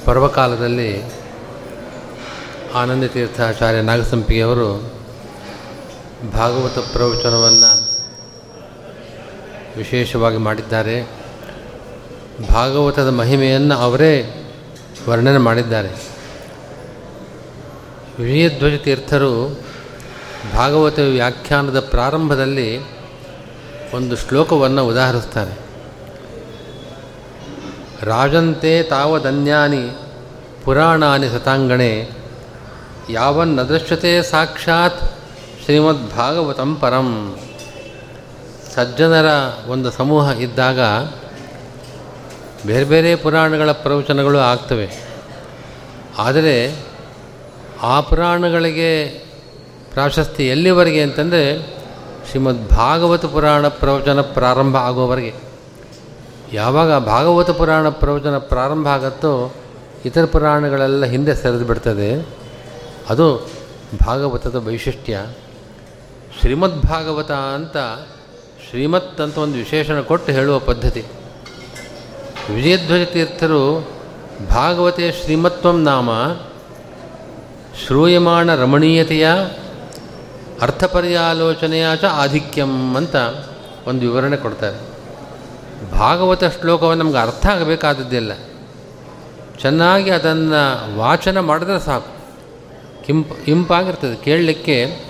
ಪರ್ವಕಾಲದಲ್ಲಿ 0.05 1.03
ಆನಂದ 2.75 3.05
ತೀರ್ಥಾಚಾರ್ಯ 3.05 3.83
ನಾಗಸಂಪಿಗೆಯವರು 3.83 4.93
ಭಾಗವತ 6.33 6.79
ಪ್ರವಚನವನ್ನು 6.79 7.89
ವಿಶೇಷವಾಗಿ 9.77 10.37
ಮಾಡಿದ್ದಾರೆ. 10.37 11.09
ಭಾಗವತದ 12.51 13.09
ಮಹಿಮೆಯನ್ನು 13.09 13.75
ಅವರೇ 13.75 14.45
ವರ್ಣನೆ 15.09 15.39
ಮಾಡಿದ್ದಾರೆ. 15.39 15.89
ವಿಜಯಧ್ವಜ 18.23 18.81
ತೀರ್ಥರು 18.81 19.61
ಭಾಗವತ 20.53 20.99
ವ್ಯಾಖ್ಯಾನದ 20.99 21.81
ಪ್ರಾರಂಭದಲ್ಲಿ 21.81 22.79
ಒಂದು 23.95 24.17
ಶ್ಲೋಕವನ್ನು 24.17 24.87
ಉದಾಹರಿಸ್ತಾರೆ. 24.87 25.64
ರಾಜಂತೆ 28.03 28.82
ತಾವದನ್ಯಾನಿ 28.82 29.90
ಪುರಾಣಾನಿ 30.64 31.28
ಸತಾಂಗಣೆ 31.28 32.11
ಯಾವನ್ನದೃಶ್ಯತೆ 33.11 34.22
ಸಾಕ್ಷಾತ್ 34.22 35.18
ಶ್ರೀಮದ್ಭಾಗವತಂ 35.64 36.76
ಪರಂ. 36.76 37.38
ಸಜ್ಜನರ 38.74 39.26
ಒಂದು 39.68 39.90
ಸಮೂಹ 39.90 40.30
ಇದ್ದಾಗ 40.30 40.80
ಬೇರೆ 42.66 42.84
ಬೇರೆ 42.84 43.16
ಪುರಾಣಗಳ 43.16 43.72
ಪ್ರವಚನಗಳು 43.72 44.38
ಆಗ್ತವೆ. 44.38 44.90
ಆದರೆ 46.18 46.76
ಆ 47.82 48.01
ಪುರಾಣಗಳಿಗೆ 48.01 49.09
ಪ್ರಾಶಸ್ತ್ಯ 49.92 50.45
ಎಲ್ಲಿವರೆಗೆ 50.45 51.03
ಅಂತಂದರೆ 51.03 51.74
ಶ್ರೀಮದ್ 52.30 52.68
ಭಾಗವತ 52.68 53.24
ಪುರಾಣ 53.24 53.68
ಪ್ರವಚನ 53.68 54.20
ಪ್ರಾರಂಭ 54.20 54.76
ಆಗುವವರೆಗೆ. 54.76 55.54
ಯಾವಾಗ 56.55 56.99
ಭಾಗವತ 56.99 57.51
ಪುರಾಣ 57.51 57.89
ಪ್ರವಚನ 57.89 58.39
ಪ್ರಾರಂಭ 58.39 58.87
ಆಗತ್ತೋ 58.87 59.55
ಇತರ 60.05 60.25
ಪುರಾಣಗಳೆಲ್ಲ 60.25 61.05
ಹಿಂದೆ 61.05 61.35
ಸರಿದು 61.35 61.65
ಬಿಡ್ತದೆ. 61.65 62.29
ಅದು 63.09 63.51
ಭಾಗವತದ 64.07 64.57
ವೈಶಿಷ್ಟ್ಯ. 64.57 65.27
ಶ್ರೀಮದ್ 66.41 66.83
ಭಾಗವತ 66.83 67.31
ಅಂತ, 67.31 67.77
ಶ್ರೀಮತ್ 68.71 69.21
ಅಂತ 69.21 69.39
ಒಂದು 69.39 69.59
ವಿಶೇಷಣ 69.59 70.01
ಕೊಟ್ಟು 70.01 70.33
ಹೇಳುವ 70.33 70.59
ಪದ್ಧತಿ. 70.59 71.05
ವಿಜಯಧ್ವಜ 72.55 73.09
ತೀರ್ಥರು 73.13 73.89
ಭಾಗವತೆ 74.51 75.13
ಶ್ರೀಮತ್ವಂ 75.13 75.83
ನಾಮ, 75.83 76.11
ಶ್ರೂಯಮಾಣ 77.87 78.55
ರಮಣೀಯತೆಯ, 78.55 79.29
ಅರ್ಥಪರ್ಯಾಲೋಚನೆಯ 80.61 81.87
ಚ 81.97 82.05
ಆಧಿಕ್ಯಂ 82.05 82.97
ಅಂತ 82.97 83.17
ಒಂದು 83.87 84.01
ವಿವರಣೆ 84.01 84.37
ಕೊಡ್ತಾರೆ. 84.37 84.93
ಭಾಗವತ 85.93 86.45
ಶ್ಲೋಕವನ್ನು 86.45 87.05
ನಮ್ಗೆ 87.05 87.18
ಅರ್ಥ 87.18 87.47
ಆಗಬೇಕಾದದ್ದಿಲ್ಲ. 87.47 88.32
ಚೆನ್ನಾಗಿ 89.61 90.11
ಅದನ್ನು 90.11 90.99
ವಾಚನ 90.99 91.41
ಮಾಡಿದ್ರೆ 91.41 91.80
ಸಾಕು. 91.80 92.14
ಕಿಂಪ್ 93.07 93.49
ಇಂಪಾಗಿರ್ತದೆ 93.49 94.24
ಕೇಳಲಿಕ್ಕೆ 94.24 95.05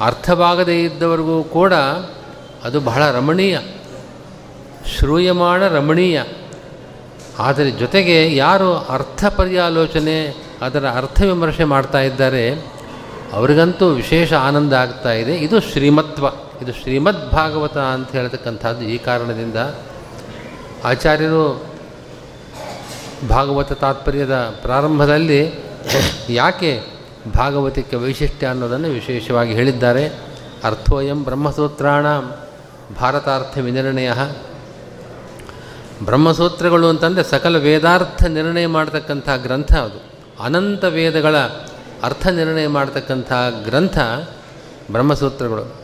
ಅರ್ಥವಾಗದೇ 0.00 0.82
ಇದ್ದವರಿಗೂ 0.82 1.42
ಕೂಡ 1.42 1.72
ಅದು 2.64 2.80
ಬಹಳ 2.80 3.10
ರಮಣೀಯ, 3.10 3.58
ಶ್ರೂಯಮಾಣ 4.98 5.68
ರಮಣೀಯ. 5.68 6.22
ಆದರೆ 7.38 7.70
ಜೊತೆಗೆ 7.70 8.36
ಯಾರು 8.36 8.76
ಅರ್ಥ 8.76 9.24
ಪರ್ಯಾಲೋಚನೆ, 9.24 10.36
ಅದರ 10.62 10.86
ಅರ್ಥ 10.86 11.22
ವಿಮರ್ಶೆ 11.22 11.64
ಮಾಡ್ತಾ 11.64 12.00
ಇದ್ದಾರೆ, 12.00 12.50
ಅವರಿಗಂತೂ 13.32 13.88
ವಿಶೇಷ 13.88 14.32
ಆನಂದ 14.32 14.72
ಆಗ್ತಾ 14.72 15.12
ಇದೆ. 15.12 15.36
ಇದು 15.36 15.60
ಶ್ರೀಮತ್ವ. 15.60 16.26
ಇದು 16.62 16.72
ಶ್ರೀಮದ್ 16.72 17.30
ಭಾಗವತ 17.30 17.78
ಅಂತ 17.78 18.12
ಹೇಳ್ತಕ್ಕಂಥದ್ದು 18.12 18.82
ಈ 18.82 18.98
ಕಾರಣದಿಂದ 18.98 19.56
ಆಚಾರ್ಯರು 20.86 21.64
ಭಾಗವತ 23.28 23.72
ತಾತ್ಪರ್ಯದ 23.72 24.34
ಪ್ರಾರಂಭದಲ್ಲಿ 24.34 25.64
ಯಾಕೆ 26.28 26.82
ಭಾಗವತಕ್ಕೆ 27.36 27.96
ವೈಶಿಷ್ಟ್ಯ 27.96 28.46
ಅನ್ನೋದನ್ನು 28.46 28.88
ವಿಶೇಷವಾಗಿ 28.88 29.52
ಹೇಳಿದ್ದಾರೆ. 29.52 30.08
ಅರ್ಥೋಯಂ 30.64 31.24
ಬ್ರಹ್ಮಸೂತ್ರಾಣ 31.24 32.06
ಭಾರತಾರ್ಥ 33.00 33.58
ವಿನಿರ್ಣಯ. 33.58 34.12
ಬ್ರಹ್ಮಸೂತ್ರಗಳು 36.04 36.88
ಅಂತಂದರೆ 36.88 37.24
ಸಕಲ 37.24 37.56
ವೇದಾರ್ಥ 37.56 38.24
ನಿರ್ಣಯ 38.24 38.66
ಮಾಡತಕ್ಕಂಥ 38.66 39.28
ಗ್ರಂಥ 39.36 39.72
ಅದು. 39.72 40.04
ಅನಂತ 40.42 40.84
ವೇದಗಳ 40.84 41.36
ಅರ್ಥ 42.02 42.26
ನಿರ್ಣಯ 42.26 42.66
ಮಾಡತಕ್ಕಂಥ 42.66 43.32
ಗ್ರಂಥ 43.64 43.98
ಬ್ರಹ್ಮಸೂತ್ರಗಳು. 44.92 45.74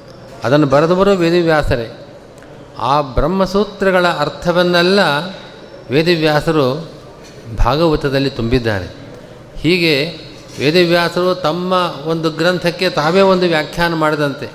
ಅದನ್ನು 0.44 0.66
ಬರೆದವರು 0.66 1.10
ವೇದವ್ಯಾಸರೇ. 1.10 2.01
ಆ 2.78 3.00
ಬ್ರಹ್ಮಸೂತ್ರಗಳ 3.00 4.06
ಅರ್ಥವನ್ನೆಲ್ಲ 4.08 5.00
ವೇದವ್ಯಾಸರು 5.90 6.90
ಭಾಗವತದಲ್ಲಿ 7.64 8.30
ತುಂಬಿದ್ದಾರೆ. 8.30 8.86
ಹೀಗೆ 9.56 10.18
ವೇದವ್ಯಾಸರು 10.58 11.34
ತಮ್ಮ 11.34 11.72
ಒಂದು 12.04 12.30
ಗ್ರಂಥಕ್ಕೆ 12.30 12.90
ತಾವೇ 12.90 13.20
ಒಂದು 13.20 13.46
ವ್ಯಾಖ್ಯಾನ 13.46 13.94
ಮಾಡಿದಂತೆ. 13.94 14.50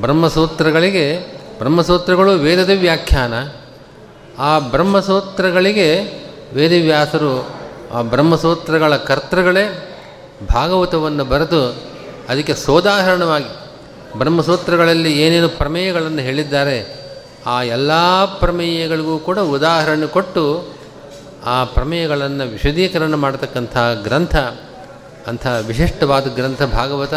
ಬ್ರಹ್ಮಸೂತ್ರಗಳಿಗೆ, 0.00 1.18
ಬ್ರಹ್ಮಸೂತ್ರಗಳು 1.58 2.30
ವೇದದ 2.30 2.70
ವ್ಯಾಖ್ಯಾನ. 2.80 3.34
ಆ 4.38 4.58
ಬ್ರಹ್ಮಸೂತ್ರಗಳಿಗೆ 4.58 6.02
ವೇದವ್ಯಾಸರು 6.54 7.48
ಆ 7.92 8.02
ಬ್ರಹ್ಮಸೂತ್ರಗಳ 8.02 8.96
ಕರ್ತೃಗಳೇ 8.96 9.92
ಭಾಗವತವನ್ನು 10.52 11.24
ಬರೆದು 11.24 11.68
ಅದಕ್ಕೆ 12.28 12.54
ಸೋದಾಹರಣವಾಗಿ 12.54 13.48
ಬ್ರಹ್ಮಸೂತ್ರಗಳಲ್ಲಿ 14.18 15.22
ಏನೇನು 15.22 15.48
ಪ್ರಮೇಯಗಳನ್ನು 15.48 16.18
ಹೇಳಿದ್ದಾರೆ 16.18 17.05
ಆ 17.46 17.62
ಎಲ್ಲ 17.62 18.24
ಪ್ರಮೇಯಗಳಿಗೂ 18.24 19.18
ಕೂಡ 19.18 19.38
ಉದಾಹರಣೆ 19.38 20.06
ಕೊಟ್ಟು 20.06 20.74
ಆ 21.44 21.64
ಪ್ರಮೇಯಗಳನ್ನು 21.64 22.44
ವಿಶದೀಕರಣ 22.44 23.14
ಮಾಡತಕ್ಕಂಥ 23.14 23.76
ಗ್ರಂಥ, 24.02 24.36
ಅಂಥ 25.26 25.46
ವಿಶಿಷ್ಟವಾದ 25.66 26.34
ಗ್ರಂಥ 26.34 26.62
ಭಾಗವತ 26.62 27.14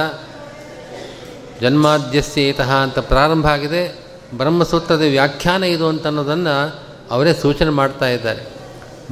ಜನ್ಮಾದ್ಯಸ್ಯೇತಃ 1.62 2.72
ಅಂತ 2.72 3.00
ಪ್ರಾರಂಭ 3.00 3.48
ಆಗಿದೆ. 3.48 4.00
ಬ್ರಹ್ಮಸೂತ್ರದ 4.38 5.02
ವ್ಯಾಖ್ಯಾನ 5.02 5.64
ಇದು 5.64 5.88
ಅಂತ 5.88 6.08
ಅನ್ನೋದನ್ನು 6.08 6.80
ಅವರೇ 7.12 7.34
ಸೂಚನೆ 7.34 7.70
ಮಾಡ್ತಾ 7.70 8.08
ಇದ್ದಾರೆ. 8.08 8.46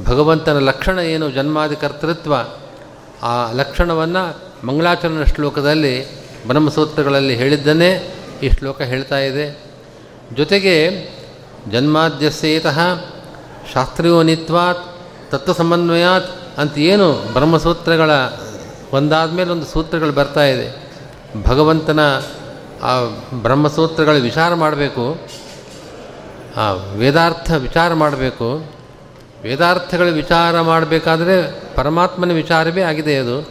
ಭಗವಂತನ 0.04 0.58
ಲಕ್ಷಣ 0.58 0.98
ಏನು, 0.98 1.30
ಜನ್ಮಾದಿ 1.30 1.76
ಕರ್ತೃತ್ವ, 1.76 2.34
ಆ 3.22 3.52
ಲಕ್ಷಣವನ್ನು 3.52 4.38
ಮಂಗಳಾಚರಣ 4.66 5.24
ಶ್ಲೋಕದಲ್ಲಿ 5.24 5.94
ಬ್ರಹ್ಮಸೂತ್ರಗಳಲ್ಲಿ 6.46 7.34
ಹೇಳಿದ್ದನ್ನೇ 7.34 8.14
ಈ 8.42 8.50
ಶ್ಲೋಕ 8.50 8.80
ಹೇಳ್ತಾ 8.80 9.18
ಇದೆ. 9.18 9.67
ಜೊತೆಗೆ 10.36 10.90
ಜನ್ಮಾದ್ಯಸ್ಯೇತಃ 11.72 12.78
ಶಾಸ್ತ್ರೀಯೋನಿತ್ವಾತ್ 13.74 14.96
ತತ್ವ 15.30 15.52
ಸಮನ್ವಯಾತ್ 15.52 16.58
ಅಂತ 16.58 16.78
ಏನು 16.78 17.12
ಬ್ರಹ್ಮಸೂತ್ರಗಳ 17.12 18.10
ಒಂದಾದ 18.92 19.32
ಮೇಲೆ 19.32 19.50
ಒಂದು 19.50 19.66
ಸೂತ್ರಗಳು 19.66 20.12
ಬರ್ತಾ 20.12 20.44
ಇದೆ. 20.44 20.92
ಭಗವಂತನ 21.44 22.00
ಆ 22.82 23.04
ಬ್ರಹ್ಮಸೂತ್ರಗಳ 23.34 24.16
ವಿಚಾರ 24.16 24.54
ಮಾಡಬೇಕು. 24.54 25.18
ಆ 26.56 26.72
ವೇದಾರ್ಥ 26.72 27.50
ವಿಚಾರ 27.50 27.94
ಮಾಡಬೇಕು. 27.94 28.64
ವೇದಾರ್ಥಗಳ 29.42 30.08
ವಿಚಾರ 30.08 30.60
ಮಾಡಬೇಕಾದ್ರೆ 30.60 31.62
ಪರಮಾತ್ಮನ 31.74 32.32
ವಿಚಾರವೇ 32.32 32.82
ಆಗಿದೆ 32.82 33.16
ಅದು. 33.16 33.48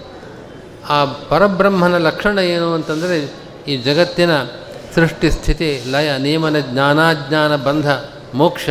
ಆ 0.89 1.05
ಪರಬ್ರಹ್ಮನ 1.05 1.97
ಲಕ್ಷಣ 1.97 2.39
ಏನು 2.39 2.73
ಅಂತಂದರೆ 2.73 3.33
ಈ 3.67 3.77
ಜಗತ್ತಿನ 3.77 4.29
ಸೃಷ್ಟಿ 4.97 5.31
ಸ್ಥಿತಿ 5.31 5.83
ಲಯ, 5.91 6.17
ನಿಯಮನ, 6.17 6.59
ಜ್ಞಾನಾಜ್ಞಾನ, 6.59 7.55
ಬಂಧ, 7.55 7.89
ಮೋಕ್ಷ. 8.33 8.69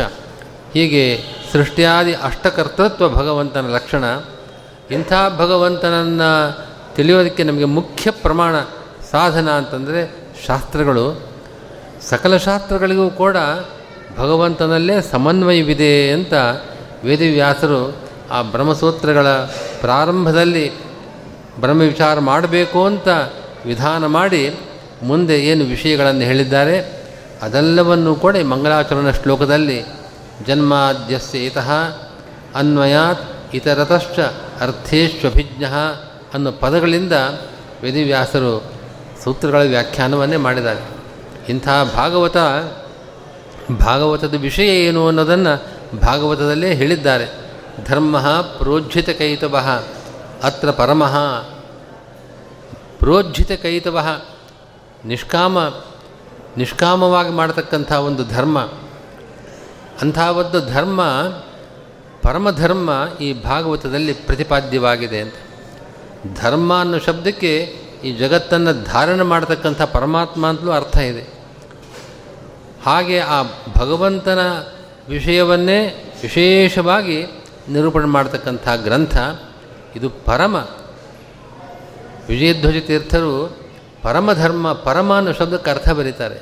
ಹೀಗೆ 0.73 1.23
ಸೃಷ್ಟಿಯಾದಿ 1.51 2.13
ಅಷ್ಟಕರ್ತೃತ್ವ 2.13 3.09
ಭಗವಂತನ 3.09 3.67
ಲಕ್ಷಣ. 3.67 4.03
ಇಂಥ 4.91 5.13
ಭಗವಂತನನ್ನು 5.37 6.65
ತಿಳಿಯೋದಕ್ಕೆ 6.95 7.43
ನಮಗೆ 7.43 7.65
ಮುಖ್ಯ 7.65 8.11
ಪ್ರಮಾಣ 8.11 8.59
ಸಾಧನ 9.11 9.49
ಅಂತಂದರೆ 9.49 10.27
ಶಾಸ್ತ್ರಗಳು. 10.47 11.21
ಸಕಲ 12.01 12.37
ಶಾಸ್ತ್ರಗಳಿಗೂ 12.37 13.09
ಕೂಡ 13.09 13.37
ಭಗವಂತನಲ್ಲೇ 14.17 15.01
ಸಮನ್ವಯವಿದೆ 15.01 16.11
ಅಂತ 16.11 16.33
ವೇದವ್ಯಾಸರು 17.03 17.95
ಆ 18.31 18.41
ಬ್ರಹ್ಮಸೂತ್ರಗಳ 18.41 19.27
ಪ್ರಾರಂಭದಲ್ಲಿ 19.79 20.71
ಬ್ರಹ್ಮ 21.59 21.81
ವಿಚಾರ 21.81 22.19
ಮಾಡಬೇಕು 22.19 22.85
ಅಂತ 22.85 23.07
ವಿಧಾನ 23.65 24.05
ಮಾಡಿ 24.05 24.55
ಮುಂದೆ 25.03 25.39
ಏನು 25.39 25.65
ವಿಷಯಗಳನ್ನು 25.65 26.21
ಹೇಳಿದ್ದಾರೆ, 26.21 27.07
ಅದೆಲ್ಲವನ್ನೂ 27.41 28.15
ಕೂಡ 28.15 28.37
ಮಂಗಲಾಚರಣ 28.37 29.11
ಶ್ಲೋಕದಲ್ಲಿ 29.11 29.83
ಜನ್ಮಾದ್ಯಸ್ಯ 30.47 31.45
ಇತಃ 31.45 31.71
ಅನ್ವಯಾತ್ 32.55 33.55
ಇತರತಶ್ಚ 33.55 34.19
ಅರ್ಥೇಶ್ವಭಿಜ್ಞ 34.61 35.63
ಅನ್ನೋ 36.33 36.51
ಪದಗಳಿಂದ 36.51 37.13
ವೇದಿವ್ಯಾಸರು 37.83 38.63
ಸೂತ್ರಗಳ 39.23 39.61
ವ್ಯಾಖ್ಯಾನವನ್ನೇ 39.61 40.35
ಮಾಡಿದ್ದಾರೆ. 40.35 40.81
ಇಂಥ 41.49 41.67
ಭಾಗವತ, 41.95 42.37
ಭಾಗವತದ 43.85 44.33
ವಿಷಯ 44.41 44.85
ಏನು 44.85 45.07
ಅನ್ನೋದನ್ನು 45.07 45.63
ಭಾಗವತದಲ್ಲೇ 45.99 46.75
ಹೇಳಿದ್ದಾರೆ. 46.75 47.25
ಧರ್ಮ 47.85 48.21
ಪ್ರೋಜ್ಜಿತ 48.57 49.09
ಕೈತವ 49.09 49.59
ಅತ್ರ 50.43 50.71
ಪರಮಃ. 50.71 51.17
ಪ್ರೋಜ್ಜಿತ 52.99 53.51
ಕೈತವ 53.51 54.21
ನಿಷ್ಕಾಮ, 55.05 55.59
ನಿಷ್ಕಾಮವಾಗಿ 56.57 57.29
ಮಾಡತಕ್ಕಂಥ 57.29 57.91
ಒಂದು 57.91 58.25
ಧರ್ಮ 58.25 58.59
ಅಂಥ 60.01 60.19
ಒಂದು 60.19 60.73
ಧರ್ಮ, 60.73 61.01
ಪರಮಧರ್ಮ 62.21 63.07
ಈ 63.21 63.43
ಭಾಗವತದಲ್ಲಿ 63.43 64.13
ಪ್ರತಿಪಾದ್ಯವಾಗಿದೆ 64.13 65.21
ಅಂತ. 65.21 65.33
ಧರ್ಮ 66.41 66.79
ಅನ್ನೋ 66.79 66.99
ಶಬ್ದಕ್ಕೆ 66.99 67.57
ಈ 68.03 68.11
ಜಗತ್ತನ್ನು 68.11 68.83
ಧಾರಣೆ 68.83 69.23
ಮಾಡತಕ್ಕಂಥ 69.23 69.81
ಪರಮಾತ್ಮ 69.81 70.47
ಅಂತಲೂ 70.47 70.71
ಅರ್ಥ 70.71 70.97
ಇದೆ. 70.97 71.29
ಹಾಗೆ 72.85 73.19
ಆ 73.19 73.43
ಭಗವಂತನ 73.77 74.39
ವಿಷಯವನ್ನೇ 75.09 76.11
ವಿಶೇಷವಾಗಿ 76.21 77.25
ನಿರೂಪಣೆ 77.69 78.05
ಮಾಡತಕ್ಕಂಥ 78.05 78.67
ಗ್ರಂಥ, 78.83 79.17
ಇದು 79.95 80.09
ಪರಮ 80.09 80.55
ವಿಜಯಧ್ವಜ 82.29 82.77
ತೀರ್ಥರು 82.87 83.57
ಪರಮಧರ್ಮ 84.03 84.73
ಪರಮ 84.73 85.17
ಅನ್ನೋ 85.17 85.33
ಶಬ್ದಕ್ಕೆ 85.33 85.69
ಅರ್ಥ 85.71 85.89
ಬರೀತಾರೆ. 85.89 86.41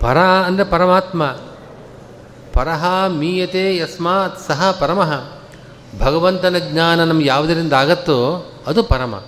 ಪರ 0.00 0.18
ಅಂದರೆ 0.18 0.64
ಪರಮಾತ್ಮ. 0.64 1.24
ಪರಹ 2.52 2.84
ಮೀಯತೆ 3.08 3.76
ಯಸ್ಮಾತ್ 3.76 4.40
ಸಹ 4.40 4.76
ಪರಮಃ. 4.80 5.24
ಭಗವಂತನ 6.00 6.58
ಜ್ಞಾನ 6.58 7.04
ನಮ್ಗೆ 7.04 7.26
ಯಾವುದರಿಂದ 7.26 7.72
ಆಗತ್ತೋ 7.72 8.46
ಅದು 8.66 8.82
ಪರಮ. 8.82 9.22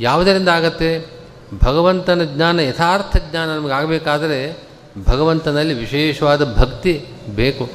ಯಾವುದರಿಂದ 0.00 0.48
ಆಗತ್ತೆ? 0.48 1.22
ಭಗವಂತನ 1.64 2.22
ಜ್ಞಾನ, 2.24 2.60
ಯಥಾರ್ಥ 2.60 3.16
ಜ್ಞಾನ 3.30 3.48
ನಮಗೆ 3.48 3.72
ಆಗಬೇಕಾದರೆ 3.72 4.58
ಭಗವಂತನಲ್ಲಿ 5.08 5.74
ವಿಶೇಷವಾದ 5.74 6.56
ಭಕ್ತಿ 6.58 7.06
ಬೇಕು. 7.34 7.70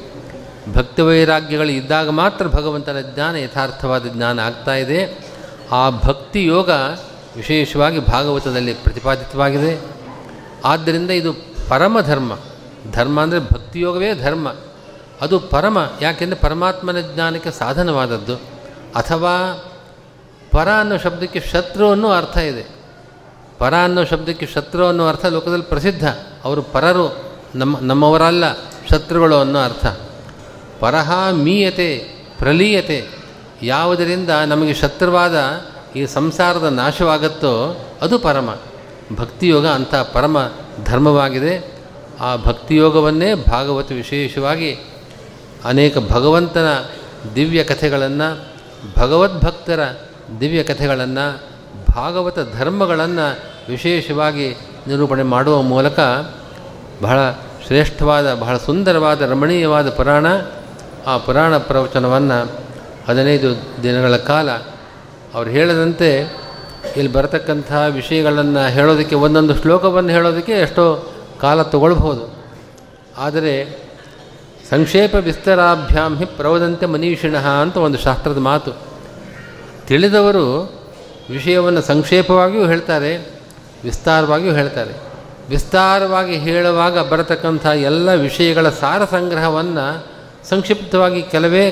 ಭಕ್ತಿ 0.74 1.02
ವೈರಾಗ್ಯಗಳು 1.02 1.68
ಇದ್ದಾಗ 1.68 2.08
ಮಾತ್ರ 2.08 2.46
ಭಗವಂತನ 2.46 3.00
ಜ್ಞಾನ 3.00 3.36
ಯಥಾರ್ಥವಾದ 3.36 4.06
ಜ್ಞಾನ 4.06 4.40
ಆಗ್ತಾ 4.40 4.74
ಇದೆ. 4.74 5.18
ಆ 5.72 5.90
ಭಕ್ತಿ 5.90 6.44
ಯೋಗ 6.44 6.70
ವಿಶೇಷವಾಗಿ 7.36 8.06
ಭಾಗವತದಲ್ಲಿ 8.06 8.74
ಪ್ರತಿಪಾದಿತವಾಗಿದೆ. 8.74 9.80
ಆದ್ದರಿಂದ 10.64 11.10
ಇದು 11.10 11.32
ಪರಮ 11.68 12.00
ಧರ್ಮ. 12.00 12.38
ಧರ್ಮ 12.92 13.22
ಅಂದರೆ 13.22 13.40
ಭಕ್ತಿಯೋಗವೇ 13.40 14.14
ಧರ್ಮ. 14.14 14.54
ಅದು 15.20 15.40
ಪರಮ, 15.40 15.78
ಯಾಕೆಂದರೆ 16.00 16.38
ಪರಮಾತ್ಮನ 16.38 17.00
ಜ್ಞಾನಕ್ಕೆ 17.00 17.50
ಸಾಧನವಾದದ್ದು. 17.50 18.36
ಅಥವಾ 18.94 19.64
ಪರ 20.50 20.68
ಅನ್ನೋ 20.72 20.96
ಶಬ್ದಕ್ಕೆ 20.96 21.40
ಶತ್ರು 21.40 21.90
ಅನ್ನೋ 21.90 22.10
ಅರ್ಥ 22.10 22.38
ಇದೆ. 22.38 22.66
ಪರ 23.58 23.74
ಅನ್ನೋ 23.74 24.04
ಶಬ್ದಕ್ಕೆ 24.04 24.46
ಶತ್ರು 24.46 24.86
ಅನ್ನೋ 24.86 25.08
ಅರ್ಥ 25.08 25.24
ಲೋಕದಲ್ಲಿ 25.24 25.64
ಪ್ರಸಿದ್ಧ. 25.64 26.08
ಅವರು 26.44 26.62
ಪರರು, 26.62 27.32
ನಮ್ಮ, 27.54 27.78
ನಮ್ಮವರಲ್ಲ, 27.80 28.44
ಶತ್ರುಗಳು 28.90 29.40
ಅನ್ನೋ 29.40 29.58
ಅರ್ಥ. 29.58 29.86
ಪರಹ 30.80 31.30
ಮೀಯತೆ, 31.30 31.98
ಪ್ರಲೀಯತೆ. 32.38 33.08
ಯಾವುದರಿಂದ 33.62 34.30
ನಮಗೆ 34.30 34.74
ಶತ್ರುವಾದ 34.74 35.36
ಈ 35.96 36.06
ಸಂಸಾರದ 36.06 36.64
ನಾಶವಾಗುತ್ತೋ 36.64 37.80
ಅದು 38.02 38.18
ಪರಮ. 38.18 38.56
ಭಕ್ತಿಯೋಗ 39.16 39.66
ಅಂಥ 39.66 39.94
ಪರಮ 39.94 40.50
ಧರ್ಮವಾಗಿದೆ. 40.84 41.74
ಆ 42.20 42.36
ಭಕ್ತಿಯೋಗವನ್ನೇ 42.36 43.34
ಭಾಗವತ 43.34 43.92
ವಿಶೇಷವಾಗಿ 43.92 44.76
ಅನೇಕ 45.64 45.98
ಭಗವಂತನ 45.98 46.66
ದಿವ್ಯ 47.34 47.64
ಕಥೆಗಳನ್ನು, 47.64 48.44
ಭಗವದ್ಭಕ್ತರ 48.98 49.80
ದಿವ್ಯ 50.40 50.62
ಕಥೆಗಳನ್ನು, 50.62 51.40
ಭಾಗವತ 51.96 52.38
ಧರ್ಮಗಳನ್ನು 52.58 53.38
ವಿಶೇಷವಾಗಿ 53.68 54.48
ನಿರೂಪಣೆ 54.86 55.22
ಮಾಡುವ 55.22 55.62
ಮೂಲಕ 55.62 56.00
ಬಹಳ 57.02 57.18
ಶ್ರೇಷ್ಠವಾದ, 57.66 58.34
ಬಹಳ 58.34 58.56
ಸುಂದರವಾದ, 58.56 59.22
ರಮಣೀಯವಾದ 59.22 59.90
ಪುರಾಣ, 59.90 60.26
ಆ 61.06 61.18
ಪುರಾಣ 61.18 61.56
ಪ್ರವಚನವನ್ನು 61.56 62.50
ಹದಿನೈದು 63.08 63.60
ದಿನಗಳ 63.82 64.16
ಕಾಲ 64.16 64.48
ಅವ್ರು 65.34 65.50
ಹೇಳಿದಂತೆ 65.50 66.08
ಇಲ್ಲಿ 66.96 67.12
ಬರತಕ್ಕಂಥ 67.12 67.72
ವಿಷಯಗಳನ್ನು 67.72 68.72
ಹೇಳೋದಕ್ಕೆ, 68.72 69.14
ಒಂದೊಂದು 69.14 69.54
ಶ್ಲೋಕವನ್ನು 69.54 70.12
ಹೇಳೋದಕ್ಕೆ 70.12 70.52
ಎಷ್ಟೋ 70.52 71.14
ಕಾಲ 71.40 71.62
ತಗೊಳ್ಬೋದು 71.62 72.24
ಆದರೆ 73.18 73.54
ಸಂಕ್ಷೇಪ 74.70 75.14
ವಿಸ್ತರಾಭ್ಯಾಂ 75.14 76.16
ಹಿ 76.16 76.24
ಪ್ರವದಂತೆ 76.24 76.86
ಮನೀಷಿಣಃ 76.86 77.46
ಅಂತ 77.46 77.76
ಒಂದು 77.76 77.98
ಶಾಸ್ತ್ರದ 77.98 78.38
ಮಾತು. 78.38 78.72
ತಿಳಿದವರು 79.86 80.44
ವಿಷಯವನ್ನು 81.30 81.82
ಸಂಕ್ಷೇಪವಾಗಿಯೂ 81.82 82.66
ಹೇಳ್ತಾರೆ, 82.66 83.12
ವಿಸ್ತಾರವಾಗಿಯೂ 83.84 84.54
ಹೇಳ್ತಾರೆ. 84.54 84.94
ವಿಸ್ತಾರವಾಗಿ 85.48 86.36
ಹೇಳುವಾಗ 86.36 86.98
ಬರತಕ್ಕಂಥ 86.98 87.66
ಎಲ್ಲ 87.66 88.12
ವಿಷಯಗಳ 88.12 88.68
ಸಾರ 88.68 89.04
ಸಂಗ್ರಹವನ್ನು 89.04 90.06
ಸಂಕ್ಷಿಪ್ತವಾಗಿ 90.48 91.22
ಕೆಲವೇ 91.22 91.64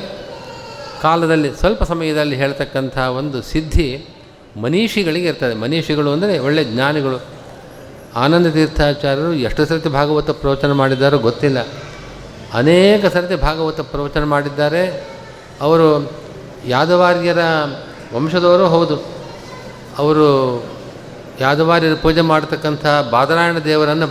ಕಾಲದಲ್ಲಿ, 1.06 1.50
ಸ್ವಲ್ಪ 1.54 1.82
ಸಮಯದಲ್ಲಿ 1.82 2.36
ಹೇಳ್ತಕ್ಕಂಥ 2.36 2.98
ಒಂದು 2.98 3.42
ಸಿದ್ಧಿ 3.42 4.08
ಮನೀಷಿಗಳಿಗೆ 4.62 5.28
ಇರ್ತದೆ. 5.28 5.54
ಮನೀಷಿಗಳು 5.54 6.12
ಅಂದರೆ 6.12 6.38
ಒಳ್ಳೆ 6.38 6.64
ಜ್ಞಾನಿಗಳು. 6.64 7.22
ಆನಂದ 8.16 8.46
ತೀರ್ಥಾಚಾರ್ಯರು 8.46 9.34
ಎಷ್ಟು 9.34 9.66
ಸರ್ತಿ 9.66 9.88
ಭಾಗವತ 9.88 10.30
ಪ್ರವಚನ 10.30 10.72
ಮಾಡಿದ್ದಾರೋ 10.72 11.18
ಗೊತ್ತಿಲ್ಲ. 11.18 11.58
ಅನೇಕ 12.54 13.06
ಸರ್ತಿ 13.06 13.36
ಭಾಗವತ 13.36 13.80
ಪ್ರವಚನ 13.80 14.24
ಮಾಡಿದ್ದಾರೆ. 14.24 15.08
ಅವರು 15.60 16.12
ಯಾದವಾರ್ಯರ 16.66 17.38
ವಂಶದವರು 18.14 18.66
ಹೌದು. 18.68 18.96
ಅವರು 19.98 20.26
ಯಾದವಾರ್ಯರು 21.40 21.96
ಪೂಜೆ 21.96 22.20
ಮಾಡ್ತಕ್ಕಂಥ 22.20 22.86
ಬಾದರಾಯಣ 23.10 23.58
ದೇವರನ್ನು 23.58 24.06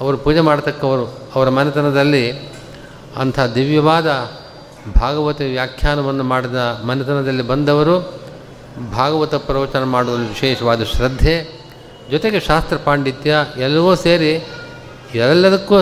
ಅವರು 0.00 0.16
ಪೂಜೆ 0.16 0.40
ಮಾಡ್ತಕ್ಕವರು. 0.40 1.18
ಅವರ 1.34 1.48
ಮನೆತನದಲ್ಲಿ 1.48 2.32
ಅಂಥ 3.16 3.40
ದಿವ್ಯವಾದ 3.54 4.06
ಭಾಗವತ 4.94 5.40
ವ್ಯಾಖ್ಯಾನವನ್ನು 5.40 6.24
ಮಾಡಿದ 6.24 6.56
ಮನೆತನದಲ್ಲಿ 6.86 7.42
ಬಂದವರು 7.42 8.20
ಭಾಗವತ 8.92 9.34
ಪ್ರವಚನ 9.34 9.82
ಮಾಡುವಲ್ಲಿ 9.82 10.28
ವಿಶೇಷವಾದ 10.28 10.82
ಶ್ರದ್ಧೆ. 10.82 11.60
ಜೊತೆಗೆ 12.10 12.40
ಶಾಸ್ತ್ರ 12.40 12.76
ಪಾಂಡಿತ್ಯ 12.76 13.34
ಎಲ್ಲವೂ 13.56 13.94
ಸೇರಿ 13.94 14.48
ಎಲ್ಲದಕ್ಕೂ 15.14 15.74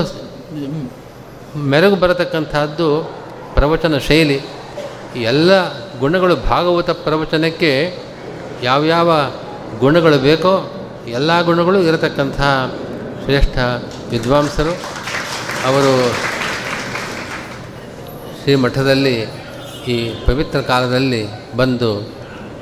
ಮೆರಗು 1.59 1.97
ಬರತಕ್ಕಂಥದ್ದು 1.97 3.13
ಪ್ರವಚನ 3.55 3.99
ಶೈಲಿ. 3.99 4.41
ಎಲ್ಲ 5.17 5.73
ಗುಣಗಳು 5.99 6.37
ಭಾಗವತ 6.37 6.91
ಪ್ರವಚನಕ್ಕೆ 6.91 7.99
ಯಾವ್ಯಾವ 8.63 9.13
ಗುಣಗಳು 9.79 10.19
ಬೇಕೋ 10.19 10.73
ಎಲ್ಲ 11.09 11.43
ಗುಣಗಳು 11.43 11.83
ಇರತಕ್ಕಂಥ 11.83 12.41
ಶ್ರೇಷ್ಠ 13.25 13.59
ವಿದ್ವಾಂಸರು. 14.11 14.71
ಅವರು 15.67 16.13
ಶ್ರೀಮಠದಲ್ಲಿ 18.47 19.27
ಈ 19.89 20.15
ಪವಿತ್ರ 20.27 20.61
ಕಾಲದಲ್ಲಿ 20.61 21.53
ಬಂದು 21.57 22.13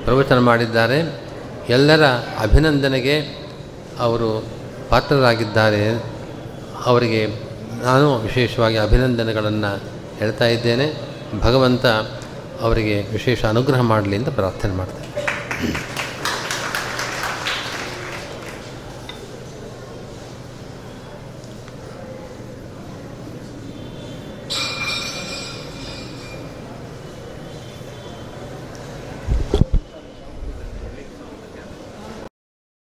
ಪ್ರವಚನ 0.04 0.38
ಮಾಡಿದ್ದಾರೆ. 0.38 1.24
ಎಲ್ಲರ 1.68 2.04
ಅಭಿನಂದನೆಗೆ 2.40 3.20
ಅವರು 3.98 4.46
ಪಾತ್ರರಾಗಿದ್ದಾರೆ. 4.88 6.04
ಅವರಿಗೆ 6.84 7.26
ನಾನು 7.82 8.18
ವಿಶೇಷವಾಗಿ 8.18 8.76
ಅಭಿನಂದನೆಗಳನ್ನು 8.76 9.80
ಹೇಳ್ತಾ 10.18 10.44
ಇದ್ದೇನೆ. 10.44 10.92
ಭಗವಂತ 11.40 11.86
ಅವರಿಗೆ 12.60 13.02
ವಿಶೇಷ 13.12 13.44
ಅನುಗ್ರಹ 13.44 13.80
ಮಾಡಲಿ 13.80 14.16
ಅಂತ 14.16 14.28
ಪ್ರಾರ್ಥನೆ 14.28 14.72
ಮಾಡ್ತೇನೆ. 14.72 15.93